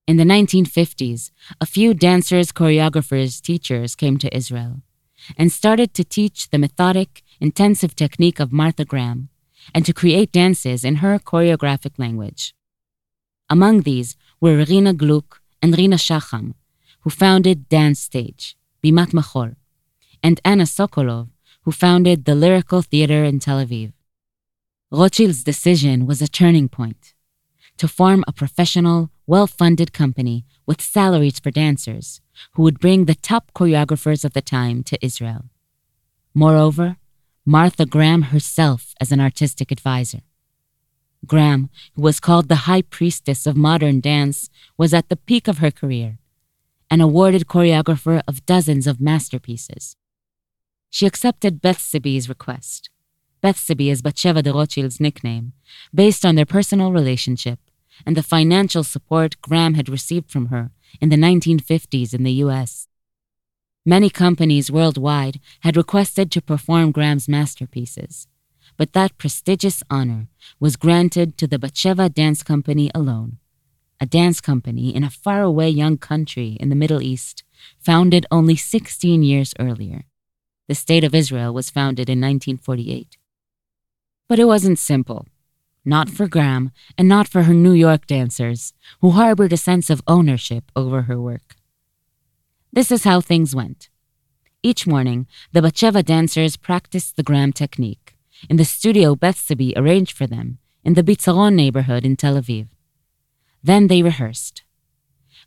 In 0.08 0.18
the 0.18 0.24
1950s, 0.24 1.32
a 1.60 1.66
few 1.66 1.96
dancers, 1.96 2.52
choreographers, 2.52 3.42
teachers 3.42 3.96
came 3.96 4.18
to 4.18 4.36
Israel 4.36 4.82
and 5.36 5.52
started 5.52 5.96
to 5.96 6.04
teach 6.04 6.50
the 6.50 6.60
methodic, 6.60 7.24
intensive 7.40 7.96
technique 7.96 8.40
of 8.40 8.52
Martha 8.52 8.86
Graham 8.86 9.30
and 9.74 9.84
to 9.84 9.94
create 9.94 10.32
dances 10.32 10.86
in 10.86 10.98
her 10.98 11.18
choreographic 11.18 11.98
language. 11.98 12.54
Among 13.50 13.82
these 13.82 14.16
were 14.40 14.64
Rina 14.64 14.94
Gluck 14.94 15.42
and 15.60 15.76
Rina 15.76 15.96
Shacham, 15.96 16.54
who 17.02 17.10
founded 17.10 17.68
Dance 17.68 18.00
Stage, 18.00 18.56
Bimat 18.84 19.12
Machol, 19.12 19.56
and 20.22 20.40
Anna 20.46 20.66
Sokolow, 20.66 21.30
who 21.64 21.72
founded 21.72 22.26
the 22.26 22.36
Lyrical 22.36 22.84
Theater 22.84 23.24
in 23.24 23.40
Tel 23.40 23.58
Aviv. 23.58 23.94
Rothschild's 24.92 25.44
decision 25.44 26.06
was 26.06 26.22
a 26.22 26.28
turning 26.28 26.70
point 26.70 27.16
to 27.78 27.88
form 27.88 28.24
a 28.28 28.32
professional, 28.32 29.10
well 29.28 29.48
funded 29.48 29.94
company 29.94 30.46
with 30.66 30.82
salaries 30.82 31.40
for 31.40 31.52
dancers 31.52 32.22
who 32.54 32.64
would 32.64 32.80
bring 32.80 33.06
the 33.06 33.16
top 33.16 33.52
choreographers 33.54 34.24
of 34.24 34.34
the 34.34 34.42
time 34.42 34.84
to 34.84 35.06
Israel. 35.06 35.46
Moreover, 36.34 36.98
Martha 37.46 37.86
Graham 37.86 38.24
herself 38.24 38.94
as 39.00 39.12
an 39.12 39.20
artistic 39.20 39.72
advisor. 39.72 40.22
Graham, 41.26 41.70
who 41.96 42.02
was 42.02 42.20
called 42.20 42.50
the 42.50 42.68
high 42.68 42.82
priestess 42.82 43.48
of 43.48 43.56
modern 43.56 44.00
dance, 44.00 44.50
was 44.78 44.94
at 44.94 45.10
the 45.10 45.16
peak 45.16 45.48
of 45.48 45.60
her 45.60 45.72
career, 45.72 46.20
an 46.92 47.02
awarded 47.02 47.48
choreographer 47.48 48.22
of 48.28 48.46
dozens 48.46 48.86
of 48.86 49.02
masterpieces. 49.02 49.96
She 50.90 51.06
accepted 51.06 51.62
Bethsabee's 51.62 52.30
request. 52.30 52.90
Bethsabee 53.42 53.90
is 53.90 54.02
Batsheva 54.02 54.44
de 54.44 54.54
Rothschild's 54.54 55.00
nickname, 55.00 55.54
based 55.94 56.26
on 56.26 56.36
their 56.36 56.46
personal 56.46 56.92
relationship 56.92 57.60
and 58.06 58.18
the 58.18 58.24
financial 58.24 58.84
support 58.84 59.42
Graham 59.42 59.76
had 59.76 59.90
received 59.90 60.32
from 60.32 60.48
her 60.48 60.72
in 61.00 61.10
the 61.10 61.16
1950s 61.16 62.14
in 62.14 62.24
the 62.24 62.34
US. 62.46 62.88
Many 63.86 64.10
companies 64.10 64.72
worldwide 64.72 65.40
had 65.62 65.78
requested 65.78 66.32
to 66.32 66.42
perform 66.42 66.92
Graham's 66.92 67.30
masterpieces, 67.30 68.28
but 68.78 68.94
that 68.94 69.18
prestigious 69.18 69.84
honor 69.90 70.28
was 70.60 70.76
granted 70.76 71.38
to 71.38 71.48
the 71.48 71.60
Batsheva 71.60 72.12
Dance 72.14 72.42
Company 72.42 72.90
alone, 72.96 73.38
a 74.00 74.06
dance 74.06 74.42
company 74.42 74.94
in 74.96 75.04
a 75.04 75.10
faraway 75.10 75.70
young 75.70 75.98
country 75.98 76.58
in 76.60 76.70
the 76.70 76.76
Middle 76.76 77.02
East, 77.02 77.44
founded 77.80 78.26
only 78.32 78.56
16 78.56 79.24
years 79.24 79.54
earlier. 79.60 80.06
The 80.68 80.76
State 80.76 81.04
of 81.04 81.14
Israel 81.14 81.54
was 81.54 81.70
founded 81.70 82.10
in 82.10 82.20
1948. 82.20 83.18
But 84.28 84.40
it 84.40 84.46
wasn't 84.46 84.80
simple 84.80 85.28
not 85.86 86.10
for 86.10 86.28
Graham, 86.28 86.72
and 86.98 87.08
not 87.08 87.28
for 87.28 87.44
her 87.44 87.54
New 87.54 87.72
York 87.72 88.08
dancers, 88.08 88.74
who 89.02 89.12
harbored 89.12 89.54
a 89.54 89.58
sense 89.58 89.90
of 89.90 90.02
ownership 90.08 90.72
over 90.76 91.04
her 91.04 91.22
work. 91.22 91.56
This 92.74 92.92
is 92.92 93.04
how 93.04 93.22
things 93.22 93.56
went. 93.56 93.90
Each 94.64 94.88
morning, 94.88 95.28
the 95.54 95.62
Batsheva 95.62 96.04
dancers 96.04 96.58
practiced 96.58 97.16
the 97.16 97.24
Graham 97.24 97.54
technique 97.54 98.16
in 98.50 98.58
the 98.58 98.66
studio 98.66 99.16
Bethsabee 99.16 99.74
arranged 99.76 100.18
for 100.18 100.28
them 100.28 100.58
in 100.84 100.96
the 100.96 101.04
Bitzaron 101.04 101.54
neighborhood 101.54 102.04
in 102.04 102.16
Tel 102.16 102.36
Aviv. 102.36 102.68
Then 103.64 103.88
they 103.88 104.02
rehearsed. 104.04 104.64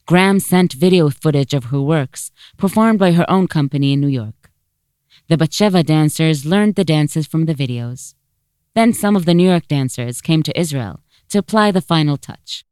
Graham 0.06 0.40
sent 0.40 0.72
video 0.72 1.10
footage 1.10 1.52
of 1.52 1.64
her 1.64 1.82
works, 1.82 2.30
performed 2.56 2.98
by 2.98 3.12
her 3.12 3.28
own 3.30 3.46
company 3.46 3.92
in 3.92 4.00
New 4.00 4.08
York. 4.08 4.50
The 5.28 5.36
Batsheva 5.36 5.84
dancers 5.84 6.46
learned 6.46 6.76
the 6.76 6.84
dances 6.84 7.26
from 7.26 7.44
the 7.44 7.54
videos 7.54 8.14
then 8.74 8.92
some 8.92 9.16
of 9.16 9.24
the 9.24 9.34
New 9.34 9.48
York 9.48 9.66
dancers 9.68 10.20
came 10.20 10.42
to 10.42 10.58
Israel 10.58 11.00
to 11.28 11.38
apply 11.38 11.70
the 11.70 11.80
final 11.80 12.16
touch. 12.16 12.64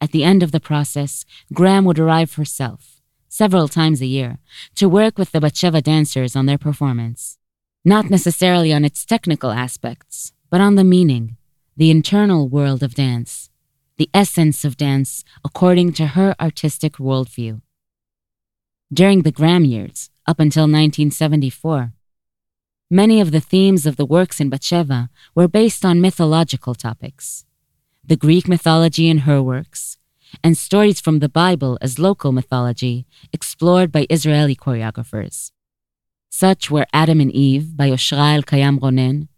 At 0.00 0.12
the 0.12 0.24
end 0.24 0.42
of 0.42 0.52
the 0.52 0.60
process, 0.60 1.24
Graham 1.52 1.84
would 1.86 1.98
arrive 1.98 2.34
herself, 2.34 3.00
several 3.28 3.68
times 3.68 4.02
a 4.02 4.06
year, 4.06 4.38
to 4.74 4.88
work 4.88 5.16
with 5.16 5.32
the 5.32 5.40
Batsheva 5.40 5.82
dancers 5.82 6.36
on 6.36 6.46
their 6.46 6.58
performance, 6.58 7.38
not 7.84 8.10
necessarily 8.10 8.72
on 8.72 8.84
its 8.84 9.04
technical 9.04 9.50
aspects, 9.50 10.32
but 10.50 10.60
on 10.60 10.74
the 10.74 10.84
meaning, 10.84 11.36
the 11.76 11.90
internal 11.90 12.48
world 12.48 12.82
of 12.82 12.94
dance, 12.94 13.48
the 13.96 14.10
essence 14.12 14.64
of 14.64 14.76
dance 14.76 15.24
according 15.44 15.92
to 15.94 16.08
her 16.08 16.34
artistic 16.38 16.94
worldview. 16.94 17.62
During 18.92 19.22
the 19.22 19.32
Graham 19.32 19.64
years, 19.64 20.10
up 20.26 20.38
until 20.38 20.64
1974, 20.64 21.93
Many 22.90 23.20
of 23.20 23.30
the 23.30 23.40
themes 23.40 23.86
of 23.86 23.96
the 23.96 24.04
works 24.04 24.40
in 24.40 24.50
Batsheva 24.50 25.08
were 25.34 25.48
based 25.48 25.84
on 25.84 26.00
mythological 26.00 26.74
topics. 26.74 27.44
The 28.04 28.16
Greek 28.16 28.46
mythology 28.46 29.08
in 29.08 29.18
her 29.18 29.42
works, 29.42 29.96
and 30.42 30.56
stories 30.56 31.00
from 31.00 31.20
the 31.20 31.28
Bible 31.28 31.78
as 31.80 31.98
local 31.98 32.32
mythology 32.32 33.06
explored 33.32 33.90
by 33.90 34.06
Israeli 34.10 34.54
choreographers. 34.54 35.50
Such 36.28 36.70
were 36.70 36.86
Adam 36.92 37.20
and 37.20 37.32
Eve 37.32 37.76
by 37.76 37.88
Oshra 37.90 38.38
Elkayam 38.38 38.78
Ronen, 38.80 39.28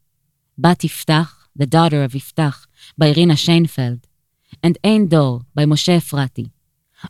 Bat 0.59 0.81
Iftach, 0.81 1.31
the 1.55 1.67
daughter 1.67 2.03
of 2.03 2.13
Iftach, 2.13 2.67
by 2.99 3.13
Rina 3.13 3.35
Sheinfeld, 3.35 4.05
and 4.63 4.77
Ein 4.83 5.07
Dor 5.07 5.43
by 5.55 5.65
Moshe 5.65 5.97
Efrati, 5.97 6.51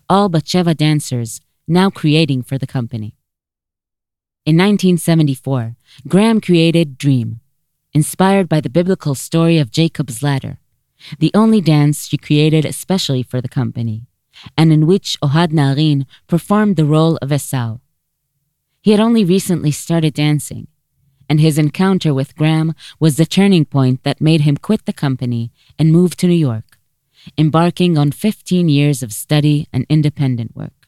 all 0.09 0.29
Batsheva 0.29 0.77
dancers 0.77 1.41
now 1.67 1.89
creating 1.89 2.43
for 2.43 2.59
the 2.59 2.67
company. 2.67 3.16
In 4.47 4.55
1974, 4.59 5.75
Graham 6.07 6.41
created 6.41 6.97
Dream, 6.99 7.41
inspired 7.93 8.49
by 8.49 8.61
the 8.61 8.71
biblical 8.71 9.17
story 9.17 9.59
of 9.59 9.73
Jacob's 9.73 10.23
ladder, 10.23 10.61
the 11.19 11.33
only 11.35 11.61
dance 11.61 12.07
she 12.07 12.17
created 12.17 12.65
especially 12.65 13.25
for 13.25 13.41
the 13.41 13.49
company, 13.49 14.07
and 14.57 14.73
in 14.73 14.87
which 14.87 15.19
Ohad 15.21 15.49
Naharin 15.49 16.07
performed 16.29 16.77
the 16.77 16.85
role 16.85 17.17
of 17.17 17.33
Esau. 17.33 17.79
He 18.83 18.93
had 18.93 19.01
only 19.01 19.25
recently 19.25 19.73
started 19.73 20.15
dancing, 20.15 20.69
and 21.29 21.41
his 21.41 21.59
encounter 21.59 22.15
with 22.15 22.37
Graham 22.37 22.73
was 23.01 23.17
the 23.17 23.27
turning 23.27 23.65
point 23.65 24.05
that 24.05 24.21
made 24.21 24.43
him 24.43 24.57
quit 24.57 24.85
the 24.85 24.93
company 24.93 25.51
and 25.77 25.91
move 25.91 26.15
to 26.19 26.29
New 26.29 26.35
York, 26.35 26.79
embarking 27.37 27.99
on 27.99 28.13
15 28.13 28.69
years 28.69 29.03
of 29.03 29.13
study 29.13 29.67
and 29.73 29.85
independent 29.89 30.55
work. 30.55 30.87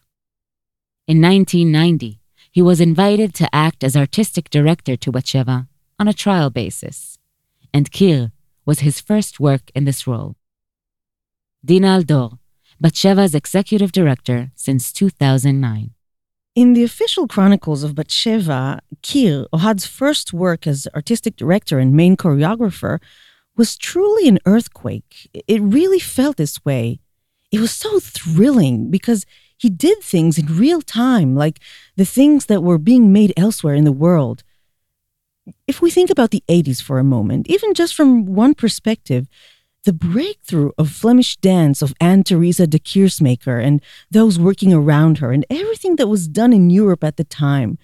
In 1.09 1.21
1990, 1.21 2.21
he 2.51 2.63
was 2.63 2.81
invited 2.81 3.35
to 3.35 3.55
act 3.55 3.85
as 3.85 3.97
artistic 3.97 4.51
director 4.51 4.97
to 4.97 5.13
Batsheva 5.13 5.69
on 5.99 6.09
a 6.09 6.13
trial 6.13 6.51
basis, 6.51 7.19
and 7.73 7.93
Kir 7.93 8.33
was 8.65 8.81
his 8.81 9.01
first 9.01 9.41
work 9.41 9.71
in 9.75 9.85
this 9.85 10.07
role. 10.07 10.37
Dina 11.65 11.99
Aldor, 11.99 12.39
Batsheva's 12.83 13.35
executive 13.35 13.93
director 13.93 14.51
since 14.55 14.93
2009. 14.93 15.91
In 16.55 16.73
the 16.73 16.85
official 16.85 17.29
chronicles 17.29 17.85
of 17.85 17.95
Batsheva, 17.95 18.81
Kir, 19.03 19.47
Ohad's 19.53 19.87
first 19.87 20.33
work 20.33 20.67
as 20.67 20.89
artistic 20.95 21.37
director 21.37 21.79
and 21.79 21.93
main 21.93 22.17
choreographer, 22.17 22.99
was 23.57 23.77
truly 23.77 24.29
an 24.29 24.39
earthquake. 24.47 25.29
It 25.33 25.61
really 25.61 25.99
felt 25.99 26.37
this 26.37 26.65
way. 26.65 27.01
It 27.51 27.61
was 27.61 27.73
so 27.73 27.99
thrilling 27.99 28.91
because 28.91 29.25
he 29.59 29.69
did 29.69 30.01
things 30.03 30.39
in 30.39 30.47
real 30.47 30.81
time, 30.81 31.35
like 31.35 31.59
the 31.97 32.05
things 32.05 32.47
that 32.47 32.63
were 32.63 32.79
being 32.79 33.13
made 33.13 33.33
elsewhere 33.37 33.75
in 33.75 33.85
the 33.85 33.93
world. 33.93 34.43
If 35.67 35.83
we 35.83 35.91
think 35.91 36.11
about 36.11 36.31
the 36.31 36.45
80s 36.49 36.81
for 36.81 36.99
a 36.99 37.05
moment, 37.05 37.49
even 37.49 37.75
just 37.75 37.95
from 37.95 38.25
one 38.25 38.55
perspective, 38.55 39.29
the 39.85 39.93
breakthrough 39.93 40.71
of 40.79 40.91
Flemish 40.91 41.37
dance 41.37 41.83
of 41.83 41.95
Anne 42.01 42.23
Teresa 42.23 42.67
de 42.67 42.79
Keersmaeker 42.79 43.63
and 43.63 43.83
those 44.11 44.39
working 44.39 44.73
around 44.73 45.19
her 45.19 45.33
and 45.33 45.45
everything 45.51 45.97
that 45.97 46.09
was 46.09 46.29
done 46.29 46.53
in 46.53 46.71
Europe 46.71 47.03
at 47.03 47.17
the 47.17 47.25
time. 47.25 47.79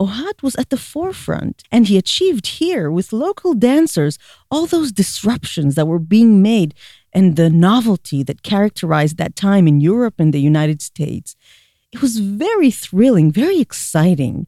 Ohad 0.00 0.42
was 0.42 0.54
at 0.56 0.70
the 0.70 0.76
forefront, 0.76 1.64
and 1.72 1.88
he 1.88 1.98
achieved 1.98 2.46
here 2.46 2.88
with 2.90 3.12
local 3.12 3.54
dancers 3.54 4.16
all 4.50 4.66
those 4.66 4.92
disruptions 4.92 5.74
that 5.74 5.88
were 5.88 5.98
being 5.98 6.40
made 6.40 6.72
and 7.12 7.36
the 7.36 7.50
novelty 7.50 8.22
that 8.22 8.42
characterized 8.42 9.16
that 9.16 9.36
time 9.36 9.66
in 9.66 9.80
Europe 9.80 10.14
and 10.18 10.32
the 10.32 10.40
United 10.40 10.82
States. 10.82 11.36
It 11.92 12.02
was 12.02 12.18
very 12.18 12.70
thrilling, 12.70 13.32
very 13.32 13.60
exciting. 13.60 14.46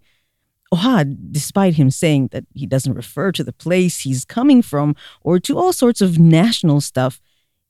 Ohad, 0.72 1.32
despite 1.32 1.74
him 1.74 1.90
saying 1.90 2.28
that 2.32 2.44
he 2.54 2.66
doesn't 2.66 2.94
refer 2.94 3.32
to 3.32 3.42
the 3.42 3.52
place 3.52 4.00
he's 4.00 4.24
coming 4.24 4.62
from 4.62 4.94
or 5.22 5.40
to 5.40 5.58
all 5.58 5.72
sorts 5.72 6.00
of 6.00 6.18
national 6.18 6.80
stuff, 6.80 7.20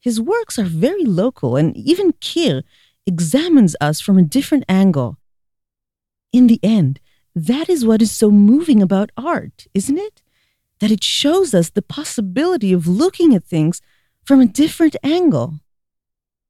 his 0.00 0.20
works 0.20 0.58
are 0.58 0.64
very 0.64 1.04
local, 1.04 1.56
and 1.56 1.76
even 1.76 2.14
Kir 2.20 2.62
examines 3.06 3.76
us 3.80 4.00
from 4.00 4.18
a 4.18 4.22
different 4.22 4.64
angle. 4.68 5.18
In 6.32 6.46
the 6.46 6.60
end, 6.62 7.00
that 7.34 7.68
is 7.68 7.84
what 7.84 8.02
is 8.02 8.10
so 8.10 8.30
moving 8.30 8.82
about 8.82 9.10
art, 9.16 9.66
isn't 9.74 9.98
it? 9.98 10.22
That 10.80 10.90
it 10.90 11.04
shows 11.04 11.54
us 11.54 11.70
the 11.70 11.82
possibility 11.82 12.72
of 12.72 12.86
looking 12.86 13.34
at 13.34 13.44
things 13.44 13.80
from 14.24 14.40
a 14.40 14.46
different 14.46 14.96
angle. 15.02 15.54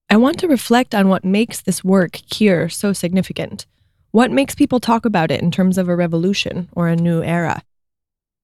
I 0.09 0.17
want 0.17 0.39
to 0.41 0.49
reflect 0.49 0.95
on 0.95 1.09
what 1.09 1.25
makes 1.25 1.61
this 1.61 1.85
work, 1.85 2.21
Kir, 2.31 2.69
so 2.69 2.93
significant. 2.93 3.67
What 4.11 4.33
makes 4.33 4.57
people 4.57 4.81
talk 4.81 5.05
about 5.05 5.31
it 5.31 5.41
in 5.41 5.51
terms 5.51 5.79
of 5.79 5.89
a 5.89 5.95
revolution 5.95 6.69
or 6.73 6.89
a 6.89 6.97
new 6.97 7.23
era? 7.23 7.63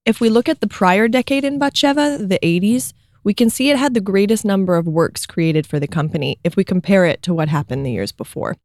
If 0.05 0.21
we 0.21 0.31
look 0.31 0.49
at 0.49 0.61
the 0.61 0.69
prior 0.69 1.09
decade 1.09 1.45
in 1.45 1.59
Batsheva, 1.59 2.29
the 2.29 2.39
80s, 2.41 2.93
we 3.25 3.35
can 3.35 3.51
see 3.51 3.71
it 3.71 3.77
had 3.77 3.93
the 3.93 4.01
greatest 4.01 4.45
number 4.45 4.77
of 4.77 4.87
works 4.87 5.27
created 5.27 5.67
for 5.67 5.81
the 5.81 5.89
company 5.89 6.39
if 6.45 6.55
we 6.55 6.63
compare 6.63 7.05
it 7.05 7.23
to 7.23 7.35
what 7.35 7.49
happened 7.49 7.85
the 7.85 7.91
years 7.91 8.13
before. 8.13 8.57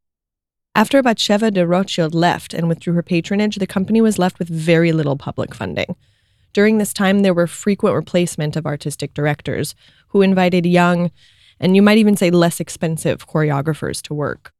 After 0.75 1.01
Batsheva 1.01 1.51
de 1.51 1.65
Rothschild 1.65 2.13
left 2.13 2.53
and 2.53 2.69
withdrew 2.69 2.93
her 2.93 3.01
patronage, 3.01 3.55
the 3.55 3.65
company 3.65 3.99
was 3.99 4.19
left 4.19 4.37
with 4.37 4.47
very 4.47 4.91
little 4.91 5.17
public 5.17 5.55
funding. 5.55 5.95
During 6.53 6.77
this 6.77 6.93
time, 6.93 7.21
there 7.21 7.33
were 7.33 7.47
frequent 7.47 7.95
replacement 7.95 8.55
of 8.55 8.65
artistic 8.65 9.13
directors 9.13 9.75
who 10.09 10.21
invited 10.21 10.65
young, 10.65 11.11
and 11.59 11.75
you 11.75 11.81
might 11.81 11.97
even 11.97 12.17
say 12.17 12.31
less 12.31 12.59
expensive 12.59 13.27
choreographers 13.27 14.01
to 14.03 14.13
work. 14.13 14.53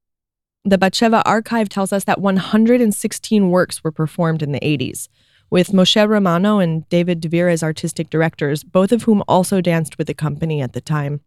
The 0.63 0.77
Batsheva 0.77 1.23
archive 1.25 1.69
tells 1.69 1.91
us 1.91 2.03
that 2.03 2.21
116 2.21 3.49
works 3.49 3.83
were 3.83 3.91
performed 3.91 4.43
in 4.43 4.51
the 4.51 4.59
80s, 4.59 5.07
with 5.49 5.71
Moshe 5.71 6.07
Romano 6.07 6.59
and 6.59 6.87
David 6.87 7.21
Dvir 7.21 7.51
as 7.51 7.63
artistic 7.63 8.09
directors, 8.09 8.63
both 8.63 8.91
of 8.91 9.03
whom 9.03 9.23
also 9.27 9.59
danced 9.59 9.97
with 9.97 10.07
the 10.07 10.13
company 10.13 10.61
at 10.61 10.73
the 10.73 10.81
time. 10.81 11.21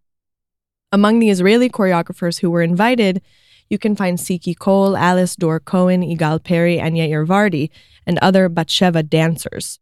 Among 0.93 1.19
the 1.19 1.31
Israeli 1.31 1.69
choreographers 1.69 2.39
who 2.39 2.51
were 2.51 2.63
invited, 2.63 3.21
you 3.69 3.79
can 3.79 3.97
find 3.97 4.19
Siki 4.19 4.57
Cole, 4.57 4.97
Alice 4.97 5.35
Dor 5.35 5.59
Cohen, 5.59 6.03
Igal 6.03 6.43
Perry, 6.43 6.79
and 6.79 6.97
Yair 6.97 7.27
Vardi, 7.27 7.71
and 8.07 8.19
other 8.21 8.49
Batsheva 8.49 9.09
dancers. 9.09 9.81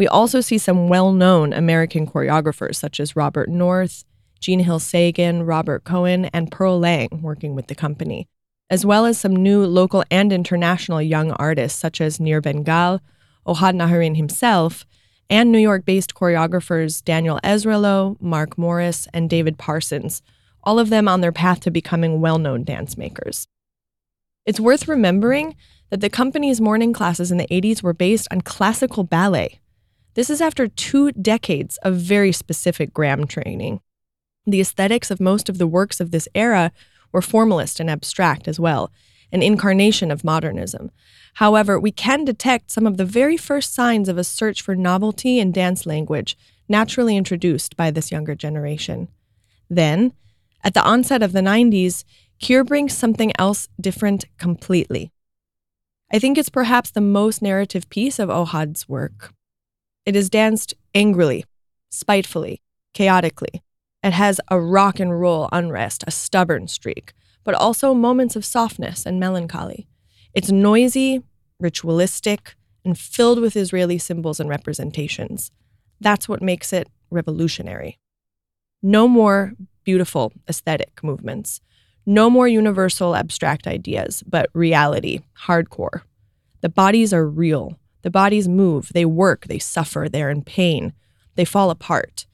We 0.00 0.08
also 0.08 0.40
see 0.40 0.56
some 0.56 0.88
well 0.88 1.12
known 1.12 1.52
American 1.52 2.06
choreographers 2.06 2.76
such 2.76 3.00
as 3.00 3.14
Robert 3.16 3.50
North, 3.50 4.06
Gene 4.40 4.60
Hill 4.60 4.78
Sagan, 4.78 5.42
Robert 5.42 5.84
Cohan, 5.84 6.24
and 6.32 6.50
Pearl 6.50 6.78
Lang 6.78 7.20
working 7.20 7.54
with 7.54 7.66
the 7.66 7.74
company 7.74 8.26
as 8.70 8.86
well 8.86 9.04
as 9.04 9.20
some 9.20 9.36
new 9.36 9.66
local 9.66 10.02
and 10.10 10.32
international 10.32 11.02
young 11.02 11.32
artists 11.32 11.78
such 11.78 12.00
as 12.00 12.18
Nir 12.18 12.40
Ben 12.40 12.62
Gal, 12.62 13.02
Ohad 13.46 13.74
Naharin 13.74 14.16
himself, 14.16 14.86
and 15.28 15.52
New 15.52 15.58
York 15.58 15.84
based 15.84 16.14
choreographers 16.14 17.04
Daniel 17.04 17.38
Ezralow, 17.44 18.16
Mark 18.22 18.56
Morris, 18.56 19.06
and 19.12 19.28
David 19.28 19.58
Parsons, 19.58 20.22
all 20.64 20.78
of 20.78 20.88
them 20.88 21.08
on 21.08 21.20
their 21.20 21.30
path 21.30 21.60
to 21.60 21.70
becoming 21.70 22.22
well 22.22 22.38
known 22.38 22.64
dance 22.64 22.96
makers. 22.96 23.48
It's 24.46 24.58
worth 24.58 24.88
remembering 24.88 25.56
that 25.90 26.00
the 26.00 26.08
company's 26.08 26.58
morning 26.58 26.94
classes 26.94 27.30
in 27.30 27.36
the 27.36 27.48
80s 27.48 27.82
were 27.82 27.92
based 27.92 28.28
on 28.30 28.40
classical 28.40 29.04
ballet. 29.04 29.60
This 30.14 30.30
is 30.30 30.40
after 30.40 30.66
two 30.66 31.12
decades 31.12 31.78
of 31.78 31.96
very 31.96 32.32
specific 32.32 32.92
Graham 32.92 33.26
training. 33.26 33.80
The 34.46 34.60
aesthetics 34.60 35.10
of 35.10 35.20
most 35.20 35.48
of 35.48 35.58
the 35.58 35.66
works 35.66 36.00
of 36.00 36.10
this 36.10 36.28
era 36.34 36.72
were 37.12 37.22
formalist 37.22 37.78
and 37.78 37.88
abstract 37.88 38.48
as 38.48 38.58
well, 38.58 38.90
an 39.32 39.42
incarnation 39.42 40.10
of 40.10 40.24
modernism. 40.24 40.90
However, 41.34 41.78
we 41.78 41.92
can 41.92 42.24
detect 42.24 42.70
some 42.70 42.86
of 42.86 42.96
the 42.96 43.04
very 43.04 43.36
first 43.36 43.72
signs 43.72 44.08
of 44.08 44.18
a 44.18 44.24
search 44.24 44.62
for 44.62 44.74
novelty 44.74 45.38
in 45.38 45.52
dance 45.52 45.86
language 45.86 46.36
naturally 46.68 47.16
introduced 47.16 47.76
by 47.76 47.90
this 47.90 48.10
younger 48.10 48.34
generation. 48.34 49.08
Then, 49.68 50.12
at 50.64 50.74
the 50.74 50.82
onset 50.82 51.22
of 51.22 51.32
the 51.32 51.40
90s, 51.40 52.04
Kir 52.40 52.64
brings 52.64 52.96
something 52.96 53.32
else 53.38 53.68
different 53.80 54.24
completely. 54.38 55.12
I 56.12 56.18
think 56.18 56.36
it's 56.36 56.48
perhaps 56.48 56.90
the 56.90 57.00
most 57.00 57.42
narrative 57.42 57.88
piece 57.88 58.18
of 58.18 58.28
Ohad's 58.28 58.88
work. 58.88 59.32
It 60.10 60.16
is 60.16 60.28
danced 60.28 60.74
angrily, 60.92 61.44
spitefully, 61.88 62.60
chaotically, 62.94 63.62
it 64.02 64.12
has 64.12 64.40
a 64.50 64.60
rock 64.60 64.98
and 64.98 65.20
roll 65.20 65.48
unrest, 65.52 66.02
a 66.04 66.10
stubborn 66.10 66.66
streak, 66.66 67.12
but 67.44 67.54
also 67.54 67.94
moments 67.94 68.34
of 68.34 68.44
softness 68.44 69.06
and 69.06 69.20
melancholy. 69.20 69.86
It's 70.34 70.50
noisy, 70.50 71.22
ritualistic, 71.60 72.56
and 72.84 72.98
filled 72.98 73.40
with 73.40 73.54
Israeli 73.54 73.98
symbols 73.98 74.40
and 74.40 74.50
representations. 74.50 75.52
That's 76.00 76.28
what 76.28 76.42
makes 76.42 76.72
it 76.72 76.88
revolutionary. 77.12 78.00
No 78.82 79.06
more 79.06 79.52
beautiful 79.84 80.32
aesthetic 80.48 81.04
movements. 81.04 81.60
No 82.04 82.28
more 82.28 82.48
universal 82.48 83.14
abstract 83.14 83.68
ideas, 83.68 84.24
but 84.26 84.50
reality, 84.54 85.20
hardcore. 85.46 86.00
The 86.62 86.68
bodies 86.68 87.14
are 87.14 87.28
real. 87.28 87.78
The 88.02 88.10
bodies 88.10 88.48
move, 88.48 88.90
they 88.94 89.04
work, 89.04 89.46
they 89.46 89.58
suffer, 89.58 90.08
they're 90.08 90.30
in 90.30 90.42
pain, 90.42 90.92
they 91.34 91.44
fall 91.44 91.70
apart. 91.70 92.26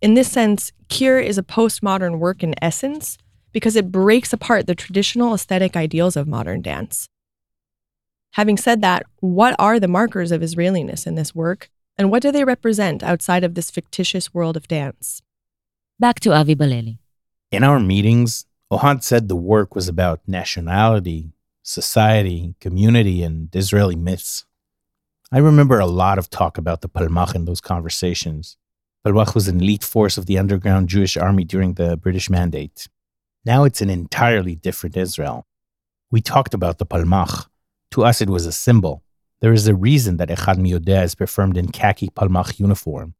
In 0.00 0.14
this 0.14 0.30
sense, 0.30 0.72
Kir 0.88 1.18
is 1.18 1.38
a 1.38 1.42
postmodern 1.42 2.18
work 2.18 2.42
in 2.42 2.54
essence 2.62 3.18
because 3.52 3.76
it 3.76 3.92
breaks 3.92 4.32
apart 4.32 4.66
the 4.66 4.74
traditional 4.74 5.34
aesthetic 5.34 5.76
ideals 5.76 6.16
of 6.16 6.28
modern 6.28 6.62
dance. 6.62 7.08
Having 8.32 8.58
said 8.58 8.80
that, 8.82 9.04
what 9.20 9.56
are 9.58 9.80
the 9.80 9.88
markers 9.88 10.30
of 10.30 10.42
Israeliness 10.42 11.06
in 11.06 11.16
this 11.16 11.34
work, 11.34 11.68
and 11.98 12.10
what 12.10 12.22
do 12.22 12.30
they 12.30 12.44
represent 12.44 13.02
outside 13.02 13.44
of 13.44 13.54
this 13.54 13.70
fictitious 13.70 14.32
world 14.32 14.56
of 14.56 14.68
dance? 14.68 15.20
Back 15.98 16.20
to 16.20 16.32
Avi 16.32 16.54
Baleli. 16.54 16.98
In 17.50 17.64
our 17.64 17.80
meetings, 17.80 18.46
Ohad 18.72 19.02
said 19.02 19.28
the 19.28 19.36
work 19.36 19.74
was 19.74 19.88
about 19.88 20.20
nationality, 20.26 21.32
society, 21.62 22.54
community, 22.60 23.22
and 23.22 23.54
Israeli 23.54 23.96
myths. 23.96 24.44
I 25.32 25.38
remember 25.38 25.78
a 25.78 25.86
lot 25.86 26.18
of 26.18 26.28
talk 26.28 26.58
about 26.58 26.80
the 26.80 26.88
Palmach 26.88 27.36
in 27.36 27.44
those 27.44 27.60
conversations. 27.60 28.56
Palmach 29.06 29.32
was 29.32 29.46
an 29.46 29.60
elite 29.60 29.84
force 29.84 30.18
of 30.18 30.26
the 30.26 30.36
underground 30.36 30.88
Jewish 30.88 31.16
army 31.16 31.44
during 31.44 31.74
the 31.74 31.96
British 31.96 32.28
Mandate. 32.28 32.88
Now 33.44 33.62
it's 33.62 33.80
an 33.80 33.90
entirely 33.90 34.56
different 34.56 34.96
Israel. 34.96 35.46
We 36.10 36.20
talked 36.20 36.52
about 36.52 36.78
the 36.78 36.84
Palmach. 36.84 37.46
To 37.92 38.04
us, 38.04 38.20
it 38.20 38.28
was 38.28 38.44
a 38.44 38.50
symbol. 38.50 39.04
There 39.38 39.52
is 39.52 39.68
a 39.68 39.74
reason 39.74 40.16
that 40.16 40.30
Echad 40.30 40.56
Miyodea 40.56 41.04
is 41.04 41.14
performed 41.14 41.56
in 41.56 41.70
khaki 41.70 42.08
Palmach 42.08 42.58
uniform. 42.58 43.14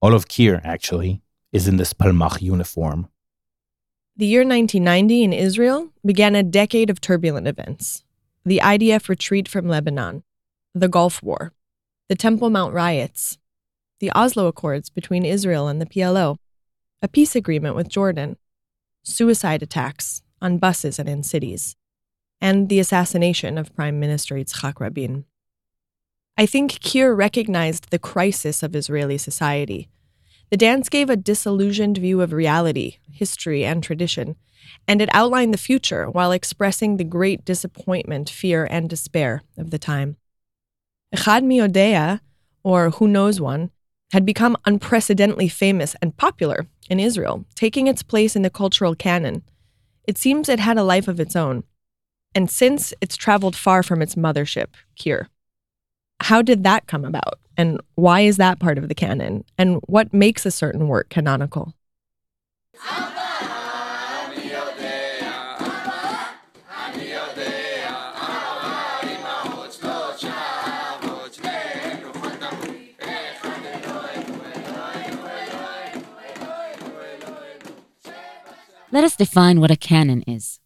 All 0.00 0.14
of 0.14 0.28
Kir, 0.28 0.60
actually, 0.62 1.20
is 1.50 1.66
in 1.66 1.78
this 1.78 1.92
Palmach 1.92 2.42
uniform. 2.42 3.08
The 4.16 4.26
year 4.26 4.42
1990 4.42 5.24
in 5.24 5.32
Israel 5.32 5.90
began 6.06 6.36
a 6.36 6.44
decade 6.44 6.90
of 6.90 7.00
turbulent 7.00 7.48
events. 7.48 8.04
The 8.44 8.60
IDF 8.62 9.08
retreat 9.08 9.48
from 9.48 9.66
Lebanon, 9.66 10.22
the 10.74 10.88
Gulf 10.88 11.22
War, 11.22 11.52
the 12.08 12.16
Temple 12.16 12.50
Mount 12.50 12.74
riots, 12.74 13.38
the 14.00 14.10
Oslo 14.10 14.48
Accords 14.48 14.90
between 14.90 15.24
Israel 15.24 15.68
and 15.68 15.80
the 15.80 15.86
PLO, 15.86 16.36
a 17.00 17.06
peace 17.06 17.36
agreement 17.36 17.76
with 17.76 17.88
Jordan, 17.88 18.36
suicide 19.04 19.62
attacks 19.62 20.22
on 20.42 20.58
buses 20.58 20.98
and 20.98 21.08
in 21.08 21.22
cities, 21.22 21.76
and 22.40 22.68
the 22.68 22.80
assassination 22.80 23.56
of 23.56 23.74
Prime 23.76 24.00
Minister 24.00 24.34
Yitzhak 24.34 24.80
Rabin. 24.80 25.26
I 26.36 26.44
think 26.44 26.80
Kir 26.80 27.14
recognized 27.14 27.90
the 27.90 27.98
crisis 28.00 28.64
of 28.64 28.74
Israeli 28.74 29.16
society. 29.16 29.88
The 30.50 30.56
dance 30.56 30.88
gave 30.88 31.08
a 31.08 31.16
disillusioned 31.16 31.98
view 31.98 32.20
of 32.20 32.32
reality, 32.32 32.98
history, 33.12 33.64
and 33.64 33.80
tradition, 33.80 34.34
and 34.88 35.00
it 35.00 35.14
outlined 35.14 35.54
the 35.54 35.58
future 35.58 36.10
while 36.10 36.32
expressing 36.32 36.96
the 36.96 37.04
great 37.04 37.44
disappointment, 37.44 38.28
fear, 38.28 38.66
and 38.68 38.90
despair 38.90 39.42
of 39.56 39.70
the 39.70 39.78
time. 39.78 40.16
Echad 41.14 41.44
Miyodea, 41.44 42.20
or 42.64 42.90
Who 42.90 43.06
Knows 43.06 43.40
One, 43.40 43.70
had 44.12 44.26
become 44.26 44.56
unprecedentedly 44.64 45.48
famous 45.48 45.94
and 46.02 46.16
popular 46.16 46.66
in 46.90 46.98
Israel, 46.98 47.44
taking 47.54 47.86
its 47.86 48.02
place 48.02 48.34
in 48.34 48.42
the 48.42 48.50
cultural 48.50 48.94
canon. 48.94 49.42
It 50.06 50.18
seems 50.18 50.48
it 50.48 50.60
had 50.60 50.76
a 50.76 50.82
life 50.82 51.08
of 51.08 51.20
its 51.20 51.36
own. 51.36 51.64
And 52.34 52.50
since 52.50 52.92
it's 53.00 53.16
traveled 53.16 53.54
far 53.54 53.82
from 53.82 54.02
its 54.02 54.16
mothership, 54.16 54.68
Kir. 54.98 55.28
How 56.20 56.42
did 56.42 56.64
that 56.64 56.86
come 56.86 57.04
about? 57.04 57.38
And 57.56 57.80
why 57.94 58.20
is 58.20 58.36
that 58.38 58.58
part 58.58 58.78
of 58.78 58.88
the 58.88 58.94
canon? 58.94 59.44
And 59.56 59.80
what 59.86 60.12
makes 60.12 60.44
a 60.44 60.50
certain 60.50 60.88
work 60.88 61.10
canonical? 61.10 61.74
Let 78.94 79.02
us 79.02 79.16
define 79.16 79.58
what 79.58 79.72
a 79.72 79.76
canon 79.76 80.22
is. 80.22 80.60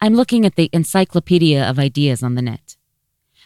I'm 0.00 0.14
looking 0.14 0.46
at 0.46 0.56
the 0.56 0.70
Encyclopedia 0.72 1.62
of 1.62 1.78
Ideas 1.78 2.22
on 2.22 2.34
the 2.34 2.40
net. 2.40 2.78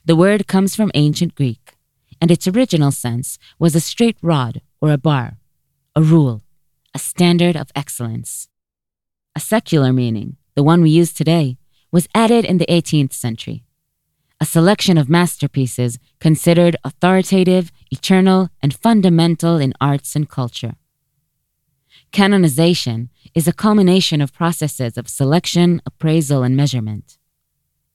The 0.05 0.15
word 0.15 0.47
comes 0.47 0.77
from 0.77 0.93
ancient 0.95 1.35
Greek, 1.35 1.77
and 2.21 2.31
its 2.31 2.47
original 2.47 2.93
sense 2.93 3.41
was 3.59 3.75
a 3.75 3.81
straight 3.81 4.17
rod 4.23 4.61
or 4.81 4.93
a 4.93 4.99
bar, 4.99 5.39
a 5.97 6.01
rule, 6.01 6.45
a 6.95 7.01
standard 7.01 7.57
of 7.57 7.73
excellence. 7.75 8.49
A 9.35 9.41
secular 9.41 9.93
meaning, 9.93 10.37
the 10.55 10.63
one 10.63 10.81
we 10.81 10.91
use 10.91 11.13
today, 11.13 11.59
was 11.91 12.07
added 12.15 12.45
in 12.45 12.59
the 12.59 12.67
18th 12.67 13.15
century. 13.15 13.65
A 14.41 14.47
selection 14.47 14.97
of 14.97 15.09
masterpieces 15.09 15.99
considered 16.21 16.77
authoritative, 16.85 17.73
eternal, 17.91 18.49
and 18.63 18.73
fundamental 18.73 19.57
in 19.57 19.75
arts 19.81 20.15
and 20.15 20.29
culture. 20.29 20.75
Canonization 22.15 23.09
is 23.35 23.49
a 23.49 23.53
culmination 23.53 24.21
of 24.21 24.33
processes 24.33 24.97
of 24.97 25.09
selection, 25.09 25.83
appraisal, 25.85 26.45
and 26.45 26.57
measurement. 26.57 27.19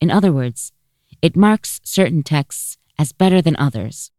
In 0.01 0.12
other 0.12 0.34
words, 0.34 0.73
it 1.21 1.38
marks 1.38 1.79
certain 1.86 2.21
texts 2.21 2.77
as 2.97 3.13
better 3.13 3.41
than 3.41 3.55
others. 3.55 4.12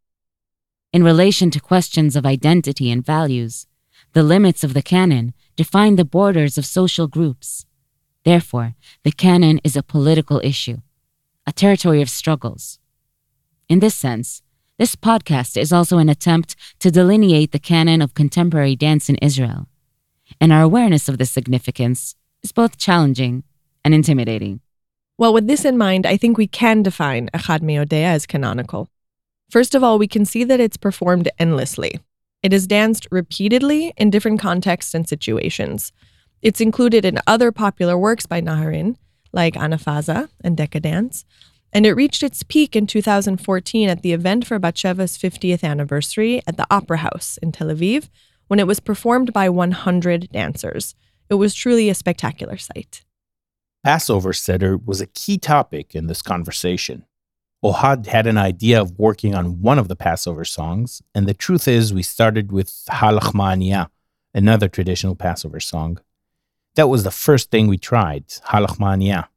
In 0.91 1.03
relation 1.03 1.51
to 1.51 1.59
questions 1.59 2.15
of 2.15 2.25
identity 2.25 2.89
and 2.89 3.05
values, 3.05 3.67
the 4.13 4.23
limits 4.23 4.63
of 4.63 4.73
the 4.73 4.81
canon 4.81 5.35
define 5.55 5.97
the 5.97 6.11
borders 6.17 6.57
of 6.57 6.65
social 6.65 7.07
groups. 7.07 7.67
Therefore, 8.25 8.73
the 9.03 9.11
canon 9.11 9.61
is 9.63 9.75
a 9.75 9.83
political 9.83 10.41
issue, 10.43 10.77
a 11.45 11.51
territory 11.51 12.01
of 12.01 12.09
struggles. 12.09 12.79
In 13.69 13.81
this 13.81 13.93
sense, 13.93 14.41
this 14.79 14.95
podcast 14.95 15.57
is 15.57 15.71
also 15.71 15.99
an 15.99 16.09
attempt 16.09 16.55
to 16.79 16.89
delineate 16.89 17.51
the 17.51 17.59
canon 17.59 18.01
of 18.01 18.15
contemporary 18.15 18.75
dance 18.75 19.07
in 19.07 19.17
Israel 19.17 19.67
and 20.39 20.51
our 20.51 20.61
awareness 20.61 21.09
of 21.09 21.17
this 21.17 21.31
significance 21.31 22.15
is 22.43 22.51
both 22.51 22.77
challenging 22.77 23.43
and 23.83 23.93
intimidating. 23.93 24.61
Well, 25.17 25.33
with 25.33 25.47
this 25.47 25.65
in 25.65 25.77
mind, 25.77 26.05
I 26.05 26.17
think 26.17 26.37
we 26.37 26.47
can 26.47 26.81
define 26.81 27.29
Echad 27.29 27.61
Miyodea 27.61 28.05
as 28.05 28.25
canonical. 28.25 28.89
First 29.49 29.75
of 29.75 29.83
all, 29.83 29.99
we 29.99 30.07
can 30.07 30.25
see 30.25 30.43
that 30.45 30.59
it's 30.59 30.77
performed 30.77 31.29
endlessly. 31.37 31.99
It 32.41 32.53
is 32.53 32.65
danced 32.65 33.07
repeatedly 33.11 33.93
in 33.97 34.09
different 34.09 34.39
contexts 34.39 34.93
and 34.93 35.07
situations. 35.07 35.91
It's 36.41 36.61
included 36.61 37.05
in 37.05 37.19
other 37.27 37.51
popular 37.51 37.97
works 37.97 38.25
by 38.25 38.41
Naharin, 38.41 38.95
like 39.31 39.53
Anaphaza 39.53 40.29
and 40.43 40.57
Decadence, 40.57 41.23
and 41.73 41.85
it 41.85 41.93
reached 41.93 42.23
its 42.23 42.43
peak 42.43 42.75
in 42.75 42.87
2014 42.87 43.89
at 43.89 44.01
the 44.01 44.13
event 44.13 44.45
for 44.45 44.59
Batsheva's 44.59 45.17
50th 45.17 45.63
anniversary 45.63 46.41
at 46.47 46.57
the 46.57 46.67
Opera 46.69 46.97
House 46.97 47.37
in 47.41 47.51
Tel 47.51 47.67
Aviv, 47.67 48.09
when 48.51 48.59
it 48.59 48.67
was 48.67 48.81
performed 48.81 49.31
by 49.31 49.47
100 49.47 50.27
dancers. 50.29 50.93
It 51.29 51.35
was 51.35 51.55
truly 51.55 51.87
a 51.87 51.95
spectacular 51.95 52.57
sight. 52.57 53.05
Passover 53.81 54.33
Seder 54.33 54.75
was 54.75 54.99
a 54.99 55.07
key 55.07 55.37
topic 55.37 55.95
in 55.95 56.07
this 56.07 56.21
conversation. 56.21 57.05
Ohad 57.63 58.07
had 58.07 58.27
an 58.27 58.37
idea 58.37 58.81
of 58.81 58.99
working 58.99 59.33
on 59.33 59.61
one 59.61 59.79
of 59.79 59.87
the 59.87 59.95
Passover 59.95 60.43
songs, 60.43 61.01
and 61.15 61.27
the 61.27 61.33
truth 61.33 61.65
is, 61.65 61.93
we 61.93 62.03
started 62.03 62.51
with 62.51 62.73
Ha 62.89 63.17
Lachma 63.17 63.53
Anya, 63.53 63.89
another 64.33 64.67
traditional 64.67 65.15
Passover 65.15 65.61
song. 65.61 66.01
That 66.75 66.89
was 66.89 67.05
the 67.05 67.09
first 67.09 67.51
thing 67.51 67.67
we 67.67 67.77
tried, 67.77 68.25
Ha 68.43 68.65
Lachma 68.65 68.87
Anya. 68.87 69.29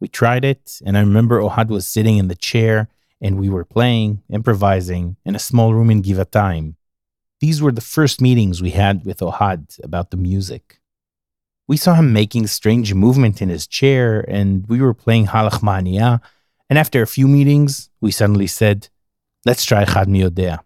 We 0.00 0.08
tried 0.08 0.44
it, 0.44 0.80
and 0.84 0.98
I 0.98 1.00
remember 1.02 1.38
Ohad 1.38 1.68
was 1.68 1.86
sitting 1.86 2.18
in 2.18 2.26
the 2.26 2.34
chair, 2.34 2.88
and 3.20 3.38
we 3.38 3.48
were 3.48 3.64
playing, 3.64 4.24
improvising, 4.28 5.14
in 5.24 5.36
a 5.36 5.38
small 5.38 5.74
room 5.74 5.90
in 5.90 6.02
Givatayim, 6.02 6.74
these 7.40 7.62
were 7.62 7.72
the 7.72 7.80
first 7.80 8.20
meetings 8.20 8.60
we 8.60 8.70
had 8.70 9.04
with 9.04 9.18
Ohad 9.18 9.82
about 9.84 10.10
the 10.10 10.16
music. 10.16 10.80
We 11.66 11.76
saw 11.76 11.94
him 11.94 12.12
making 12.12 12.46
strange 12.46 12.94
movement 12.94 13.42
in 13.42 13.48
his 13.48 13.66
chair, 13.66 14.24
and 14.28 14.66
we 14.68 14.80
were 14.80 14.94
playing 14.94 15.26
Ha 15.26 15.48
Lachma 15.48 15.78
Anya, 15.78 16.20
and 16.70 16.78
after 16.78 17.02
a 17.02 17.06
few 17.06 17.28
meetings, 17.28 17.90
we 18.00 18.10
suddenly 18.10 18.46
said, 18.46 18.88
let's 19.44 19.64
try 19.64 19.84
Chad 19.84 20.08
Miyodea. 20.08 20.58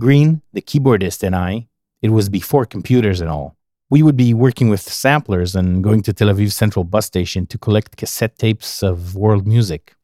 Green, 0.00 0.42
the 0.52 0.62
keyboardist, 0.62 1.22
and 1.22 1.34
I, 1.34 1.68
it 2.02 2.10
was 2.10 2.28
before 2.28 2.66
computers 2.66 3.20
and 3.20 3.30
all, 3.30 3.56
we 3.88 4.02
would 4.02 4.16
be 4.16 4.34
working 4.34 4.68
with 4.68 4.80
samplers 4.80 5.54
and 5.54 5.82
going 5.82 6.02
to 6.02 6.12
Tel 6.12 6.28
Aviv 6.28 6.52
Central 6.52 6.84
bus 6.84 7.06
station 7.06 7.46
to 7.46 7.58
collect 7.58 7.96
cassette 7.96 8.36
tapes 8.36 8.82
of 8.82 9.14
world 9.14 9.46
music. 9.46 9.94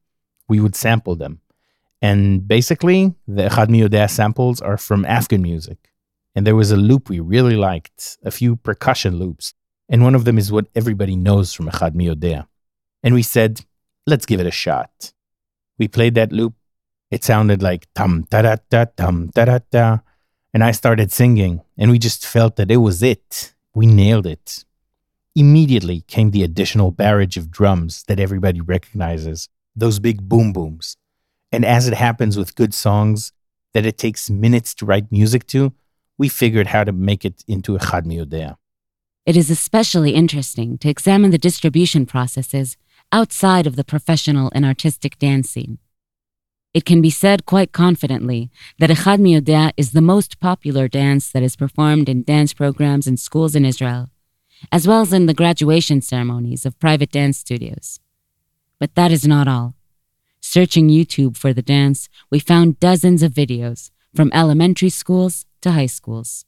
We 0.47 0.59
would 0.59 0.75
sample 0.75 1.15
them. 1.15 1.41
And 2.03 2.45
basically, 2.45 3.15
the 3.29 3.43
Echad 3.43 3.69
Miyodea 3.69 4.09
samples 4.09 4.59
are 4.59 4.77
from 4.77 5.05
Afghan 5.05 5.41
music. 5.41 5.89
And 6.35 6.45
there 6.45 6.55
was 6.55 6.69
a 6.69 6.75
loop 6.75 7.07
we 7.07 7.21
really 7.21 7.55
liked, 7.55 8.17
a 8.25 8.29
few 8.29 8.57
percussion 8.57 9.15
loops. 9.17 9.53
And 9.87 10.03
one 10.03 10.13
of 10.13 10.25
them 10.25 10.37
is 10.37 10.51
what 10.51 10.67
everybody 10.75 11.15
knows 11.15 11.53
from 11.53 11.67
Echad 11.69 11.93
Miyodea. 11.93 12.47
And 13.03 13.15
we 13.15 13.23
said, 13.23 13.61
let's 14.05 14.25
give 14.25 14.41
it 14.41 14.45
a 14.45 14.51
shot. 14.51 15.13
We 15.77 15.87
played 15.87 16.15
that 16.15 16.33
loop. 16.33 16.55
It 17.09 17.23
sounded 17.23 17.63
like 17.63 17.87
tam 17.95 18.25
ta 18.29 18.41
da 18.41 18.57
da 18.69 18.83
tam 18.97 19.29
ta 19.33 19.45
da 19.45 19.59
da. 19.71 19.99
And 20.53 20.61
I 20.61 20.71
started 20.71 21.09
singing, 21.09 21.61
and 21.77 21.89
we 21.89 21.99
just 21.99 22.25
felt 22.25 22.57
that 22.57 22.69
it 22.69 22.77
was 22.77 23.01
it. 23.01 23.53
We 23.73 23.85
nailed 23.85 24.27
it. 24.27 24.65
Immediately 25.35 26.01
came 26.01 26.31
the 26.31 26.43
additional 26.43 26.91
barrage 26.91 27.37
of 27.37 27.49
drums 27.49 28.03
that 28.09 28.19
everybody 28.19 28.59
recognizes, 28.59 29.47
those 29.73 29.99
big 29.99 30.27
boom 30.27 30.51
booms. 30.51 30.97
And 31.53 31.63
as 31.63 31.87
it 31.87 31.93
happens 31.93 32.35
with 32.35 32.55
good 32.55 32.73
songs 32.73 33.31
that 33.73 33.85
it 33.85 33.99
takes 33.99 34.27
minutes 34.27 34.73
to 34.73 34.85
write 34.87 35.11
music 35.11 35.45
to, 35.47 35.71
we 36.17 36.27
figured 36.27 36.67
how 36.67 36.83
to 36.83 36.91
make 36.91 37.23
it 37.23 37.43
into 37.47 37.75
a 37.75 37.79
Chad 37.79 38.05
Miyodea. 38.05 38.57
It 39.27 39.37
is 39.37 39.51
especially 39.51 40.15
interesting 40.15 40.79
to 40.79 40.89
examine 40.89 41.29
the 41.29 41.37
distribution 41.37 42.07
processes 42.07 42.75
outside 43.11 43.67
of 43.67 43.75
the 43.75 43.83
professional 43.83 44.51
and 44.55 44.65
artistic 44.65 45.19
dance 45.19 45.51
scene. 45.51 45.77
It 46.73 46.85
can 46.85 47.01
be 47.01 47.11
said 47.11 47.45
quite 47.45 47.71
confidently 47.71 48.49
that 48.79 48.89
Echad 48.89 49.19
Miyodea 49.19 49.73
is 49.77 49.91
the 49.91 50.01
most 50.01 50.39
popular 50.39 50.87
dance 50.87 51.29
that 51.31 51.43
is 51.43 51.55
performed 51.55 52.09
in 52.09 52.23
dance 52.23 52.51
programs 52.51 53.05
in 53.05 53.15
schools 53.15 53.55
in 53.55 53.63
Israel, 53.63 54.09
as 54.71 54.87
well 54.87 55.01
as 55.01 55.13
in 55.13 55.27
the 55.27 55.35
graduation 55.35 56.01
ceremonies 56.01 56.65
of 56.65 56.79
private 56.79 57.11
dance 57.11 57.37
studios. 57.37 57.99
But 58.79 58.95
that 58.95 59.11
is 59.11 59.27
not 59.27 59.47
all. 59.47 59.75
Searching 60.55 60.87
YouTube 60.87 61.35
for 61.35 61.51
the 61.51 61.63
dance, 61.63 62.09
we 62.29 62.37
found 62.37 62.79
dozens 62.79 63.23
of 63.23 63.31
videos, 63.31 63.89
from 64.13 64.29
elementary 64.35 64.91
schools 64.91 65.47
to 65.63 65.71
high 65.71 65.87
schools. 65.87 66.45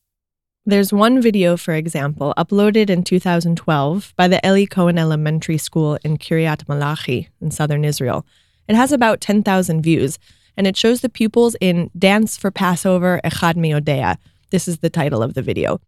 There's 0.64 0.94
one 0.94 1.24
video, 1.24 1.58
for 1.58 1.74
example, 1.74 2.32
uploaded 2.38 2.92
in 2.92 3.04
2012 3.04 4.14
by 4.16 4.28
the 4.28 4.40
Eli 4.46 4.66
Cohen 4.66 5.00
Elementary 5.00 5.58
School 5.58 5.98
in 6.04 6.18
Kiryat 6.18 6.70
Malachi 6.70 7.30
in 7.42 7.50
southern 7.50 7.84
Israel. 7.84 8.28
It 8.68 8.76
has 8.76 8.92
about 8.92 9.22
10,000 9.22 9.82
views, 9.82 10.20
and 10.56 10.68
it 10.68 10.78
shows 10.78 11.02
the 11.02 11.10
pupils 11.10 11.56
in 11.60 11.90
Dance 11.98 12.38
for 12.38 12.52
Passover 12.52 13.20
Echad 13.24 13.56
Miodea. 13.56 14.18
This 14.52 14.68
is 14.68 14.78
the 14.82 14.92
title 14.92 15.24
of 15.24 15.34
the 15.34 15.42
video. 15.42 15.82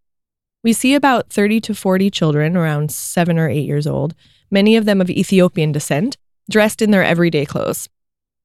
We 0.64 0.74
see 0.74 0.96
about 0.96 1.30
30 1.30 1.62
to 1.62 1.76
40 1.76 2.10
children, 2.10 2.58
around 2.58 2.92
seven 2.92 3.38
or 3.38 3.48
eight 3.48 3.68
years 3.68 3.86
old, 3.86 4.16
many 4.50 4.76
of 4.76 4.86
them 4.86 5.02
of 5.02 5.12
Ethiopian 5.12 5.72
descent, 5.72 6.18
dressed 6.50 6.82
in 6.82 6.90
their 6.90 7.04
everyday 7.04 7.46
clothes. 7.46 7.88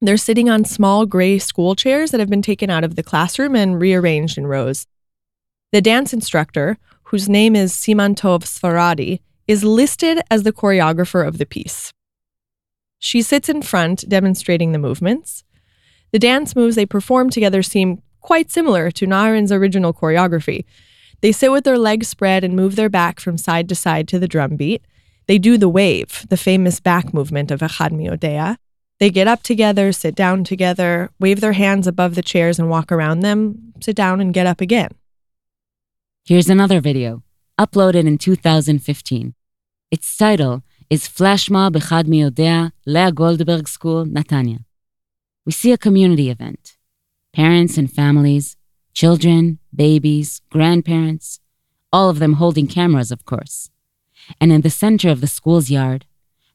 They're 0.03 0.17
sitting 0.17 0.49
on 0.49 0.65
small 0.65 1.05
gray 1.05 1.39
school 1.39 1.75
chairs 1.77 2.11
that 2.11 2.19
have 2.19 2.29
been 2.29 2.41
taken 2.41 2.69
out 2.69 2.83
of 2.83 2.97
the 2.97 3.03
classroom 3.03 3.55
and 3.55 3.79
rearranged 3.79 4.37
in 4.37 4.45
rows. 4.45 4.85
The 5.71 5.79
dance 5.79 6.11
instructor, 6.11 6.77
whose 7.03 7.29
name 7.29 7.55
is 7.55 7.71
Siman 7.71 8.13
Tov 8.13 8.43
Sfaradi, 8.43 9.21
is 9.47 9.63
listed 9.63 10.19
as 10.29 10.43
the 10.43 10.51
choreographer 10.51 11.25
of 11.25 11.37
the 11.37 11.45
piece. 11.45 11.93
She 12.99 13.21
sits 13.21 13.47
in 13.47 13.61
front 13.61 14.03
demonstrating 14.09 14.73
the 14.73 14.77
movements. 14.77 15.45
The 16.11 16.19
dance 16.19 16.53
moves 16.53 16.75
they 16.75 16.85
perform 16.85 17.29
together 17.29 17.63
seem 17.63 18.01
quite 18.19 18.51
similar 18.51 18.91
to 18.91 19.07
Naharin's 19.07 19.53
original 19.53 19.93
choreography. 19.93 20.65
They 21.21 21.31
sit 21.31 21.49
with 21.49 21.63
their 21.63 21.77
legs 21.77 22.09
spread 22.09 22.43
and 22.43 22.57
move 22.57 22.75
their 22.75 22.89
back 22.89 23.21
from 23.21 23.37
side 23.37 23.69
to 23.69 23.75
side 23.75 24.09
to 24.09 24.19
the 24.19 24.27
drum 24.27 24.57
beat. 24.57 24.83
They 25.27 25.37
do 25.37 25.57
the 25.57 25.69
wave, 25.69 26.25
the 26.27 26.35
famous 26.35 26.81
back 26.81 27.13
movement 27.13 27.51
of 27.51 27.61
Echad 27.61 27.91
Miodea. 27.91 28.57
They 29.03 29.09
get 29.09 29.27
up 29.27 29.43
together, 29.43 29.91
sit 29.91 30.15
down 30.15 30.45
together, 30.45 31.09
wave 31.19 31.41
their 31.41 31.51
hands 31.51 31.87
above 31.87 32.15
the 32.15 32.21
chairs 32.21 32.57
and 32.57 32.69
walk 32.69 32.89
around 32.89 33.19
them, 33.19 33.73
sit 33.81 33.97
down 33.97 34.21
and 34.21 34.33
get 34.33 34.47
up 34.47 34.61
again. 34.61 34.91
Here's 36.23 36.49
another 36.49 36.79
video, 36.79 37.21
uploaded 37.59 38.07
in 38.07 38.17
2015. 38.17 39.33
Its 39.91 40.15
title 40.15 40.63
is 40.89 41.05
Flash 41.05 41.49
Mob 41.49 41.73
Echad 41.73 42.05
Miodea, 42.05 42.71
Leah 42.85 43.11
Goldberg 43.11 43.67
School, 43.67 44.05
Netanya. 44.05 44.63
We 45.45 45.51
see 45.51 45.73
a 45.73 45.77
community 45.77 46.29
event. 46.29 46.77
Parents 47.33 47.77
and 47.77 47.91
families, 47.91 48.55
children, 48.93 49.59
babies, 49.75 50.39
grandparents, 50.49 51.41
all 51.91 52.09
of 52.09 52.19
them 52.19 52.35
holding 52.35 52.67
cameras, 52.67 53.11
of 53.11 53.25
course. 53.25 53.69
And 54.39 54.53
in 54.53 54.61
the 54.61 54.69
center 54.69 55.09
of 55.09 55.19
the 55.19 55.27
school's 55.27 55.69
yard, 55.69 56.05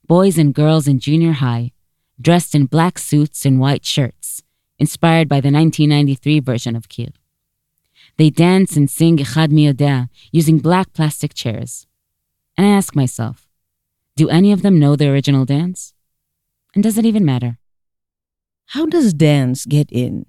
boys 0.07 0.39
and 0.39 0.55
girls 0.55 0.89
in 0.89 0.99
junior 0.99 1.33
high, 1.33 1.73
dressed 2.21 2.55
in 2.55 2.67
black 2.67 2.99
suits 2.99 3.45
and 3.45 3.61
white 3.61 3.85
shirts, 3.85 4.43
inspired 4.79 5.29
by 5.29 5.41
the 5.41 5.51
1993 5.51 6.41
version 6.41 6.77
of 6.77 6.89
Kir. 6.89 7.09
They 8.17 8.31
dance 8.31 8.77
and 8.77 8.91
sing 8.91 9.19
Echad 9.19 9.49
Miodea 9.49 10.09
using 10.33 10.59
black 10.59 10.93
plastic 10.93 11.35
chairs. 11.35 11.87
And 12.57 12.67
I 12.67 12.71
ask 12.71 12.97
myself, 12.97 13.47
do 14.17 14.29
any 14.29 14.51
of 14.51 14.63
them 14.63 14.81
know 14.81 14.97
the 14.97 15.09
original 15.09 15.45
dance? 15.45 15.95
And 16.75 16.83
does 16.83 16.99
it 16.99 17.07
even 17.07 17.25
matter? 17.25 17.59
How 18.67 18.87
does 18.87 19.15
dance 19.15 19.65
get 19.65 19.91
in? 19.93 20.27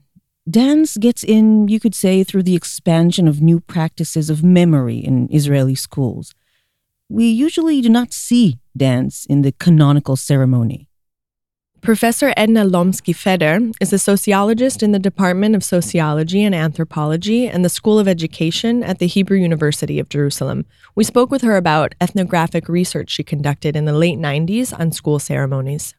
Dance 0.50 0.98
gets 0.98 1.24
in, 1.24 1.68
you 1.68 1.80
could 1.80 1.96
say, 1.96 2.24
through 2.24 2.44
the 2.44 2.56
expansion 2.56 3.28
of 3.28 3.42
new 3.42 3.60
practices 3.60 4.30
of 4.30 4.44
memory 4.44 4.98
in 4.98 5.28
Israeli 5.32 5.76
schools. 5.76 6.34
We 7.10 7.26
usually 7.26 7.82
do 7.82 7.90
not 7.90 8.14
see 8.14 8.60
dance 8.78 9.26
in 9.26 9.42
the 9.42 9.52
canonical 9.52 10.16
ceremony. 10.16 10.89
Professor 11.82 12.34
Edna 12.36 12.66
Lomsky 12.66 13.16
Feder 13.16 13.60
is 13.80 13.94
a 13.94 14.00
sociologist 14.00 14.84
in 14.84 14.92
the 14.92 15.00
Department 15.00 15.56
of 15.56 15.64
Sociology 15.64 16.44
and 16.44 16.54
Anthropology 16.54 17.48
and 17.48 17.64
the 17.64 17.70
School 17.70 17.98
of 17.98 18.08
Education 18.08 18.84
at 18.84 19.00
the 19.00 19.08
Hebrew 19.08 19.38
University 19.38 19.98
of 19.98 20.10
Jerusalem. 20.10 20.66
We 20.96 21.06
spoke 21.06 21.32
with 21.32 21.42
her 21.42 21.56
about 21.56 21.96
ethnographic 22.02 22.68
research 22.68 23.10
she 23.10 23.24
conducted 23.24 23.78
in 23.78 23.86
the 23.86 23.94
late 23.94 24.20
90s 24.20 24.78
on 24.78 24.92
school 24.92 25.20
ceremonies. 25.20 25.96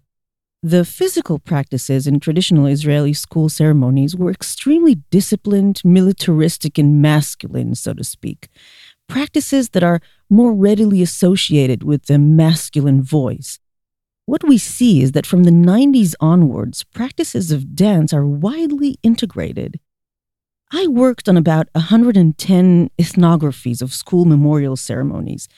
The 0.62 0.84
physical 0.84 1.38
practices 1.38 2.06
in 2.06 2.20
traditional 2.20 2.66
Israeli 2.66 3.14
school 3.14 3.48
ceremonies 3.48 4.14
were 4.14 4.30
extremely 4.30 4.96
disciplined, 5.10 5.80
militaristic, 5.82 6.76
and 6.76 7.00
masculine, 7.00 7.74
so 7.74 7.94
to 7.94 8.04
speak. 8.04 8.48
Practices 9.08 9.70
that 9.70 9.82
are 9.82 10.00
more 10.28 10.52
readily 10.52 11.00
associated 11.00 11.82
with 11.82 12.04
the 12.04 12.18
masculine 12.18 13.02
voice. 13.02 13.58
What 14.30 14.46
we 14.46 14.58
see 14.58 15.02
is 15.02 15.10
that 15.10 15.26
from 15.26 15.42
the 15.42 15.50
90s 15.50 16.14
onwards, 16.20 16.84
practices 16.84 17.50
of 17.50 17.74
dance 17.74 18.12
are 18.14 18.24
widely 18.24 18.96
integrated. 19.02 19.80
I 20.70 20.86
worked 20.86 21.28
on 21.28 21.36
about 21.36 21.66
110 21.72 22.90
ethnographies 22.96 23.82
of 23.82 23.92
school 23.92 24.26
memorial 24.26 24.76
ceremonies. 24.76 25.48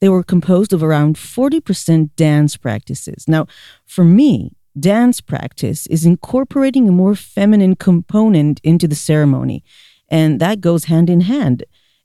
They 0.00 0.08
were 0.08 0.22
composed 0.22 0.72
of 0.72 0.82
around 0.82 1.16
40% 1.16 2.16
dance 2.16 2.56
practices. 2.56 3.28
Now, 3.28 3.48
for 3.84 4.02
me, 4.02 4.52
dance 4.80 5.20
practice 5.20 5.86
is 5.88 6.06
incorporating 6.06 6.88
a 6.88 6.92
more 7.02 7.14
feminine 7.14 7.76
component 7.76 8.60
into 8.64 8.88
the 8.88 8.94
ceremony, 8.94 9.62
and 10.08 10.40
that 10.40 10.62
goes 10.62 10.84
hand 10.84 11.10
in 11.10 11.20
hand. 11.20 11.64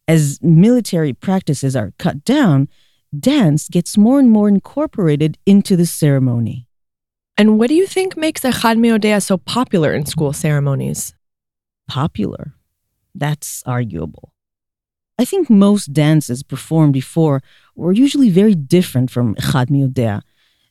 As 0.09 0.39
military 0.41 1.13
practices 1.13 1.73
are 1.73 1.93
cut 1.97 2.25
down, 2.25 2.67
dance 3.17 3.67
gets 3.69 3.97
more 3.97 4.19
and 4.19 4.29
more 4.29 4.47
incorporated 4.47 5.37
into 5.45 5.75
the 5.75 5.85
ceremony. 5.85 6.67
And 7.37 7.59
what 7.59 7.67
do 7.69 7.75
you 7.75 7.85
think 7.85 8.17
makes 8.17 8.41
Echad 8.41 8.77
Miodea 8.77 9.21
so 9.21 9.37
popular 9.37 9.93
in 9.93 10.05
school 10.05 10.33
ceremonies? 10.33 11.13
Popular? 11.87 12.55
That's 13.13 13.63
arguable. 13.65 14.33
I 15.19 15.25
think 15.25 15.49
most 15.49 15.93
dances 15.93 16.43
performed 16.43 16.93
before 16.93 17.41
were 17.75 17.91
usually 17.91 18.29
very 18.29 18.55
different 18.55 19.09
from 19.09 19.35
Echad 19.35 19.67
Miodea. 19.69 20.21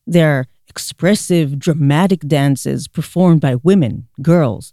They're 0.07 0.47
expressive, 0.68 1.59
dramatic 1.59 2.20
dances 2.20 2.87
performed 2.87 3.41
by 3.41 3.57
women, 3.57 4.09
girls. 4.22 4.72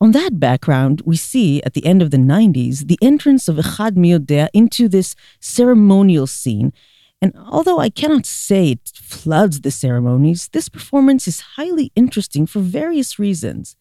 On 0.00 0.12
that 0.12 0.38
background, 0.38 1.02
we 1.04 1.16
see 1.16 1.62
at 1.64 1.74
the 1.74 1.84
end 1.84 2.02
of 2.02 2.10
the 2.10 2.18
90s 2.18 2.86
the 2.86 2.98
entrance 3.02 3.48
of 3.48 3.56
Echad 3.56 3.96
Miodea 3.96 4.48
into 4.54 4.88
this 4.88 5.16
ceremonial 5.40 6.26
scene 6.26 6.72
and 7.20 7.32
although 7.36 7.80
I 7.80 7.90
cannot 7.90 8.26
say 8.26 8.72
it 8.72 8.92
floods 8.94 9.60
the 9.60 9.70
ceremonies, 9.70 10.48
this 10.48 10.68
performance 10.68 11.26
is 11.26 11.40
highly 11.56 11.90
interesting 11.96 12.46
for 12.46 12.60
various 12.60 13.18
reasons. 13.18 13.76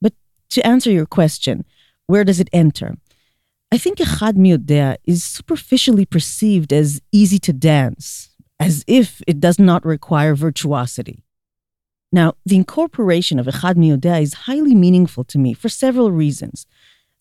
But 0.00 0.14
to 0.50 0.66
answer 0.66 0.90
your 0.90 1.06
question, 1.06 1.64
where 2.06 2.24
does 2.24 2.40
it 2.40 2.50
enter? 2.52 2.96
I 3.70 3.78
think 3.78 3.98
Echad 3.98 4.34
Miodea 4.34 4.96
is 5.04 5.22
superficially 5.22 6.06
perceived 6.06 6.72
as 6.72 7.00
easy 7.12 7.38
to 7.40 7.52
dance, 7.52 8.30
as 8.58 8.82
if 8.88 9.22
it 9.26 9.40
does 9.40 9.58
not 9.58 9.84
require 9.84 10.34
virtuosity. 10.34 11.22
Now, 12.10 12.34
the 12.46 12.56
incorporation 12.56 13.38
of 13.38 13.46
Echad 13.46 13.74
Miodea 13.74 14.22
is 14.22 14.34
highly 14.34 14.74
meaningful 14.74 15.24
to 15.24 15.38
me 15.38 15.52
for 15.52 15.68
several 15.68 16.10
reasons. 16.10 16.66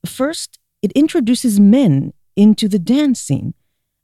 First, 0.05 0.59
it 0.81 0.91
introduces 0.93 1.59
men 1.59 2.13
into 2.35 2.67
the 2.67 2.79
dance 2.79 3.19
scene. 3.19 3.53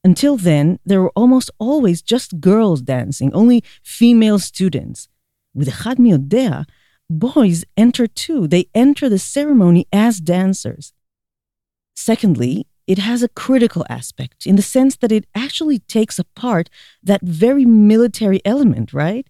Until 0.04 0.36
then, 0.36 0.80
there 0.86 1.02
were 1.02 1.14
almost 1.16 1.50
always 1.60 2.02
just 2.02 2.42
girls 2.42 2.82
dancing, 2.82 3.34
only 3.34 3.64
female 3.84 4.40
students. 4.40 5.08
With 5.54 5.70
Echad 5.70 5.98
Miodea, 5.98 6.66
boys 7.10 7.64
enter 7.78 8.08
too. 8.08 8.48
They 8.48 8.68
enter 8.76 9.08
the 9.08 9.20
ceremony 9.20 9.88
as 9.94 10.20
dancers. 10.20 10.94
Secondly, 11.96 12.68
it 12.86 12.98
has 12.98 13.24
a 13.24 13.30
critical 13.30 13.86
aspect 13.90 14.46
in 14.46 14.58
the 14.58 14.62
sense 14.62 14.98
that 14.98 15.12
it 15.12 15.26
actually 15.34 15.80
takes 15.80 16.20
apart 16.20 16.70
that 17.02 17.22
very 17.22 17.64
military 17.64 18.42
element, 18.44 18.92
right? 18.92 19.26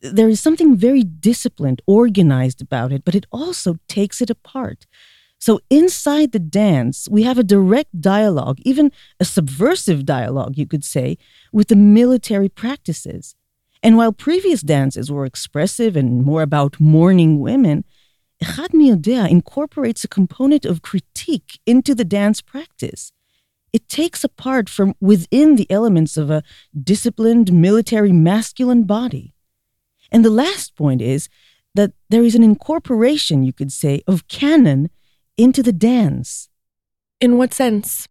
There 0.00 0.28
is 0.28 0.40
something 0.40 0.76
very 0.76 1.02
disciplined, 1.02 1.82
organized 1.86 2.62
about 2.62 2.92
it, 2.92 3.04
but 3.04 3.14
it 3.14 3.26
also 3.32 3.78
takes 3.88 4.20
it 4.20 4.30
apart. 4.30 4.86
So 5.40 5.60
inside 5.70 6.32
the 6.32 6.38
dance, 6.38 7.08
we 7.10 7.22
have 7.22 7.38
a 7.38 7.44
direct 7.44 8.00
dialogue, 8.00 8.58
even 8.62 8.90
a 9.20 9.24
subversive 9.24 10.04
dialogue, 10.04 10.56
you 10.56 10.66
could 10.66 10.84
say, 10.84 11.16
with 11.52 11.68
the 11.68 11.76
military 11.76 12.48
practices. 12.48 13.34
And 13.82 13.96
while 13.96 14.12
previous 14.12 14.62
dances 14.62 15.10
were 15.10 15.24
expressive 15.24 15.96
and 15.96 16.24
more 16.24 16.42
about 16.42 16.80
mourning 16.80 17.38
women, 17.38 17.84
Echad 18.42 18.70
Miodea 18.70 19.28
incorporates 19.28 20.04
a 20.04 20.08
component 20.08 20.64
of 20.64 20.82
critique 20.82 21.60
into 21.66 21.94
the 21.94 22.04
dance 22.04 22.40
practice. 22.40 23.12
It 23.72 23.88
takes 23.88 24.24
apart 24.24 24.68
from 24.68 24.94
within 25.00 25.56
the 25.56 25.70
elements 25.70 26.16
of 26.16 26.30
a 26.30 26.42
disciplined 26.80 27.52
military 27.52 28.12
masculine 28.12 28.84
body. 28.84 29.34
And 30.10 30.24
the 30.24 30.30
last 30.30 30.74
point 30.76 31.02
is 31.02 31.28
that 31.74 31.92
there 32.10 32.24
is 32.24 32.34
an 32.34 32.42
incorporation, 32.42 33.42
you 33.42 33.52
could 33.52 33.72
say, 33.72 34.02
of 34.06 34.26
canon 34.28 34.90
into 35.36 35.62
the 35.62 35.72
dance. 35.72 36.48
In 37.20 37.36
what 37.36 37.54
sense? 37.54 38.08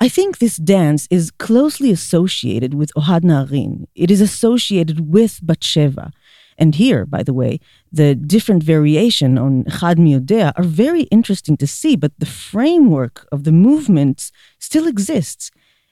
I 0.00 0.08
think 0.08 0.38
this 0.38 0.56
dance 0.56 1.08
is 1.10 1.30
closely 1.30 1.90
associated 1.90 2.74
with 2.74 2.92
Ohad 2.94 3.22
Naharin. 3.22 3.86
It 3.94 4.10
is 4.10 4.20
associated 4.20 5.12
with 5.12 5.40
Batsheva. 5.40 6.12
and 6.58 6.74
here, 6.74 7.04
by 7.04 7.22
the 7.22 7.34
way, 7.34 7.60
the 7.92 8.14
different 8.14 8.62
variation 8.62 9.36
on 9.36 9.64
Chad 9.78 9.98
Miodea 9.98 10.52
are 10.56 10.64
very 10.64 11.02
interesting 11.16 11.56
to 11.58 11.66
see, 11.66 11.96
but 11.96 12.12
the 12.18 12.32
framework 12.50 13.26
of 13.30 13.44
the 13.44 13.52
movements 13.52 14.32
still 14.58 14.86
exists. 14.86 15.50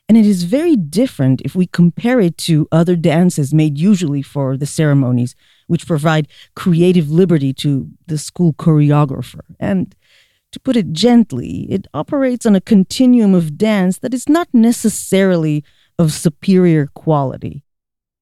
And 0.08 0.18
it 0.18 0.26
is 0.26 0.44
very 0.44 0.76
different 0.76 1.40
if 1.42 1.54
we 1.54 1.66
compare 1.66 2.20
it 2.20 2.36
to 2.38 2.68
other 2.70 2.94
dances 2.94 3.54
made 3.54 3.78
usually 3.78 4.20
for 4.20 4.56
the 4.56 4.66
ceremonies, 4.66 5.34
which 5.66 5.86
provide 5.86 6.28
creative 6.54 7.10
liberty 7.10 7.54
to 7.54 7.88
the 8.06 8.18
school 8.18 8.52
choreographer. 8.52 9.40
And 9.58 9.94
to 10.52 10.60
put 10.60 10.76
it 10.76 10.92
gently, 10.92 11.66
it 11.70 11.86
operates 11.94 12.44
on 12.44 12.54
a 12.54 12.60
continuum 12.60 13.34
of 13.34 13.56
dance 13.56 13.98
that 13.98 14.14
is 14.14 14.28
not 14.28 14.48
necessarily 14.52 15.64
of 15.98 16.12
superior 16.12 16.86
quality. 16.94 17.62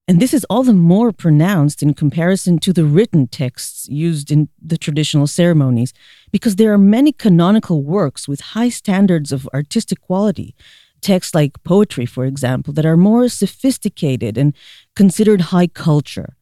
And 0.07 0.19
this 0.19 0.33
is 0.33 0.45
all 0.49 0.63
the 0.63 0.73
more 0.73 1.11
pronounced 1.11 1.81
in 1.81 1.93
comparison 1.93 2.59
to 2.59 2.73
the 2.73 2.85
written 2.85 3.27
texts 3.27 3.87
used 3.87 4.31
in 4.31 4.49
the 4.61 4.77
traditional 4.77 5.27
ceremonies, 5.27 5.93
because 6.31 6.55
there 6.55 6.73
are 6.73 6.77
many 6.77 7.11
canonical 7.11 7.83
works 7.83 8.27
with 8.27 8.41
high 8.41 8.69
standards 8.69 9.31
of 9.31 9.47
artistic 9.53 10.01
quality, 10.01 10.55
texts 11.03 11.35
like 11.35 11.61
poetry, 11.63 12.05
for 12.05 12.25
example, 12.25 12.73
that 12.73 12.85
are 12.85 12.97
more 12.97 13.29
sophisticated 13.29 14.37
and 14.37 14.55
considered 14.95 15.51
high 15.53 15.67
culture. 15.67 16.35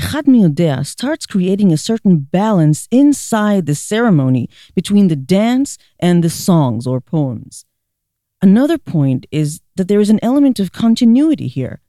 Echad 0.00 0.26
Miodea 0.26 0.84
starts 0.86 1.26
creating 1.26 1.72
a 1.72 1.76
certain 1.76 2.16
balance 2.18 2.88
inside 2.90 3.66
the 3.66 3.74
ceremony 3.74 4.48
between 4.74 5.08
the 5.08 5.16
dance 5.40 5.78
and 6.00 6.24
the 6.24 6.30
songs 6.30 6.86
or 6.86 7.00
poems. 7.00 7.66
Another 8.40 8.78
point 8.78 9.26
is 9.30 9.60
that 9.76 9.88
there 9.88 10.00
is 10.00 10.10
an 10.10 10.18
element 10.22 10.58
of 10.58 10.72
continuity 10.72 11.46
here. 11.46 11.80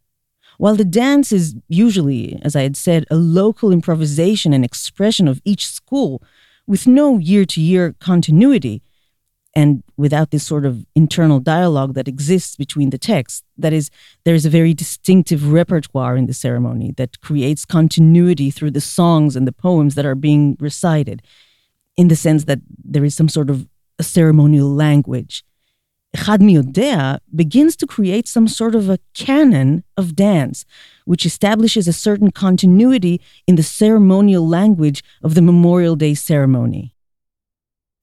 While 0.58 0.76
the 0.76 0.86
dance 0.86 1.32
is 1.32 1.56
usually, 1.68 2.40
as 2.44 2.56
I 2.56 2.62
had 2.62 2.78
said, 2.78 3.06
a 3.10 3.16
local 3.16 3.72
improvisation 3.72 4.54
and 4.54 4.64
expression 4.64 5.28
of 5.28 5.42
each 5.44 5.68
school 5.68 6.22
with 6.68 6.86
no 6.86 7.18
year 7.18 7.46
to 7.46 7.62
year 7.62 7.96
continuity, 8.00 8.84
and 9.56 9.84
without 9.98 10.32
this 10.32 10.44
sort 10.44 10.66
of 10.66 10.86
internal 10.96 11.40
dialogue 11.40 11.94
that 11.94 12.08
exists 12.08 12.56
between 12.56 12.90
the 12.90 12.98
texts. 12.98 13.44
That 13.58 13.74
is, 13.74 13.90
there 14.26 14.36
is 14.36 14.46
a 14.46 14.50
very 14.50 14.74
distinctive 14.74 15.52
repertoire 15.52 16.18
in 16.18 16.26
the 16.26 16.34
ceremony 16.34 16.94
that 16.98 17.22
creates 17.22 17.66
continuity 17.66 18.52
through 18.52 18.72
the 18.72 18.82
songs 18.82 19.36
and 19.36 19.48
the 19.48 19.52
poems 19.52 19.96
that 19.96 20.06
are 20.06 20.16
being 20.16 20.58
recited, 20.60 21.22
in 21.96 22.08
the 22.08 22.16
sense 22.16 22.46
that 22.46 22.60
there 22.84 23.06
is 23.06 23.16
some 23.16 23.30
sort 23.30 23.50
of 23.50 23.68
a 24.00 24.04
ceremonial 24.04 24.70
language. 24.70 25.44
Echad 26.16 26.40
Miodea 26.40 27.20
begins 27.34 27.76
to 27.76 27.88
create 27.88 28.28
some 28.28 28.48
sort 28.48 28.76
of 28.76 28.88
a 28.88 29.00
canon 29.16 29.84
of 29.98 30.16
dance, 30.16 30.64
which 31.06 31.26
establishes 31.26 31.88
a 31.88 31.94
certain 31.94 32.30
continuity 32.30 33.20
in 33.48 33.56
the 33.56 33.64
ceremonial 33.64 34.48
language 34.48 35.04
of 35.24 35.34
the 35.34 35.42
Memorial 35.42 35.96
Day 35.96 36.14
ceremony. 36.14 36.93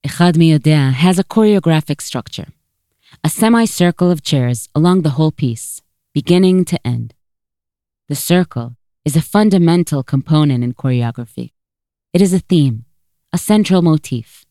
Echad 0.03 0.33
Miodea 0.33 0.93
has 0.93 1.19
a 1.19 1.23
choreographic 1.23 2.01
structure, 2.01 2.47
a 3.23 3.29
semicircle 3.29 4.09
of 4.09 4.23
chairs 4.23 4.67
along 4.73 5.03
the 5.03 5.11
whole 5.11 5.31
piece, 5.31 5.83
beginning 6.11 6.65
to 6.65 6.87
end. 6.87 7.13
The 8.09 8.15
circle 8.15 8.77
is 9.05 9.15
a 9.15 9.21
fundamental 9.21 10.01
component 10.01 10.63
in 10.63 10.73
choreography. 10.73 11.51
It 12.13 12.21
is 12.21 12.33
a 12.33 12.39
theme, 12.39 12.85
a 13.31 13.37
central 13.37 13.83
motif, 13.83 14.43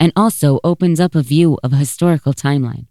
and 0.00 0.12
also 0.16 0.60
opens 0.64 0.98
up 0.98 1.14
a 1.14 1.22
view 1.22 1.58
of 1.62 1.74
a 1.74 1.82
historical 1.84 2.32
timeline. 2.32 2.86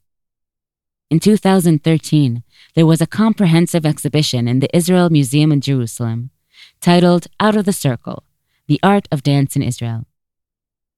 In 1.09 1.19
2013, 1.19 2.43
there 2.75 2.85
was 2.85 3.01
a 3.01 3.07
comprehensive 3.07 3.83
exhibition 3.83 4.47
in 4.47 4.59
the 4.59 4.69
Israel 4.77 5.09
Museum 5.09 5.51
in 5.51 5.59
Jerusalem 5.59 6.29
titled 6.81 7.25
Out 7.39 7.55
of 7.55 7.65
the 7.65 7.73
Circle 7.73 8.23
The 8.67 8.79
Art 8.83 9.07
of 9.11 9.23
Dance 9.23 9.55
in 9.55 9.63
Israel. 9.63 10.05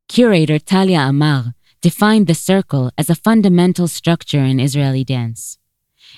Curator 0.07 0.57
Talia 0.57 1.01
Amar 1.01 1.53
defined 1.81 2.27
the 2.27 2.33
circle 2.33 2.91
as 2.97 3.09
a 3.09 3.15
fundamental 3.15 3.87
structure 3.89 4.39
in 4.39 4.59
Israeli 4.59 5.03
dance. 5.03 5.59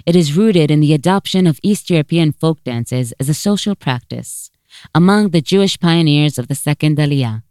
It 0.06 0.16
is 0.16 0.38
rooted 0.38 0.70
in 0.70 0.80
the 0.80 0.94
adoption 0.94 1.48
of 1.48 1.60
East 1.64 1.90
European 1.90 2.32
folk 2.32 2.64
dances 2.64 3.14
as 3.20 3.30
a 3.30 3.34
social 3.34 3.76
practice 3.76 4.52
among 4.94 5.30
the 5.30 5.42
Jewish 5.42 5.80
pioneers 5.80 6.38
of 6.38 6.48
the 6.48 6.56
Second 6.56 6.98
Aliyah 6.98 7.42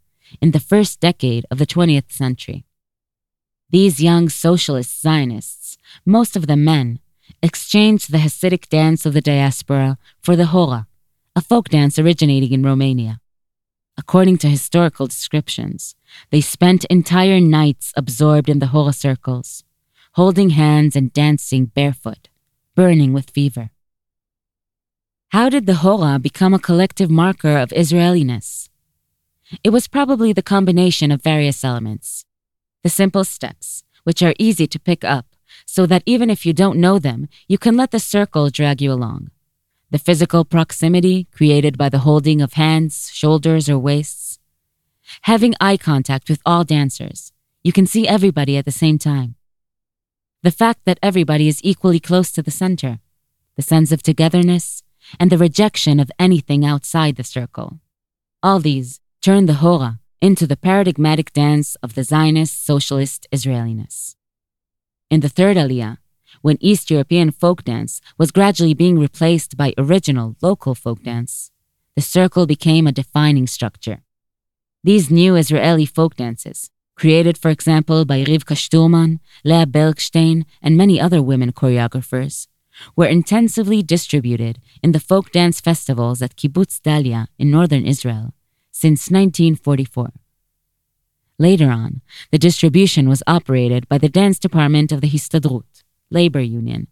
in 0.41 0.53
the 0.53 0.61
first 0.61 1.01
decade 1.01 1.45
of 1.51 1.59
the 1.59 1.67
20th 1.67 2.13
century. 2.13 2.65
These 3.71 4.01
young 4.01 4.29
socialist 4.29 5.03
Zionists, 5.03 5.77
most 6.07 6.37
of 6.37 6.47
them 6.47 6.65
men, 6.65 7.01
exchanged 7.43 8.13
the 8.13 8.19
Hasidic 8.19 8.69
dance 8.69 9.05
of 9.05 9.13
the 9.13 9.21
diaspora 9.21 9.99
for 10.23 10.37
the 10.37 10.47
Hora, 10.47 10.87
a 11.35 11.41
folk 11.41 11.69
dance 11.69 11.99
originating 11.99 12.53
in 12.53 12.63
Romania. 12.63 13.21
According 13.99 14.39
to 14.39 14.49
historical 14.49 15.09
descriptions, 15.09 15.97
they 16.31 16.41
spent 16.41 16.85
entire 16.85 17.41
nights 17.41 17.93
absorbed 17.97 18.49
in 18.49 18.61
the 18.61 18.69
Hora 18.69 18.93
circles, 18.93 19.65
holding 20.13 20.51
hands 20.51 20.95
and 20.95 21.13
dancing 21.13 21.67
barefoot, 21.67 22.29
burning 22.77 23.13
with 23.13 23.31
fever. 23.31 23.71
How 25.31 25.49
did 25.49 25.67
the 25.67 25.83
Hora 25.83 26.21
become 26.21 26.55
a 26.55 26.61
collective 26.61 27.11
marker 27.11 27.59
of 27.59 27.73
Israeliness? 27.73 28.71
It 29.65 29.71
was 29.71 29.89
probably 29.89 30.33
the 30.33 30.43
combination 30.55 31.11
of 31.11 31.21
various 31.21 31.65
elements. 31.65 32.25
The 32.85 32.91
simple 32.91 33.25
steps, 33.25 33.83
which 34.05 34.23
are 34.23 34.35
easy 34.39 34.69
to 34.69 34.79
pick 34.79 35.03
up, 35.03 35.27
so 35.67 35.87
that 35.87 36.05
even 36.07 36.31
if 36.31 36.47
you 36.47 36.53
don't 36.53 36.79
know 36.79 37.01
them, 37.01 37.29
you 37.49 37.59
can 37.59 37.77
let 37.77 37.91
the 37.91 37.99
circle 37.99 38.49
drag 38.49 38.81
you 38.81 38.93
along 38.93 39.33
the 39.91 39.99
physical 39.99 40.45
proximity 40.45 41.27
created 41.33 41.79
by 41.79 41.89
the 41.89 42.01
holding 42.01 42.43
of 42.43 42.55
hands, 42.55 43.11
shoulders, 43.13 43.69
or 43.69 43.79
waists. 43.79 44.39
Having 45.23 45.55
eye 45.61 45.77
contact 45.77 46.29
with 46.29 46.43
all 46.45 46.65
dancers, 46.65 47.33
you 47.65 47.73
can 47.73 47.87
see 47.87 48.07
everybody 48.07 48.57
at 48.57 48.65
the 48.65 48.71
same 48.71 48.99
time. 48.99 49.35
The 50.43 50.51
fact 50.51 50.81
that 50.85 50.99
everybody 51.03 51.49
is 51.49 51.61
equally 51.65 52.01
close 52.01 52.31
to 52.33 52.43
the 52.43 52.51
center, 52.51 53.01
the 53.57 53.63
sense 53.63 53.91
of 53.91 54.03
togetherness, 54.03 54.83
and 55.19 55.31
the 55.31 55.39
rejection 55.39 55.99
of 55.99 56.11
anything 56.19 56.65
outside 56.65 57.17
the 57.17 57.25
circle. 57.25 57.81
All 58.43 58.61
these 58.61 59.01
turn 59.23 59.47
the 59.47 59.55
Hora 59.55 60.01
into 60.21 60.47
the 60.47 60.57
paradigmatic 60.57 61.33
dance 61.33 61.77
of 61.77 61.95
the 61.95 62.05
Zionist 62.05 62.65
socialist 62.65 63.27
Israeliness. 63.33 64.17
In 65.11 65.21
the 65.21 65.29
third 65.29 65.57
Aliyah, 65.57 65.99
when 66.43 66.59
East 66.61 66.91
European 66.91 67.31
folk 67.31 67.65
dance 67.65 68.01
was 68.17 68.31
gradually 68.31 68.75
being 68.75 68.99
replaced 68.99 69.57
by 69.57 69.75
original 69.77 70.37
local 70.41 70.75
folk 70.75 71.03
dance, 71.03 71.51
the 71.95 72.03
circle 72.03 72.47
became 72.47 72.87
a 72.87 72.93
defining 72.93 73.47
structure. 73.47 74.03
These 74.85 75.11
new 75.11 75.35
Israeli 75.37 75.87
folk 75.87 76.15
dances, 76.15 76.71
created, 76.95 77.37
for 77.37 77.51
example, 77.51 78.05
by 78.05 78.25
Rivka 78.25 78.57
Sturman, 78.57 79.21
Leah 79.45 79.67
Bergstein, 79.67 80.45
and 80.63 80.77
many 80.77 81.01
other 81.01 81.23
women 81.23 81.53
choreographers, 81.53 82.47
were 82.97 83.07
intensively 83.07 83.83
distributed 83.83 84.61
in 84.83 84.93
the 84.93 85.01
folk 85.01 85.33
dance 85.33 85.61
festivals 85.61 86.23
at 86.23 86.37
Kibbutz 86.37 86.81
Dalia 86.81 87.27
in 87.39 87.51
northern 87.51 87.85
Israel 87.85 88.35
since 88.71 89.11
1944. 89.11 90.13
Later 91.39 91.71
on, 91.71 92.01
the 92.31 92.39
distribution 92.39 93.09
was 93.09 93.23
operated 93.27 93.89
by 93.89 93.99
the 93.99 94.09
dance 94.09 94.39
department 94.39 94.93
of 94.93 95.01
the 95.01 95.09
Histadrut 95.09 95.85
labor 96.11 96.41
union, 96.41 96.89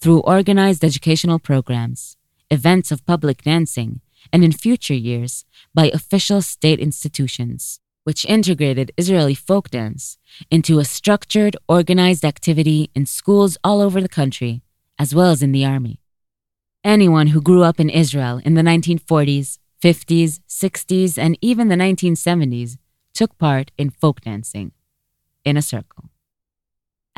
through 0.00 0.20
organized 0.20 0.84
educational 0.84 1.38
programs, 1.38 2.16
events 2.50 2.90
of 2.90 3.04
public 3.06 3.42
dancing, 3.42 4.00
and 4.32 4.44
in 4.44 4.52
future 4.52 4.94
years 4.94 5.44
by 5.74 5.90
official 5.90 6.42
state 6.42 6.80
institutions, 6.80 7.80
which 8.04 8.24
integrated 8.24 8.92
Israeli 8.96 9.34
folk 9.34 9.70
dance 9.70 10.18
into 10.50 10.78
a 10.78 10.84
structured, 10.84 11.56
organized 11.68 12.24
activity 12.24 12.90
in 12.94 13.06
schools 13.06 13.58
all 13.62 13.80
over 13.80 14.00
the 14.00 14.08
country, 14.08 14.62
as 14.98 15.14
well 15.14 15.30
as 15.30 15.42
in 15.42 15.52
the 15.52 15.64
army. 15.64 16.00
Anyone 16.84 17.28
who 17.28 17.40
grew 17.40 17.62
up 17.62 17.80
in 17.80 17.90
Israel 17.90 18.40
in 18.44 18.54
the 18.54 18.62
1940s, 18.62 19.58
50s, 19.82 20.40
60s, 20.48 21.18
and 21.18 21.36
even 21.40 21.68
the 21.68 21.76
1970s 21.76 22.78
took 23.14 23.36
part 23.38 23.70
in 23.76 23.90
folk 23.90 24.20
dancing 24.22 24.72
in 25.44 25.56
a 25.56 25.62
circle. 25.62 26.10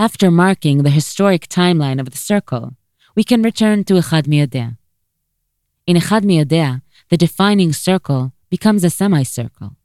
After 0.01 0.31
marking 0.31 0.83
the 0.83 0.89
historic 0.89 1.47
timeline 1.47 2.01
of 2.01 2.09
the 2.09 2.17
circle, 2.17 2.75
we 3.15 3.23
can 3.23 3.43
return 3.43 3.85
to 3.85 3.99
Echad 4.01 4.27
Miodea. 4.27 4.79
In 5.87 5.95
Echad 5.95 6.23
Miodea, 6.23 6.81
the 7.11 7.19
defining 7.19 7.75
circle 7.75 8.33
becomes 8.49 8.83
a 8.83 8.89
semicircle. 8.89 9.77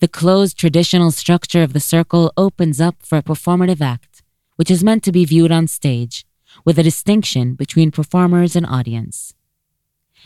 The 0.00 0.08
closed 0.08 0.58
traditional 0.58 1.12
structure 1.12 1.62
of 1.62 1.72
the 1.72 1.78
circle 1.78 2.32
opens 2.36 2.80
up 2.80 2.96
for 3.00 3.18
a 3.18 3.22
performative 3.22 3.80
act, 3.80 4.24
which 4.56 4.72
is 4.72 4.82
meant 4.82 5.04
to 5.04 5.12
be 5.12 5.24
viewed 5.24 5.52
on 5.52 5.68
stage, 5.68 6.26
with 6.64 6.76
a 6.76 6.88
distinction 6.90 7.54
between 7.54 7.92
performers 7.92 8.56
and 8.56 8.66
audience. 8.66 9.34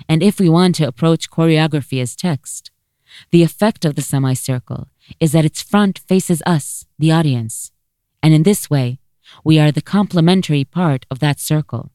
And 0.08 0.22
if 0.22 0.40
we 0.40 0.48
want 0.48 0.76
to 0.76 0.88
approach 0.88 1.30
choreography 1.30 2.00
as 2.00 2.16
text, 2.16 2.70
the 3.30 3.42
effect 3.42 3.84
of 3.84 3.94
the 3.94 4.00
semicircle 4.00 4.88
is 5.20 5.32
that 5.32 5.44
its 5.44 5.60
front 5.60 5.98
faces 5.98 6.42
us, 6.46 6.86
the 6.98 7.12
audience, 7.12 7.72
and 8.22 8.32
in 8.32 8.44
this 8.44 8.70
way, 8.70 9.00
we 9.45 9.59
are 9.59 9.72
the 9.72 9.83
complementary 9.83 10.64
part 10.64 11.07
of 11.11 11.18
that 11.20 11.41
circle. 11.41 11.91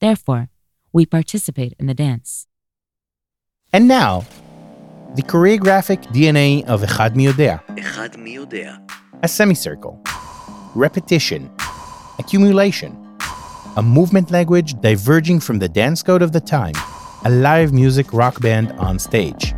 Therefore, 0.00 0.50
we 0.92 1.06
participate 1.06 1.74
in 1.78 1.86
the 1.86 1.94
dance. 1.94 2.46
And 3.72 3.88
now, 3.88 4.24
the 5.16 5.22
choreographic 5.22 6.02
DNA 6.12 6.64
of 6.66 6.82
Echad 6.82 7.14
Miodea: 7.14 7.64
Echad 7.76 8.16
Miodea, 8.16 8.80
A 9.22 9.28
semicircle, 9.28 10.00
repetition, 10.74 11.50
accumulation, 12.18 12.92
a 13.76 13.82
movement 13.82 14.30
language 14.30 14.80
diverging 14.80 15.40
from 15.40 15.58
the 15.58 15.68
dance 15.68 16.02
code 16.02 16.22
of 16.22 16.32
the 16.32 16.40
time, 16.40 16.74
a 17.24 17.30
live 17.30 17.72
music 17.72 18.12
rock 18.12 18.40
band 18.40 18.72
on 18.72 18.98
stage. 18.98 19.54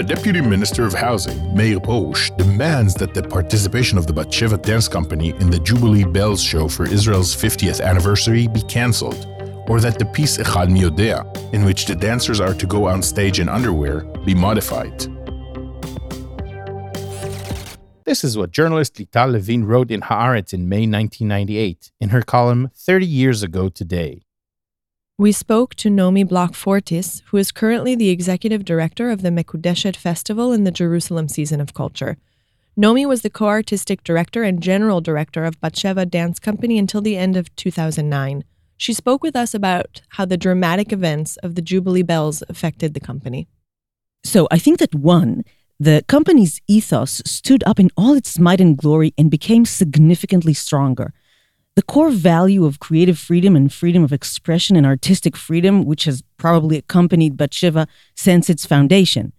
The 0.00 0.14
Deputy 0.14 0.40
Minister 0.40 0.86
of 0.86 0.94
Housing, 0.94 1.54
Meir 1.54 1.78
Porush, 1.78 2.34
demands 2.38 2.94
that 2.94 3.12
the 3.12 3.22
participation 3.22 3.98
of 3.98 4.06
the 4.06 4.14
Batsheva 4.14 4.62
Dance 4.62 4.88
Company 4.88 5.34
in 5.40 5.50
the 5.50 5.58
Jubilee 5.58 6.04
Bells 6.04 6.42
show 6.42 6.68
for 6.68 6.86
Israel's 6.86 7.36
50th 7.36 7.82
anniversary 7.82 8.48
be 8.48 8.62
cancelled, 8.62 9.26
or 9.68 9.78
that 9.78 9.98
the 9.98 10.06
piece 10.06 10.38
Echad 10.38 10.70
Mi 10.70 10.80
Yodea, 10.84 11.52
in 11.52 11.66
which 11.66 11.84
the 11.84 11.94
dancers 11.94 12.40
are 12.40 12.54
to 12.54 12.66
go 12.66 12.86
on 12.86 13.02
stage 13.02 13.40
in 13.40 13.50
underwear, 13.50 14.04
be 14.24 14.34
modified. 14.34 15.00
This 18.06 18.24
is 18.24 18.38
what 18.38 18.52
journalist 18.52 18.94
Lital 18.94 19.32
Levine 19.32 19.64
wrote 19.64 19.90
in 19.90 20.00
Haaretz 20.00 20.54
in 20.54 20.66
May 20.66 20.86
1998 20.86 21.92
in 22.00 22.08
her 22.08 22.22
column 22.22 22.70
30 22.74 23.04
Years 23.04 23.42
Ago 23.42 23.68
Today. 23.68 24.22
We 25.20 25.32
spoke 25.32 25.74
to 25.74 25.90
Nomi 25.90 26.26
Bloch 26.26 26.54
Fortis, 26.54 27.20
who 27.26 27.36
is 27.36 27.52
currently 27.52 27.94
the 27.94 28.08
executive 28.08 28.64
director 28.64 29.10
of 29.10 29.20
the 29.20 29.28
Mekudeshet 29.28 29.94
Festival 29.94 30.50
in 30.50 30.64
the 30.64 30.70
Jerusalem 30.70 31.28
Season 31.28 31.60
of 31.60 31.74
Culture. 31.74 32.16
Nomi 32.74 33.06
was 33.06 33.20
the 33.20 33.28
co 33.28 33.44
artistic 33.44 34.02
director 34.02 34.44
and 34.44 34.62
general 34.62 35.02
director 35.02 35.44
of 35.44 35.60
Batsheva 35.60 36.08
Dance 36.08 36.38
Company 36.38 36.78
until 36.78 37.02
the 37.02 37.18
end 37.18 37.36
of 37.36 37.54
2009. 37.56 38.44
She 38.78 38.94
spoke 38.94 39.22
with 39.22 39.36
us 39.36 39.52
about 39.52 40.00
how 40.08 40.24
the 40.24 40.38
dramatic 40.38 40.90
events 40.90 41.36
of 41.42 41.54
the 41.54 41.60
Jubilee 41.60 42.00
Bells 42.00 42.42
affected 42.48 42.94
the 42.94 42.98
company. 42.98 43.46
So 44.24 44.48
I 44.50 44.58
think 44.58 44.78
that 44.78 44.94
one, 44.94 45.44
the 45.78 46.02
company's 46.08 46.62
ethos 46.66 47.20
stood 47.26 47.62
up 47.66 47.78
in 47.78 47.90
all 47.94 48.14
its 48.14 48.38
might 48.38 48.62
and 48.62 48.74
glory 48.74 49.12
and 49.18 49.30
became 49.30 49.66
significantly 49.66 50.54
stronger. 50.54 51.12
The 51.80 51.86
core 51.86 52.10
value 52.10 52.66
of 52.66 52.78
creative 52.78 53.18
freedom 53.18 53.56
and 53.56 53.72
freedom 53.72 54.04
of 54.04 54.12
expression 54.12 54.76
and 54.76 54.84
artistic 54.84 55.34
freedom, 55.34 55.86
which 55.86 56.04
has 56.04 56.22
probably 56.36 56.76
accompanied 56.76 57.38
Batsheva 57.38 57.88
since 58.14 58.50
its 58.50 58.66
foundation. 58.66 59.32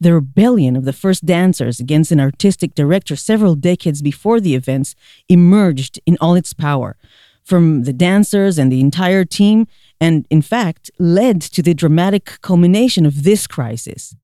The 0.00 0.14
rebellion 0.14 0.76
of 0.76 0.86
the 0.86 0.94
first 0.94 1.26
dancers 1.26 1.80
against 1.80 2.10
an 2.10 2.20
artistic 2.20 2.74
director 2.74 3.16
several 3.16 3.54
decades 3.54 4.00
before 4.00 4.40
the 4.40 4.54
events 4.54 4.94
emerged 5.28 6.00
in 6.06 6.16
all 6.22 6.34
its 6.36 6.54
power 6.54 6.96
from 7.44 7.82
the 7.82 7.92
dancers 7.92 8.56
and 8.56 8.72
the 8.72 8.80
entire 8.80 9.26
team, 9.26 9.66
and 10.00 10.26
in 10.30 10.40
fact, 10.40 10.90
led 10.98 11.42
to 11.42 11.60
the 11.62 11.74
dramatic 11.74 12.38
culmination 12.40 13.04
of 13.04 13.24
this 13.24 13.46
crisis. 13.46 14.16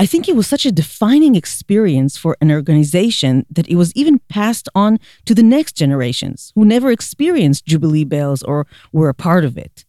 I 0.00 0.06
think 0.06 0.28
it 0.28 0.36
was 0.36 0.46
such 0.46 0.64
a 0.64 0.70
defining 0.70 1.34
experience 1.34 2.16
for 2.16 2.36
an 2.40 2.52
organization 2.52 3.44
that 3.50 3.68
it 3.68 3.74
was 3.74 3.92
even 3.94 4.20
passed 4.28 4.68
on 4.72 5.00
to 5.24 5.34
the 5.34 5.42
next 5.42 5.72
generations 5.72 6.52
who 6.54 6.64
never 6.64 6.92
experienced 6.92 7.66
Jubilee 7.66 8.04
Bells 8.04 8.44
or 8.44 8.66
were 8.92 9.08
a 9.08 9.14
part 9.14 9.44
of 9.44 9.58
it. 9.58 9.84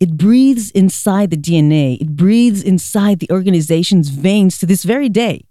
It 0.00 0.16
breathes 0.16 0.72
inside 0.72 1.30
the 1.30 1.36
DNA, 1.36 2.00
it 2.00 2.16
breathes 2.16 2.62
inside 2.62 3.20
the 3.20 3.30
organization's 3.30 4.08
veins 4.08 4.58
to 4.58 4.66
this 4.66 4.82
very 4.82 5.08
day. 5.08 5.44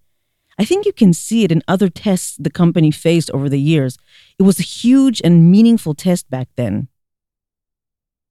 I 0.60 0.66
think 0.66 0.86
you 0.86 0.94
can 0.94 1.14
see 1.14 1.44
it 1.44 1.52
in 1.52 1.64
other 1.68 1.90
tests 1.90 2.36
the 2.38 2.52
company 2.52 2.92
faced 2.92 3.32
over 3.32 3.48
the 3.48 3.60
years. 3.60 3.98
It 4.38 4.44
was 4.44 4.60
a 4.60 4.64
huge 4.64 5.22
and 5.24 5.50
meaningful 5.50 5.96
test 5.96 6.30
back 6.30 6.50
then. 6.58 6.90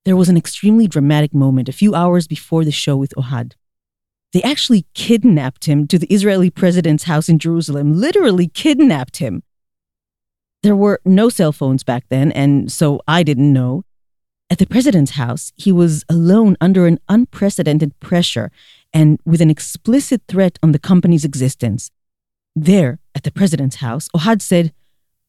There 0.04 0.16
was 0.16 0.28
an 0.28 0.36
extremely 0.36 0.86
dramatic 0.86 1.32
moment 1.32 1.70
a 1.70 1.72
few 1.72 1.94
hours 1.94 2.26
before 2.26 2.64
the 2.64 2.70
show 2.70 2.96
with 2.96 3.14
Ohad. 3.16 3.54
They 4.34 4.42
actually 4.42 4.84
kidnapped 4.94 5.66
him 5.66 5.86
to 5.86 5.96
the 5.96 6.12
Israeli 6.12 6.50
president's 6.50 7.04
house 7.04 7.28
in 7.28 7.38
Jerusalem, 7.38 7.94
literally 7.94 8.48
kidnapped 8.48 9.18
him. 9.18 9.44
There 10.64 10.74
were 10.74 11.00
no 11.04 11.28
cell 11.28 11.52
phones 11.52 11.84
back 11.84 12.06
then, 12.08 12.32
and 12.32 12.70
so 12.70 13.00
I 13.06 13.22
didn't 13.22 13.52
know. 13.52 13.84
At 14.50 14.58
the 14.58 14.66
president's 14.66 15.12
house, 15.12 15.52
he 15.54 15.70
was 15.70 16.04
alone 16.08 16.56
under 16.60 16.88
an 16.88 16.98
unprecedented 17.08 17.98
pressure 18.00 18.50
and 18.92 19.20
with 19.24 19.40
an 19.40 19.50
explicit 19.50 20.22
threat 20.26 20.58
on 20.64 20.72
the 20.72 20.80
company's 20.80 21.24
existence. 21.24 21.92
There, 22.56 22.98
at 23.14 23.22
the 23.22 23.30
president's 23.30 23.76
house, 23.76 24.08
Ohad 24.16 24.42
said, 24.42 24.72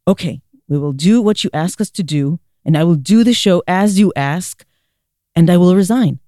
Okay, 0.08 0.41
we 0.68 0.80
will 0.80 0.93
do 0.93 1.22
what 1.22 1.43
you 1.43 1.51
ask 1.53 1.80
us 1.80 1.91
to 1.91 2.01
do, 2.01 2.39
and 2.66 2.76
I 2.76 2.84
will 2.84 2.95
do 2.95 3.24
the 3.24 3.34
show 3.34 3.62
as 3.68 3.99
you 3.99 4.12
ask, 4.16 4.66
and 5.36 5.47
I 5.51 5.58
will 5.58 5.76
resign. 5.76 6.20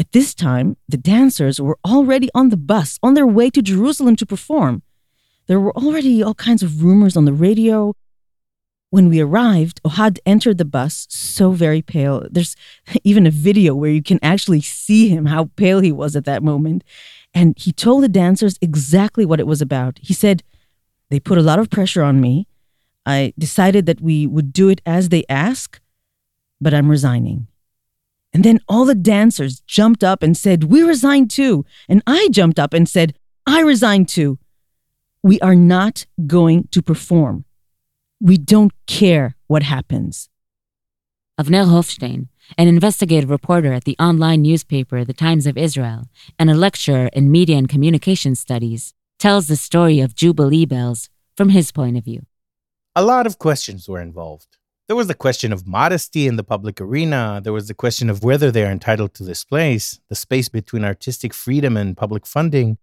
At 0.00 0.12
this 0.12 0.34
time, 0.34 0.78
the 0.88 0.96
dancers 0.96 1.60
were 1.60 1.78
already 1.86 2.30
on 2.34 2.48
the 2.48 2.56
bus, 2.56 2.98
on 3.02 3.12
their 3.12 3.26
way 3.26 3.50
to 3.50 3.60
Jerusalem 3.60 4.16
to 4.16 4.24
perform. 4.24 4.82
There 5.46 5.60
were 5.60 5.76
already 5.76 6.22
all 6.22 6.32
kinds 6.32 6.62
of 6.62 6.82
rumors 6.82 7.18
on 7.18 7.26
the 7.26 7.34
radio. 7.34 7.92
When 8.88 9.10
we 9.10 9.20
arrived, 9.20 9.82
Ohad 9.82 10.18
entered 10.24 10.56
the 10.56 10.64
bus 10.64 11.06
so 11.10 11.50
very 11.50 11.82
pale. 11.82 12.26
There's 12.30 12.56
even 13.04 13.26
a 13.26 13.30
video 13.30 13.74
where 13.74 13.90
you 13.90 14.02
can 14.02 14.18
actually 14.22 14.62
see 14.62 15.10
him, 15.10 15.26
how 15.26 15.50
pale 15.56 15.80
he 15.80 15.92
was 15.92 16.16
at 16.16 16.24
that 16.24 16.42
moment. 16.42 16.82
And 17.34 17.52
he 17.58 17.70
told 17.70 18.02
the 18.02 18.08
dancers 18.08 18.56
exactly 18.62 19.26
what 19.26 19.38
it 19.38 19.46
was 19.46 19.60
about. 19.60 19.98
He 20.00 20.14
said, 20.14 20.42
They 21.10 21.20
put 21.20 21.36
a 21.36 21.42
lot 21.42 21.58
of 21.58 21.68
pressure 21.68 22.02
on 22.02 22.22
me. 22.22 22.46
I 23.04 23.34
decided 23.38 23.84
that 23.84 24.00
we 24.00 24.26
would 24.26 24.50
do 24.54 24.70
it 24.70 24.80
as 24.86 25.10
they 25.10 25.26
ask, 25.28 25.78
but 26.58 26.72
I'm 26.72 26.88
resigning. 26.88 27.48
And 28.32 28.44
then 28.44 28.60
all 28.68 28.84
the 28.84 28.94
dancers 28.94 29.60
jumped 29.60 30.04
up 30.04 30.22
and 30.22 30.36
said, 30.36 30.64
We 30.64 30.82
resign 30.82 31.28
too. 31.28 31.64
And 31.88 32.02
I 32.06 32.28
jumped 32.30 32.58
up 32.58 32.72
and 32.72 32.88
said, 32.88 33.14
I 33.46 33.60
resign 33.60 34.06
too. 34.06 34.38
We 35.22 35.40
are 35.40 35.56
not 35.56 36.06
going 36.26 36.68
to 36.70 36.82
perform. 36.82 37.44
We 38.20 38.38
don't 38.38 38.72
care 38.86 39.36
what 39.46 39.62
happens. 39.64 40.28
Avner 41.40 41.66
Hofstein, 41.68 42.28
an 42.58 42.68
investigative 42.68 43.30
reporter 43.30 43.72
at 43.72 43.84
the 43.84 43.96
online 43.98 44.42
newspaper 44.42 45.04
The 45.04 45.14
Times 45.14 45.46
of 45.46 45.56
Israel 45.56 46.08
and 46.38 46.50
a 46.50 46.54
lecturer 46.54 47.08
in 47.12 47.30
media 47.30 47.56
and 47.56 47.68
communication 47.68 48.34
studies, 48.34 48.94
tells 49.18 49.48
the 49.48 49.56
story 49.56 50.00
of 50.00 50.14
Jubilee 50.14 50.66
Bells 50.66 51.08
from 51.36 51.50
his 51.50 51.72
point 51.72 51.96
of 51.96 52.04
view. 52.04 52.26
A 52.94 53.02
lot 53.02 53.26
of 53.26 53.38
questions 53.38 53.88
were 53.88 54.00
involved. 54.00 54.58
There 54.90 54.96
was 54.96 55.06
the 55.06 55.14
question 55.14 55.52
of 55.52 55.68
modesty 55.68 56.26
in 56.26 56.34
the 56.34 56.42
public 56.42 56.80
arena. 56.80 57.40
There 57.40 57.52
was 57.52 57.68
the 57.68 57.74
question 57.74 58.10
of 58.10 58.24
whether 58.24 58.50
they're 58.50 58.72
entitled 58.72 59.14
to 59.14 59.22
this 59.22 59.44
place, 59.44 60.00
the 60.08 60.16
space 60.16 60.48
between 60.48 60.84
artistic 60.84 61.32
freedom 61.32 61.76
and 61.76 61.96
public 61.96 62.26
funding. 62.26 62.76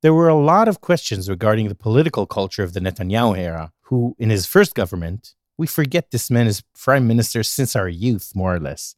There 0.00 0.14
were 0.14 0.30
a 0.30 0.34
lot 0.34 0.66
of 0.66 0.80
questions 0.80 1.28
regarding 1.28 1.68
the 1.68 1.74
political 1.74 2.24
culture 2.24 2.62
of 2.62 2.72
the 2.72 2.80
Netanyahu 2.80 3.36
era, 3.36 3.74
who, 3.82 4.16
in 4.18 4.30
his 4.30 4.46
first 4.46 4.74
government, 4.74 5.34
we 5.58 5.66
forget 5.66 6.10
this 6.10 6.30
man 6.30 6.46
is 6.46 6.62
prime 6.74 7.06
minister 7.06 7.42
since 7.42 7.76
our 7.76 7.86
youth, 7.86 8.32
more 8.34 8.54
or 8.54 8.60
less, 8.60 8.96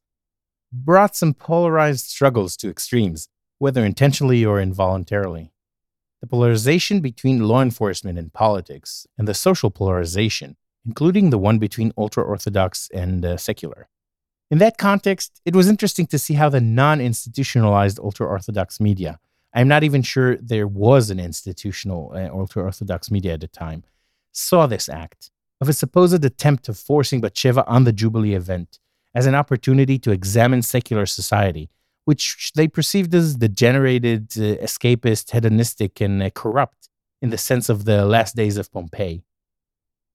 brought 0.73 1.17
some 1.17 1.35
polarized 1.35 2.07
struggles 2.07 2.57
to 2.59 2.71
extremes, 2.71 3.29
whether 3.59 3.85
intentionally 3.85 4.45
or 4.45 4.61
involuntarily. 4.61 5.51
The 6.21 6.29
polarization 6.29 7.01
between 7.01 7.49
law 7.49 7.63
enforcement 7.63 8.17
and 8.17 8.33
politics, 8.33 9.09
and 9.19 9.27
the 9.27 9.35
social 9.35 9.73
polarization, 9.73 10.57
including 10.87 11.31
the 11.31 11.39
one 11.39 11.59
between 11.59 11.93
ultra 11.97 12.23
Orthodox 12.23 12.89
and 12.93 13.25
uh, 13.25 13.37
secular. 13.37 13.89
In 14.51 14.59
that 14.59 14.79
context, 14.79 15.41
it 15.45 15.55
was 15.55 15.69
interesting 15.69 16.07
to 16.07 16.19
see 16.19 16.35
how 16.35 16.49
the 16.49 16.61
non 16.61 17.01
institutionalized 17.01 17.99
ultra 17.99 18.27
Orthodox 18.27 18.81
media, 18.81 19.19
I'm 19.55 19.69
not 19.69 19.85
even 19.85 20.03
sure 20.03 20.37
there 20.37 20.67
was 20.67 21.11
an 21.11 21.21
institutional 21.21 22.13
uh, 22.15 22.29
ultra 22.33 22.63
Orthodox 22.63 23.11
media 23.11 23.35
at 23.35 23.41
the 23.41 23.49
time, 23.49 23.85
saw 24.33 24.67
this 24.67 24.89
act 24.89 25.31
of 25.61 25.69
a 25.69 25.73
supposed 25.73 26.25
attempt 26.25 26.69
of 26.69 26.79
forcing 26.79 27.21
Batsheva 27.21 27.65
on 27.67 27.85
the 27.85 27.93
Jubilee 27.93 28.35
event 28.35 28.79
as 29.15 29.27
an 29.27 29.35
opportunity 29.35 29.99
to 29.99 30.13
examine 30.13 30.63
secular 30.63 31.07
society, 31.07 31.71
which 32.05 32.53
they 32.55 32.69
perceived 32.69 33.15
as 33.15 33.37
degenerated, 33.37 34.33
uh, 34.37 34.63
escapist, 34.65 35.33
hedonistic, 35.33 36.01
and 36.01 36.23
uh, 36.23 36.31
corrupt 36.31 36.89
in 37.21 37.31
the 37.31 37.39
sense 37.39 37.69
of 37.69 37.85
the 37.85 38.05
last 38.05 38.37
days 38.37 38.57
of 38.57 38.73
Pompeii. 38.73 39.25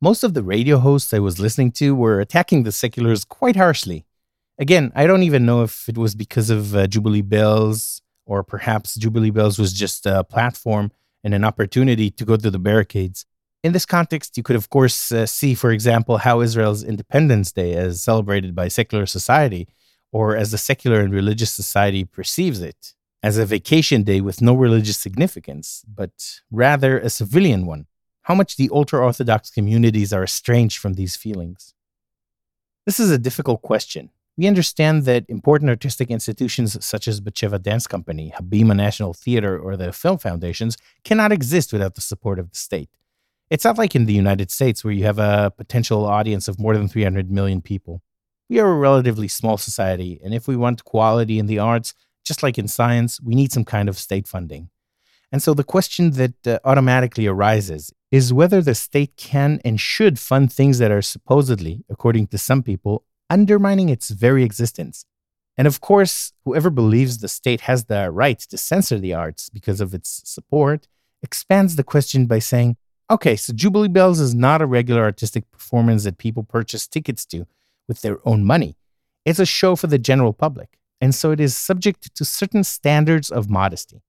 Most 0.03 0.25
of 0.25 0.33
the 0.33 0.43
radio 0.43 0.79
hosts 0.79 1.13
I 1.13 1.19
was 1.19 1.39
listening 1.39 1.71
to 1.79 1.95
were 1.95 2.19
attacking 2.19 2.63
the 2.63 2.73
seculars 2.73 3.23
quite 3.23 3.55
harshly. 3.55 4.05
Again, 4.59 4.91
I 4.95 5.07
don't 5.07 5.23
even 5.23 5.45
know 5.45 5.63
if 5.63 5.87
it 5.87 5.97
was 5.97 6.13
because 6.13 6.49
of 6.49 6.75
uh, 6.75 6.87
Jubilee 6.87 7.21
Bells, 7.21 8.01
or 8.25 8.43
perhaps 8.43 8.95
Jubilee 8.95 9.29
Bells 9.29 9.57
was 9.57 9.71
just 9.71 10.05
a 10.05 10.25
platform 10.25 10.91
and 11.23 11.33
an 11.33 11.45
opportunity 11.45 12.11
to 12.11 12.25
go 12.25 12.35
to 12.35 12.51
the 12.51 12.59
barricades. 12.59 13.25
In 13.63 13.71
this 13.71 13.85
context, 13.85 14.35
you 14.35 14.43
could, 14.43 14.57
of 14.57 14.69
course, 14.69 15.09
uh, 15.13 15.25
see, 15.25 15.55
for 15.55 15.71
example, 15.71 16.17
how 16.17 16.41
Israel's 16.41 16.83
Independence 16.83 17.53
Day, 17.53 17.71
is 17.71 18.01
celebrated 18.01 18.53
by 18.53 18.67
secular 18.67 19.05
society, 19.05 19.69
or 20.11 20.35
as 20.35 20.51
the 20.51 20.57
secular 20.57 20.99
and 20.99 21.13
religious 21.13 21.53
society 21.53 22.03
perceives 22.03 22.59
it, 22.59 22.93
as 23.23 23.37
a 23.37 23.45
vacation 23.45 24.03
day 24.03 24.19
with 24.19 24.41
no 24.41 24.53
religious 24.53 24.97
significance, 24.97 25.81
but 25.87 26.41
rather 26.51 26.99
a 26.99 27.09
civilian 27.09 27.65
one, 27.65 27.87
how 28.23 28.35
much 28.35 28.55
the 28.55 28.69
ultra 28.73 28.99
Orthodox 28.99 29.49
communities 29.49 30.11
are 30.11 30.23
estranged 30.23 30.79
from 30.79 30.93
these 30.93 31.15
feelings. 31.15 31.73
This 32.85 32.99
is 32.99 33.11
a 33.11 33.17
difficult 33.17 33.61
question. 33.61 34.09
We 34.35 34.47
understand 34.47 35.05
that 35.05 35.25
important 35.29 35.69
artistic 35.69 36.09
institutions 36.09 36.83
such 36.83 37.07
as 37.07 37.21
Batsheva 37.21 37.61
Dance 37.61 37.85
Company, 37.85 38.33
Habima 38.35 38.75
National 38.75 39.13
Theater, 39.13 39.59
or 39.59 39.77
the 39.77 39.93
Film 39.93 40.17
Foundations 40.17 40.75
cannot 41.03 41.31
exist 41.31 41.71
without 41.71 41.95
the 41.95 42.01
support 42.01 42.39
of 42.39 42.49
the 42.49 42.57
state. 42.57 42.89
It's 43.49 43.65
not 43.65 43.77
like 43.77 43.95
in 43.95 44.05
the 44.05 44.13
United 44.13 44.49
States 44.49 44.83
where 44.83 44.93
you 44.93 45.03
have 45.03 45.19
a 45.19 45.53
potential 45.55 46.05
audience 46.05 46.47
of 46.47 46.59
more 46.59 46.75
than 46.75 46.87
300 46.87 47.29
million 47.29 47.61
people. 47.61 48.01
We 48.49 48.59
are 48.59 48.71
a 48.71 48.75
relatively 48.75 49.27
small 49.27 49.57
society, 49.57 50.19
and 50.23 50.33
if 50.33 50.47
we 50.47 50.55
want 50.55 50.83
quality 50.83 51.37
in 51.37 51.45
the 51.45 51.59
arts, 51.59 51.93
just 52.23 52.41
like 52.41 52.57
in 52.57 52.67
science, 52.67 53.21
we 53.21 53.35
need 53.35 53.51
some 53.51 53.65
kind 53.65 53.87
of 53.87 53.99
state 53.99 54.27
funding. 54.27 54.69
And 55.31 55.41
so 55.41 55.53
the 55.53 55.63
question 55.63 56.11
that 56.11 56.47
uh, 56.47 56.59
automatically 56.63 57.27
arises 57.27 57.91
is 58.13 58.31
whether 58.31 58.61
the 58.61 58.75
state 58.75 59.17
can 59.17 59.59
and 59.65 59.81
should 59.81 60.19
fund 60.19 60.53
things 60.53 60.77
that 60.77 60.91
are 60.91 61.01
supposedly, 61.01 61.83
according 61.89 62.27
to 62.27 62.37
some 62.37 62.61
people, 62.61 63.03
undermining 63.27 63.89
its 63.89 64.11
very 64.11 64.43
existence. 64.43 65.03
And 65.57 65.65
of 65.65 65.81
course, 65.81 66.31
whoever 66.45 66.69
believes 66.69 67.17
the 67.17 67.27
state 67.27 67.61
has 67.61 67.85
the 67.85 68.11
right 68.11 68.37
to 68.37 68.55
censor 68.55 68.99
the 68.99 69.15
arts 69.15 69.49
because 69.49 69.81
of 69.81 69.95
its 69.95 70.21
support 70.25 70.87
expands 71.23 71.75
the 71.75 71.83
question 71.83 72.27
by 72.27 72.37
saying, 72.37 72.77
okay, 73.09 73.35
so 73.35 73.51
Jubilee 73.51 73.87
Bells 73.87 74.19
is 74.19 74.35
not 74.35 74.61
a 74.61 74.67
regular 74.67 75.01
artistic 75.01 75.49
performance 75.49 76.03
that 76.03 76.19
people 76.19 76.43
purchase 76.43 76.87
tickets 76.87 77.25
to 77.25 77.47
with 77.87 78.03
their 78.03 78.19
own 78.27 78.45
money. 78.45 78.77
It's 79.25 79.39
a 79.39 79.45
show 79.59 79.75
for 79.75 79.87
the 79.87 79.97
general 79.97 80.33
public, 80.33 80.77
and 81.01 81.15
so 81.15 81.31
it 81.31 81.39
is 81.39 81.57
subject 81.57 82.13
to 82.13 82.25
certain 82.25 82.63
standards 82.63 83.31
of 83.31 83.49
modesty. 83.49 84.03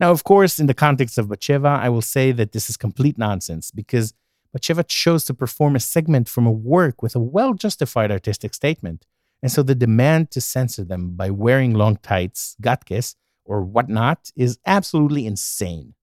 Now, 0.00 0.10
of 0.10 0.24
course, 0.24 0.58
in 0.58 0.66
the 0.66 0.74
context 0.74 1.18
of 1.18 1.26
Batsheva, 1.28 1.78
I 1.78 1.90
will 1.90 2.02
say 2.02 2.32
that 2.32 2.52
this 2.52 2.70
is 2.70 2.78
complete 2.78 3.18
nonsense 3.18 3.70
because 3.70 4.14
Batsheva 4.56 4.88
chose 4.88 5.26
to 5.26 5.34
perform 5.34 5.76
a 5.76 5.80
segment 5.80 6.26
from 6.26 6.46
a 6.46 6.50
work 6.50 7.02
with 7.02 7.14
a 7.14 7.20
well 7.20 7.52
justified 7.52 8.10
artistic 8.10 8.54
statement. 8.54 9.06
And 9.42 9.52
so 9.52 9.62
the 9.62 9.74
demand 9.74 10.30
to 10.32 10.40
censor 10.40 10.84
them 10.84 11.10
by 11.16 11.30
wearing 11.30 11.74
long 11.74 11.96
tights, 11.96 12.56
gatkes, 12.62 13.14
or 13.44 13.62
whatnot 13.62 14.30
is 14.36 14.58
absolutely 14.66 15.26
insane. 15.26 15.94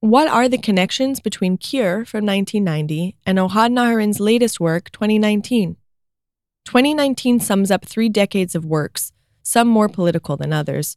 What 0.00 0.28
are 0.28 0.48
the 0.48 0.58
connections 0.58 1.20
between 1.20 1.58
Kir 1.58 2.04
from 2.04 2.24
1990 2.24 3.16
and 3.26 3.38
Ohad 3.38 3.72
Naharin's 3.72 4.20
latest 4.20 4.60
work, 4.60 4.90
2019? 4.90 5.76
2019 6.64 7.40
sums 7.40 7.70
up 7.70 7.84
three 7.84 8.08
decades 8.08 8.54
of 8.54 8.64
works, 8.64 9.12
some 9.42 9.68
more 9.68 9.88
political 9.88 10.36
than 10.36 10.52
others, 10.52 10.96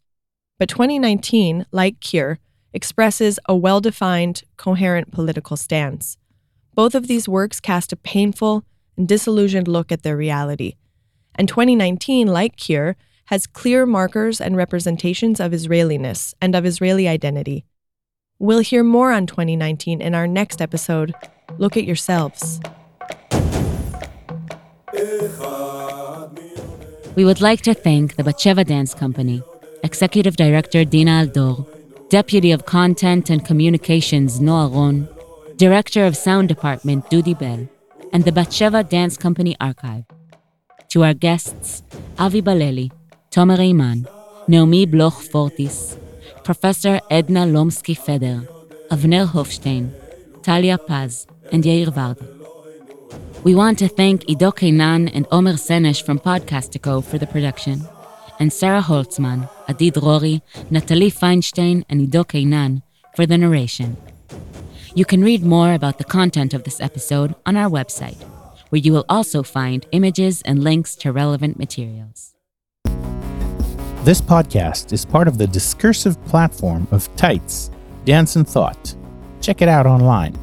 but 0.59 0.67
2019, 0.67 1.65
like 1.71 2.01
Kir, 2.01 2.37
expresses 2.73 3.39
a 3.47 3.55
well 3.55 3.79
defined, 3.79 4.43
coherent 4.57 5.11
political 5.11 5.55
stance. 5.55 6.17
Both 6.75 6.93
of 6.93 7.07
these 7.07 7.29
works 7.29 7.59
cast 7.61 7.93
a 7.93 7.95
painful 7.95 8.65
and 8.97 9.07
disillusioned 9.07 9.69
look 9.69 9.91
at 9.91 10.03
their 10.03 10.17
reality. 10.17 10.73
And 11.35 11.47
2019, 11.47 12.27
like 12.27 12.57
Kir, 12.57 12.97
has 13.27 13.47
clear 13.47 13.85
markers 13.85 14.41
and 14.41 14.57
representations 14.57 15.39
of 15.39 15.53
Israeliness 15.53 16.33
and 16.41 16.55
of 16.55 16.65
Israeli 16.65 17.07
identity. 17.07 17.63
We'll 18.37 18.59
hear 18.59 18.83
more 18.83 19.13
on 19.13 19.27
2019 19.27 20.01
in 20.01 20.13
our 20.13 20.27
next 20.27 20.61
episode. 20.61 21.13
Look 21.57 21.77
at 21.77 21.85
yourselves. 21.85 22.59
We 27.15 27.25
would 27.25 27.41
like 27.41 27.61
to 27.61 27.73
thank 27.73 28.15
the 28.15 28.23
Batsheva 28.23 28.65
Dance 28.65 28.93
Company 28.93 29.41
Executive 29.83 30.35
Director 30.35 30.83
Dina 30.83 31.23
Aldor, 31.25 31.65
Deputy 32.09 32.51
of 32.51 32.65
Content 32.65 33.29
and 33.29 33.45
Communications 33.45 34.41
Noah 34.41 34.67
Ron, 34.67 35.07
Director 35.55 36.05
of 36.05 36.17
Sound 36.17 36.49
Department 36.49 37.09
Dudi 37.09 37.37
Bell, 37.37 37.69
and 38.11 38.25
the 38.25 38.31
Batsheva 38.31 38.87
Dance 38.87 39.15
Company 39.15 39.55
Archive. 39.61 40.03
To 40.89 41.03
our 41.03 41.13
guests, 41.13 41.83
Avi 42.17 42.41
Baleli, 42.41 42.91
Tomer 43.31 43.57
Heymann, 43.57 44.07
Naomi 44.47 44.85
Bloch 44.85 45.21
Fortis, 45.21 45.97
Professor 46.43 46.99
Edna 47.09 47.45
Lomsky 47.45 47.97
Feder, 47.97 48.47
Avner 48.91 49.27
Hofstein, 49.27 49.93
Talia 50.41 50.77
Paz, 50.77 51.25
and 51.53 51.63
Yair 51.63 51.87
Varda. 51.87 52.27
We 53.43 53.55
want 53.55 53.79
to 53.79 53.87
thank 53.87 54.29
Ido 54.29 54.51
Keinan 54.51 55.09
and 55.13 55.25
Omer 55.31 55.53
Senesh 55.53 56.03
from 56.03 56.19
Podcastico 56.19 57.01
for 57.03 57.17
the 57.17 57.27
production 57.27 57.87
and 58.39 58.51
Sarah 58.51 58.81
Holtzman, 58.81 59.49
Adi 59.67 59.91
Drori, 59.91 60.41
Natalie 60.71 61.11
Feinstein, 61.11 61.83
and 61.89 62.01
Ido 62.01 62.23
Keinan 62.23 62.81
for 63.15 63.25
the 63.25 63.37
narration. 63.37 63.97
You 64.95 65.05
can 65.05 65.23
read 65.23 65.43
more 65.43 65.73
about 65.73 65.97
the 65.97 66.03
content 66.03 66.53
of 66.53 66.63
this 66.63 66.81
episode 66.81 67.35
on 67.45 67.57
our 67.57 67.69
website, 67.69 68.21
where 68.69 68.79
you 68.79 68.93
will 68.93 69.05
also 69.09 69.43
find 69.43 69.85
images 69.91 70.41
and 70.43 70.63
links 70.63 70.95
to 70.97 71.11
relevant 71.11 71.59
materials. 71.59 72.33
This 74.03 74.21
podcast 74.21 74.93
is 74.93 75.05
part 75.05 75.27
of 75.27 75.37
the 75.37 75.45
discursive 75.45 76.23
platform 76.25 76.87
of 76.91 77.13
Tights, 77.17 77.69
Dance 78.05 78.37
and 78.37 78.47
Thought. 78.47 78.95
Check 79.41 79.61
it 79.61 79.67
out 79.67 79.85
online. 79.85 80.37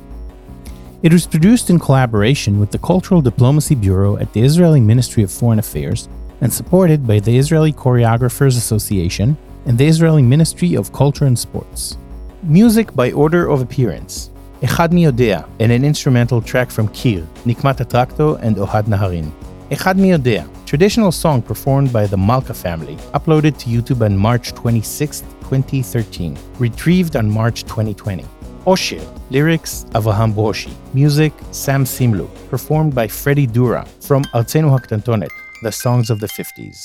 It 1.03 1.12
was 1.12 1.26
produced 1.26 1.70
in 1.70 1.78
collaboration 1.78 2.61
with 2.61 2.70
the 2.70 2.78
Cultural 2.78 3.20
Diplomacy 3.20 3.74
Bureau 3.74 4.16
at 4.18 4.32
the 4.32 4.42
Israeli 4.42 4.80
Ministry 4.80 5.22
of 5.22 5.30
Foreign 5.30 5.59
Affairs 5.59 6.09
and 6.41 6.53
supported 6.53 7.07
by 7.07 7.18
the 7.18 7.37
Israeli 7.37 7.72
Choreographers 7.72 8.57
Association 8.57 9.37
and 9.66 9.76
the 9.76 9.87
Israeli 9.87 10.22
Ministry 10.22 10.74
of 10.74 10.93
Culture 10.93 11.26
and 11.26 11.39
Sports. 11.39 11.99
Music 12.43 12.95
by 12.95 13.12
order 13.12 13.49
of 13.49 13.61
appearance. 13.62 14.30
Echad 14.62 14.93
Mi 14.93 15.05
Yodea, 15.05 15.47
and 15.61 15.70
an 15.70 15.84
instrumental 15.84 16.41
track 16.41 16.70
from 16.70 16.89
Kir, 16.89 17.26
Nikmat 17.45 17.78
HaTraktor, 17.78 18.41
and 18.41 18.57
Ohad 18.57 18.84
Naharin. 18.84 19.30
Echad 19.70 19.97
Mi 19.97 20.11
Yodea, 20.11 20.49
traditional 20.64 21.12
song 21.12 21.43
performed 21.43 21.93
by 21.93 22.07
the 22.07 22.16
Malka 22.16 22.55
family, 22.55 22.97
uploaded 23.12 23.59
to 23.59 23.66
YouTube 23.68 24.05
on 24.05 24.16
March 24.16 24.53
26, 24.55 25.20
2013, 25.43 26.39
retrieved 26.59 27.16
on 27.16 27.30
March 27.30 27.64
2020. 27.64 28.24
Oshir, 28.64 29.03
lyrics 29.30 29.84
Avraham 29.91 30.32
Broshi, 30.32 30.72
music 30.95 31.32
Sam 31.51 31.84
Simlu, 31.84 32.28
performed 32.49 32.95
by 32.95 33.07
Freddy 33.07 33.47
Dura 33.47 33.84
from 34.01 34.24
Artsenu 34.34 34.70
Haktantonet, 34.76 35.30
the 35.66 35.72
songs 35.72 36.10
of 36.10 36.20
the 36.20 36.28
50s. 36.28 36.78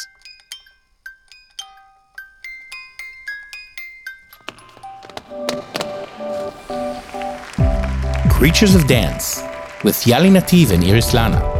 Creatures 8.32 8.74
of 8.74 8.88
Dance 8.88 9.44
with 9.84 9.98
Yali 10.10 10.32
Nativ 10.32 10.72
and 10.72 10.84
Iris 10.84 11.14
Lana. 11.14 11.51